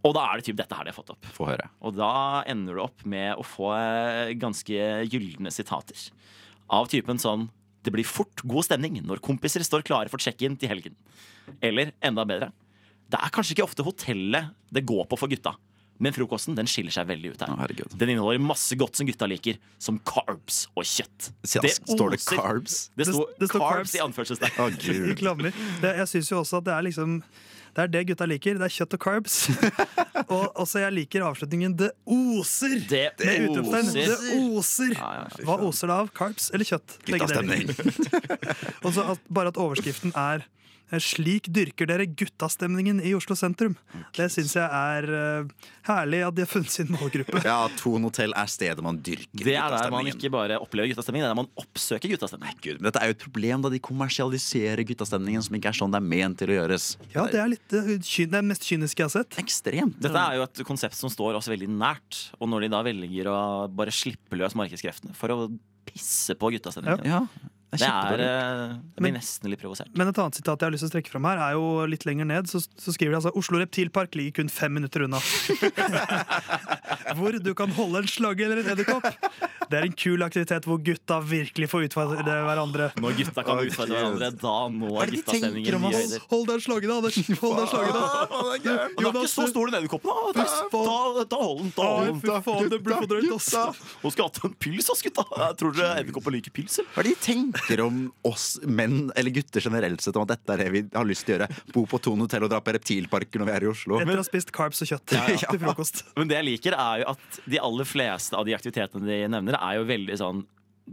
Og 0.05 0.15
da 0.17 0.25
er 0.27 0.39
det 0.39 0.47
typ 0.49 0.57
dette 0.57 0.77
her 0.77 0.85
de 0.87 0.93
har 0.93 0.97
fått 0.97 1.13
opp. 1.13 1.31
Få 1.35 1.47
høre. 1.51 1.67
Og 1.85 1.93
da 1.97 2.11
ender 2.49 2.77
du 2.77 2.83
opp 2.85 3.03
med 3.09 3.37
å 3.37 3.45
få 3.45 3.71
eh, 3.77 4.35
ganske 4.41 4.85
gylne 5.09 5.53
sitater. 5.53 6.07
Av 6.71 6.89
typen 6.89 7.21
sånn 7.21 7.49
Det 7.83 7.91
blir 7.93 8.05
fort 8.05 8.43
god 8.45 8.65
stemning 8.67 8.99
når 9.03 9.21
kompiser 9.25 9.63
står 9.65 9.81
klare 9.87 10.09
for 10.11 10.21
check-in 10.21 10.57
til 10.59 10.69
helgen. 10.69 10.95
Eller 11.61 11.91
enda 12.03 12.23
bedre 12.25 12.51
Det 13.11 13.19
er 13.19 13.29
kanskje 13.33 13.55
ikke 13.57 13.65
ofte 13.65 13.83
hotellet 13.83 14.51
det 14.71 14.85
går 14.87 15.07
på 15.09 15.17
for 15.19 15.27
gutta. 15.31 15.55
Men 16.01 16.13
frokosten 16.15 16.55
den 16.57 16.65
skiller 16.65 16.89
seg 16.95 17.05
veldig 17.11 17.33
ut 17.35 17.41
her. 17.45 17.73
Den 17.99 18.09
inneholder 18.09 18.39
masse 18.41 18.73
godt 18.79 18.95
som 18.97 19.05
gutta 19.05 19.27
liker, 19.29 19.57
som 19.77 19.99
carbs 19.99 20.63
og 20.73 20.83
kjøtt. 20.87 21.27
Ja, 21.45 21.61
står 21.61 22.15
det 22.15 22.19
carbs? 22.25 22.77
Det 22.97 23.05
står 23.05 23.27
Det- 23.27 23.39
det 23.43 23.49
står 23.51 23.59
carbs, 23.59 23.91
carbs. 23.91 23.95
i 23.95 24.01
anførselstegn. 24.07 24.55
Oh, 24.57 24.69
jeg 25.97 26.07
syns 26.09 26.31
jo 26.31 26.39
også 26.41 26.57
at 26.57 26.63
det 26.63 26.73
er 26.73 26.81
liksom 26.89 27.21
det 27.71 27.83
er 27.83 27.91
det 27.91 28.01
gutta 28.09 28.27
liker. 28.27 28.57
Det 28.59 28.67
er 28.67 28.73
kjøtt 28.75 28.95
og 28.97 29.01
carbs. 29.05 29.35
og 30.33 30.57
også 30.59 30.81
jeg 30.83 30.95
liker 30.95 31.23
avslutningen 31.23 31.75
'det 31.79 31.91
oser'. 32.05 32.81
Det 32.89 33.03
med 33.19 33.49
utropstegn. 33.49 33.87
oser. 33.87 34.95
Det 34.95 34.97
oser. 34.99 35.45
Hva 35.47 35.55
oser 35.67 35.91
det 35.91 35.95
av? 35.95 36.11
Carbs 36.15 36.51
eller 36.51 36.67
kjøtt? 36.67 36.97
Så 38.95 39.15
bare 39.31 39.53
at 39.53 39.57
overskriften 39.61 40.11
er 40.15 40.43
Slik 40.99 41.47
dyrker 41.47 41.87
dere 41.87 42.05
guttastemningen 42.05 42.99
i 43.05 43.13
Oslo 43.15 43.35
sentrum. 43.39 43.77
Det 44.17 44.27
syns 44.33 44.57
jeg 44.57 44.67
er 44.67 45.07
eh, 45.15 45.69
herlig 45.87 46.19
at 46.27 46.35
de 46.35 46.43
har 46.43 46.51
funnet 46.51 46.73
sin 46.73 46.91
målgruppe. 46.91 47.39
Ja, 47.47 47.69
Thon 47.79 48.03
hotell 48.09 48.35
er 48.35 48.51
stedet 48.51 48.83
man 48.83 48.99
dyrker 48.99 49.45
Det 49.47 49.55
er 49.55 49.71
der 49.71 49.93
man 49.93 50.09
ikke 50.11 50.31
bare 50.33 50.59
opplever 50.59 50.91
guttastemningen, 50.91 51.25
det 51.25 51.31
er 51.31 51.35
der 51.35 51.41
man 51.43 51.51
oppsøker 51.63 52.11
guttastemning. 52.11 52.57
Gud, 52.61 52.81
men 52.81 52.89
dette 52.89 53.01
er 53.01 53.11
jo 53.11 53.15
et 53.15 53.23
problem 53.23 53.63
da 53.63 53.71
de 53.71 53.79
kommersialiserer 53.83 54.83
guttastemningen 54.89 55.47
som 55.47 55.55
ikke 55.57 55.71
er 55.71 55.79
sånn 55.79 55.95
det 55.95 56.01
er 56.01 56.09
ment 56.11 56.41
til 56.41 56.51
å 56.51 56.59
gjøres. 56.59 56.89
Ja, 57.15 57.25
det 57.31 57.39
er 57.39 57.53
litt 57.55 57.77
eh, 57.77 57.95
det 58.35 58.43
mest 58.47 58.67
kyniske 58.67 59.03
jeg 59.03 59.07
har 59.07 59.15
sett. 59.15 59.39
Ekstremt. 59.41 59.97
Dette 60.03 60.27
er 60.27 60.41
jo 60.41 60.45
et 60.49 60.63
konsept 60.67 60.99
som 60.99 61.11
står 61.11 61.39
oss 61.39 61.49
veldig 61.51 61.71
nært. 61.71 62.19
Og 62.39 62.51
når 62.51 62.65
de 62.67 62.73
da 62.75 62.83
velger 62.85 63.31
å 63.31 63.39
bare 63.71 63.95
slippe 63.95 64.39
løs 64.39 64.55
markedskreftene 64.59 65.15
for 65.17 65.33
å 65.33 65.39
pisse 65.87 66.35
på 66.39 66.51
guttastemningen 66.53 67.07
Ja. 67.07 67.25
Det 67.25 67.60
Det 67.71 67.87
er 67.87 68.21
Jeg 68.21 68.99
blir 68.99 69.13
nesten 69.15 69.51
litt 69.51 69.61
provosert. 69.61 69.91
Men 69.95 70.11
et 70.11 70.17
annet 70.19 70.35
sitat 70.35 70.59
jeg 70.59 70.67
har 70.67 70.73
lyst 70.75 70.83
til 70.83 70.91
å 70.91 70.95
trekke 70.97 71.13
fram 71.13 71.27
her, 71.29 71.39
er 71.39 71.55
jo 71.55 71.85
litt 71.87 72.03
lenger 72.07 72.27
ned. 72.27 72.49
Så, 72.51 72.59
så 72.59 72.91
skriver 72.91 73.15
de 73.15 73.21
altså 73.21 73.31
Oslo 73.39 73.61
Reptilpark 73.61 74.17
ligger 74.19 74.41
kun 74.41 74.51
fem 74.51 74.75
minutter 74.75 75.05
unna. 75.07 75.21
hvor 77.17 77.37
du 77.39 77.53
kan 77.55 77.71
holde 77.77 78.03
en 78.03 78.11
slagge 78.11 78.45
eller 78.45 78.61
en 78.63 78.73
edderkopp. 78.73 79.07
Det 79.71 79.79
er 79.79 79.87
en 79.87 79.95
kul 79.95 80.19
aktivitet 80.25 80.65
hvor 80.67 80.81
gutta 80.83 81.21
virkelig 81.23 81.69
får 81.71 81.85
utfordre 81.87 82.35
hverandre. 82.43 82.89
Når 82.99 83.15
gutta 83.21 83.45
kan 83.47 83.61
utfordre 83.63 83.95
hverandre, 83.95 84.31
da 84.41 84.55
når 84.67 85.13
det 85.13 85.21
guttastemningen 85.21 85.85
nye 85.85 85.93
høyder. 85.95 86.25
Hold 86.33 86.45
deg 86.49 86.57
en 86.57 86.65
slagge, 86.65 86.89
da, 86.91 86.97
Anders. 86.99 87.19
Hold 87.39 87.55
deg 87.55 87.63
en 87.63 87.71
slagge, 87.71 87.93
da. 87.95 88.01
Det 88.65 88.73
er 88.75 89.21
ikke 89.21 89.31
så 89.31 89.47
stor 89.53 89.71
den 89.71 89.79
edderkoppen, 89.79 90.11
da. 90.11 90.45
Ta, 90.75 90.83
da 91.23 91.39
hold 91.39 91.63
den. 91.63 91.71
da 91.77 91.87
hold 91.87 92.09
den. 92.09 92.19
Fy 92.25 92.35
faen, 92.49 92.69
det 92.73 92.81
blir 92.83 92.99
for 92.99 93.13
drøyt, 93.13 93.31
ass. 93.37 93.87
Hun 94.03 94.15
skal 94.17 94.27
hatt 94.27 94.41
ha 94.43 94.51
en 94.51 94.57
pils, 94.67 94.91
ass, 94.91 95.05
gutta. 95.07 95.23
Jeg 95.45 95.59
tror 95.63 95.77
dere 95.79 96.03
edderkopper 96.03 96.35
liker 96.35 96.55
pils, 96.59 96.81
eller? 96.81 96.91
Hva 96.91 97.05
er 97.05 97.07
det 97.07 97.15
de 97.15 97.23
tenker 97.29 97.60
om 97.85 97.99
oss 98.27 98.59
menn, 98.63 99.11
eller 99.15 99.31
gutter 99.35 99.61
generelt 99.63 100.01
sett, 100.01 100.15
om 100.15 100.23
at 100.25 100.33
dette 100.35 100.53
er 100.55 100.63
det 100.63 100.69
vi 100.73 100.81
har 100.93 101.05
lyst 101.07 101.25
til 101.27 101.35
å 101.35 101.37
gjøre? 101.39 101.49
Bo 101.75 101.85
på 101.89 101.99
Thon 102.03 102.23
hotell 102.25 102.43
og 102.47 102.51
dra 102.53 102.61
på 102.63 102.73
reptilparker 102.75 103.41
når 103.41 103.49
vi 103.51 103.55
er 103.57 103.65
i 103.67 103.69
Oslo? 103.71 103.99
Etter 104.01 104.17
å 104.17 104.23
ha 104.23 104.27
spist 104.27 104.51
carbs 104.55 104.81
og 104.83 104.91
kjøtt 104.93 105.15
Ja, 105.17 105.25
ja. 105.31 105.51
til 105.51 105.61
frokost. 105.61 106.03
Men 106.17 106.31
det 106.31 106.39
jeg 106.39 106.49
liker, 106.49 106.77
er 106.77 107.03
jo 107.03 107.11
at 107.13 107.41
de 107.45 107.59
aller 107.61 107.87
fleste 107.87 108.37
av 108.37 108.47
de 108.47 108.55
aktivitetene 108.57 109.05
de 109.07 109.21
nevner, 109.31 109.57
er 109.61 109.79
jo 109.79 109.87
veldig 109.89 110.17
sånn 110.21 110.43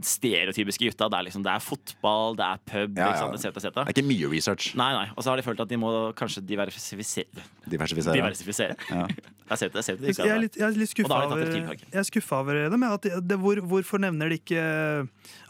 stereotypiske 0.05 0.91
gutta. 0.91 1.09
Det 1.11 1.19
er 1.19 1.27
liksom, 1.29 1.45
det 1.47 1.53
er 1.55 1.65
fotball, 1.65 2.37
det 2.39 2.47
er 2.47 2.63
pub, 2.65 2.99
Ja, 2.99 3.11
ja. 3.13 3.17
sant, 3.19 3.35
et 3.35 3.63
cetera. 3.63 3.85
Det 3.89 3.97
er 3.97 4.03
ikke 4.03 4.09
mye 4.11 4.31
research. 4.35 4.75
Nei, 4.79 4.93
nei. 4.97 5.09
Og 5.17 5.25
så 5.25 5.33
har 5.33 5.41
de 5.41 5.47
følt 5.47 5.61
at 5.65 5.71
de 5.71 5.81
må 5.81 5.93
kanskje 6.19 6.45
diversifisere. 6.47 7.47
Diversifisere. 7.69 8.21
Diversifisere. 8.21 8.79
Ja. 8.91 9.09
Jeg 9.49 9.59
ser 9.59 9.71
det, 9.73 9.81
jeg 9.81 9.85
ser 9.85 9.97
det, 9.97 10.13
Jeg 10.19 10.29
er 10.29 10.41
litt, 10.43 10.57
jeg 10.59 10.65
er 10.67 10.75
litt 10.77 10.91
skuffa 10.91 11.09
over, 11.09 11.39
er 11.39 12.67
over 12.69 12.71
dem. 12.75 12.83
ja, 12.85 13.21
det, 13.25 13.37
hvor, 13.41 13.61
hvorfor 13.71 14.01
nevner 14.03 14.29
de 14.29 14.37
ikke 14.37 14.65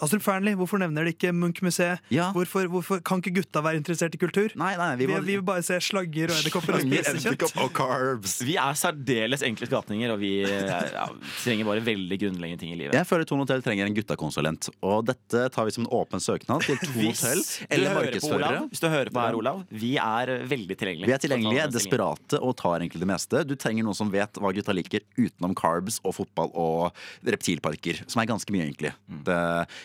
Astrup 0.05 0.23
Fearnley? 0.23 0.55
Hvorfor 0.55 0.79
nevner 0.79 1.09
de 1.09 1.15
ikke 1.17 1.33
Munch-museet? 1.35 2.05
Hvorfor, 2.37 2.69
hvorfor 2.71 3.01
kan 3.03 3.19
ikke 3.19 3.41
gutta 3.41 3.63
være 3.65 3.81
interessert 3.81 4.15
i 4.15 4.21
kultur? 4.23 4.55
Nei, 4.55 4.77
nei, 4.79 4.93
vi, 5.01 5.09
vi 5.11 5.19
vi, 5.19 5.35
vil 5.41 5.43
bare 5.47 5.65
se 5.67 5.81
slagger 5.83 6.31
og 6.31 6.39
edderkopper 6.39 6.79
og 6.79 6.85
spise 6.87 7.17
kjøtt. 7.25 8.47
Vi 8.47 8.55
er 8.63 8.79
særdeles 8.79 9.43
enkle 9.49 9.67
skapninger, 9.67 10.15
og 10.15 10.23
vi 10.23 10.33
ja, 10.47 11.09
trenger 11.43 11.67
bare 11.67 11.83
veldig 11.91 12.21
grunnleggende 12.23 12.63
ting 12.63 12.77
i 12.77 12.79
livet. 12.79 12.95
Jeg 12.95 13.09
føler 13.11 13.27
Tone 13.29 13.47
hotell 13.49 13.67
trenger 13.67 13.91
en 13.91 13.99
guttakonsulent. 14.39 14.69
Og 14.83 15.05
dette 15.07 15.49
tar 15.55 15.67
vi 15.67 15.73
som 15.75 15.85
en 15.85 15.91
åpen 15.93 16.21
søknad 16.21 16.65
til 16.65 16.79
to 16.79 16.93
hotell 17.09 17.43
eller 17.69 17.95
markedsførere. 17.95 18.69
hvis 18.71 18.81
du 18.81 18.89
hører 18.89 19.11
på 19.11 19.21
her, 19.21 19.39
Olav, 19.39 19.65
vi 19.69 19.97
er 19.97 20.45
veldig 20.49 20.77
tilgjengelige. 20.77 21.09
Vi 21.09 21.15
er 21.15 21.23
tilgjengelige, 21.23 21.67
desperate 21.73 22.41
og 22.41 22.57
tar 22.57 22.81
egentlig 22.81 23.03
det 23.03 23.11
meste. 23.11 23.45
Du 23.47 23.55
trenger 23.57 23.87
noen 23.87 23.99
som 23.99 24.11
vet 24.13 24.39
hva 24.39 24.53
gutta 24.55 24.75
liker 24.75 25.05
utenom 25.19 25.57
carbs 25.59 26.01
og 26.05 26.17
fotball 26.19 26.53
og 26.55 26.91
reptilparker. 27.27 28.05
Som 28.07 28.23
er 28.23 28.31
ganske 28.31 28.53
mye, 28.55 28.69
egentlig. 28.69 28.95
Mm. 29.09 29.23
Det, 29.29 29.41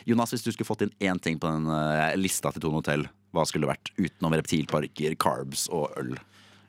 Jonas, 0.10 0.36
hvis 0.36 0.46
du 0.46 0.52
skulle 0.52 0.70
fått 0.70 0.86
inn 0.88 0.96
én 1.04 1.22
ting 1.22 1.40
på 1.42 1.50
den 1.50 1.70
eh, 1.74 2.14
lista 2.20 2.54
til 2.54 2.64
Tone 2.64 2.82
hotell, 2.82 3.08
hva 3.34 3.46
skulle 3.50 3.66
det 3.66 3.74
vært 3.74 3.94
utenom 3.98 4.38
reptilparker, 4.38 5.18
carbs 5.22 5.68
og 5.74 5.90
øl? 6.00 6.16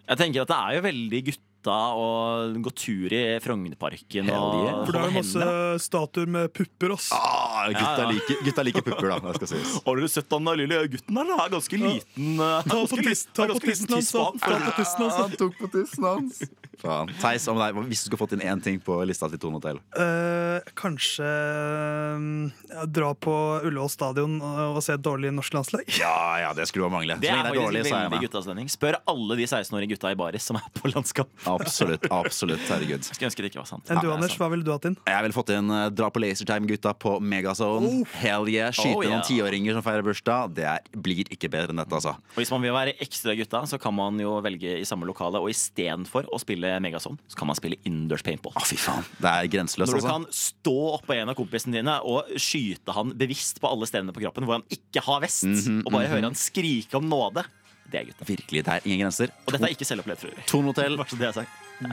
Jeg 0.04 0.20
tenker 0.20 0.44
at 0.44 0.50
det 0.50 0.56
er 0.60 0.76
jo 0.76 0.84
veldig 0.84 1.20
gutta 1.64 1.76
og 1.96 2.56
gå 2.60 2.70
tur 2.76 3.12
i 3.12 3.22
Frognerparken 3.40 4.28
og 4.30 4.84
For 4.84 4.92
det 4.92 5.00
er 5.00 5.08
jo 5.08 5.14
masse 5.16 5.46
statuer 5.84 6.28
med 6.28 6.52
pupper, 6.52 6.92
ass. 6.94 7.10
Ah, 7.12 7.70
gutta, 7.72 7.80
Ja, 7.80 8.02
ja. 8.04 8.10
Liker, 8.10 8.44
gutta 8.44 8.62
liker 8.62 8.82
pupper, 8.82 9.08
da. 9.08 9.18
Det 9.24 9.36
skal 9.38 9.52
sies. 9.54 9.78
Har 9.86 9.96
dere 9.96 10.08
sett 10.12 10.30
han 10.30 10.44
der 10.44 10.60
lille 10.60 10.82
gutten 10.92 11.14
der? 11.14 11.24
Han 11.24 11.40
er 11.40 11.54
ganske 11.56 11.80
liten. 11.80 12.36
Ta 12.68 12.84
på 12.84 13.00
liten- 13.00 13.32
ta 13.34 13.48
på 13.48 13.60
tissen 13.64 13.88
hans, 13.96 14.12
da. 14.12 14.30
Ta 14.44 14.60
på 14.60 14.76
tissen 14.76 15.04
hans. 15.06 15.16
Han 15.22 15.36
tok 15.40 15.58
på 15.58 15.72
tissen 15.72 16.04
hans. 16.04 16.44
Faen. 16.84 17.10
Theis, 17.20 17.46
om 17.48 17.58
deg, 17.60 17.76
hvis 17.88 18.02
du 18.04 18.08
skulle 18.10 18.20
fått 18.24 18.34
inn 18.36 18.42
én 18.44 18.60
ting 18.62 18.80
på 18.82 18.96
lista 19.06 19.28
til 19.30 19.40
Tone 19.40 19.60
hotell 19.60 19.78
Uh, 19.94 20.58
kanskje 20.78 21.24
uh, 21.24 22.84
dra 22.90 23.12
på 23.14 23.34
Ullevål 23.64 23.90
stadion 23.92 24.36
og, 24.42 24.80
se 24.84 24.96
et 24.96 25.02
dårlig 25.04 25.30
norsk 25.34 25.54
landslag? 25.54 25.86
Ja, 26.00 26.42
ja, 26.42 26.50
det 26.56 26.66
skulle 26.68 26.88
bare 26.88 26.96
mangle. 26.98 27.16
Det 27.22 27.30
er 27.30 27.46
det 27.46 27.54
er 27.54 28.10
dårlig. 28.10 28.66
Spør 28.74 28.98
alle 29.10 29.38
de 29.38 29.46
16-årige 29.46 29.94
gutta 29.94 30.12
i 30.14 30.18
baris 30.18 30.48
som 30.50 30.58
er 30.58 30.66
på 30.74 30.90
landskap. 30.90 31.30
Absolutt. 31.54 32.06
absolutt, 32.10 32.62
herregud 32.68 33.04
Skulle 33.06 33.28
ønske 33.30 33.44
det 33.44 33.50
ikke 33.52 33.60
var 33.62 33.68
sant. 33.70 33.88
Enn 33.90 34.00
du, 34.02 34.06
Ja, 34.08 34.12
er 34.12 34.16
Anders? 34.18 34.30
sant. 34.34 34.40
Hva 34.42 34.48
ville 34.52 34.64
du 34.66 34.72
hatt 34.74 34.84
inn? 34.90 34.96
Jeg 35.06 35.22
ville 35.26 35.36
fått 35.36 35.52
inn 35.54 35.70
uh, 35.70 35.88
dra 35.94 36.10
på 36.10 36.22
Lasertime-gutta 36.24 36.94
på 36.98 37.16
Megazone. 37.20 38.04
Hell 38.20 38.48
yeah. 38.52 38.70
Skyte 38.74 38.94
Oh, 38.96 39.02
yeah. 39.02 39.14
noen 39.16 39.24
tiåringer 39.26 39.76
som 39.78 39.82
feirer 39.86 40.04
bursdag. 40.06 40.54
Det 40.58 40.66
er, 40.68 40.80
blir 40.94 41.24
ikke 41.32 41.50
bedre 41.52 41.74
enn 41.74 41.80
dette, 41.82 41.94
altså. 41.94 42.14
Og 42.34 42.38
Hvis 42.42 42.50
man 42.54 42.62
vil 42.64 42.74
være 42.76 42.94
ekstra 43.04 43.34
gutta, 43.38 43.64
så 43.70 43.78
kan 43.80 43.94
man 43.96 44.18
jo 44.22 44.36
velge 44.44 44.76
i 44.80 44.84
samme 44.88 45.06
lokale. 45.08 45.40
Og 45.42 45.50
istedenfor 45.52 46.28
å 46.32 46.40
spille 46.42 46.74
Megazone, 46.84 47.18
så 47.28 47.38
kan 47.40 47.50
man 47.50 47.56
spille 47.58 47.78
innendørs 47.84 48.22
paintball. 48.26 48.54
Å, 48.58 48.64
fy 48.66 48.76
faen. 48.80 49.04
Det 49.18 49.30
er 49.30 49.50
grenseløst, 49.52 49.92
Når 49.92 50.00
du 50.00 50.06
altså. 50.06 50.14
kan 50.14 50.26
stå 50.30 50.76
oppå 50.98 51.16
en 51.18 51.32
av 51.32 51.38
kompisene 51.38 51.78
dine 51.80 51.98
og 52.04 52.30
skyte 52.40 52.94
han 52.96 53.12
bevisst 53.18 53.60
på 53.62 53.70
alle 53.70 53.86
stedene 53.90 54.14
på 54.14 54.22
kroppen 54.24 54.44
hvor 54.48 54.58
han 54.60 54.66
ikke 54.74 55.02
har 55.06 55.20
vest, 55.24 55.44
Mhm, 55.44 55.82
og 55.86 55.92
bare 55.92 56.06
mhm. 56.08 56.12
høre 56.14 56.28
han 56.30 56.34
skrike 56.38 56.94
om 56.98 57.08
nåde. 57.08 57.44
Det 57.90 58.00
er 58.00 58.04
gutta. 58.10 58.24
Virkelig, 58.28 58.64
det 58.66 58.74
er 58.74 58.80
ingen 58.84 59.04
grenser. 59.06 59.32
Og 59.46 59.52
dette 59.52 59.68
er 59.68 59.74
ikke 59.76 59.88
selvopplevd, 59.88 60.20
tror 60.24 60.34
jeg. 60.36 60.46
Tone 60.50 60.74
er 61.28 61.32
sagt. 61.32 61.48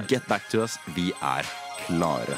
get 0.08 0.28
back 0.28 0.50
to 0.50 0.64
us. 0.64 0.78
Vi 0.96 1.12
er 1.22 1.48
klare. 1.86 2.38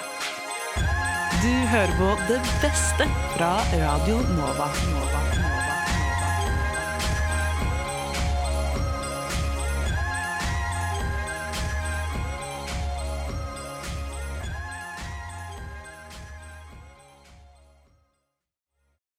Du 1.43 1.51
hører 1.73 1.97
på 1.97 2.13
det 2.29 2.39
beste 2.63 3.09
fra 3.35 3.57
Radio 3.73 4.21
Nova. 4.37 4.71
Nova. 4.93 5.12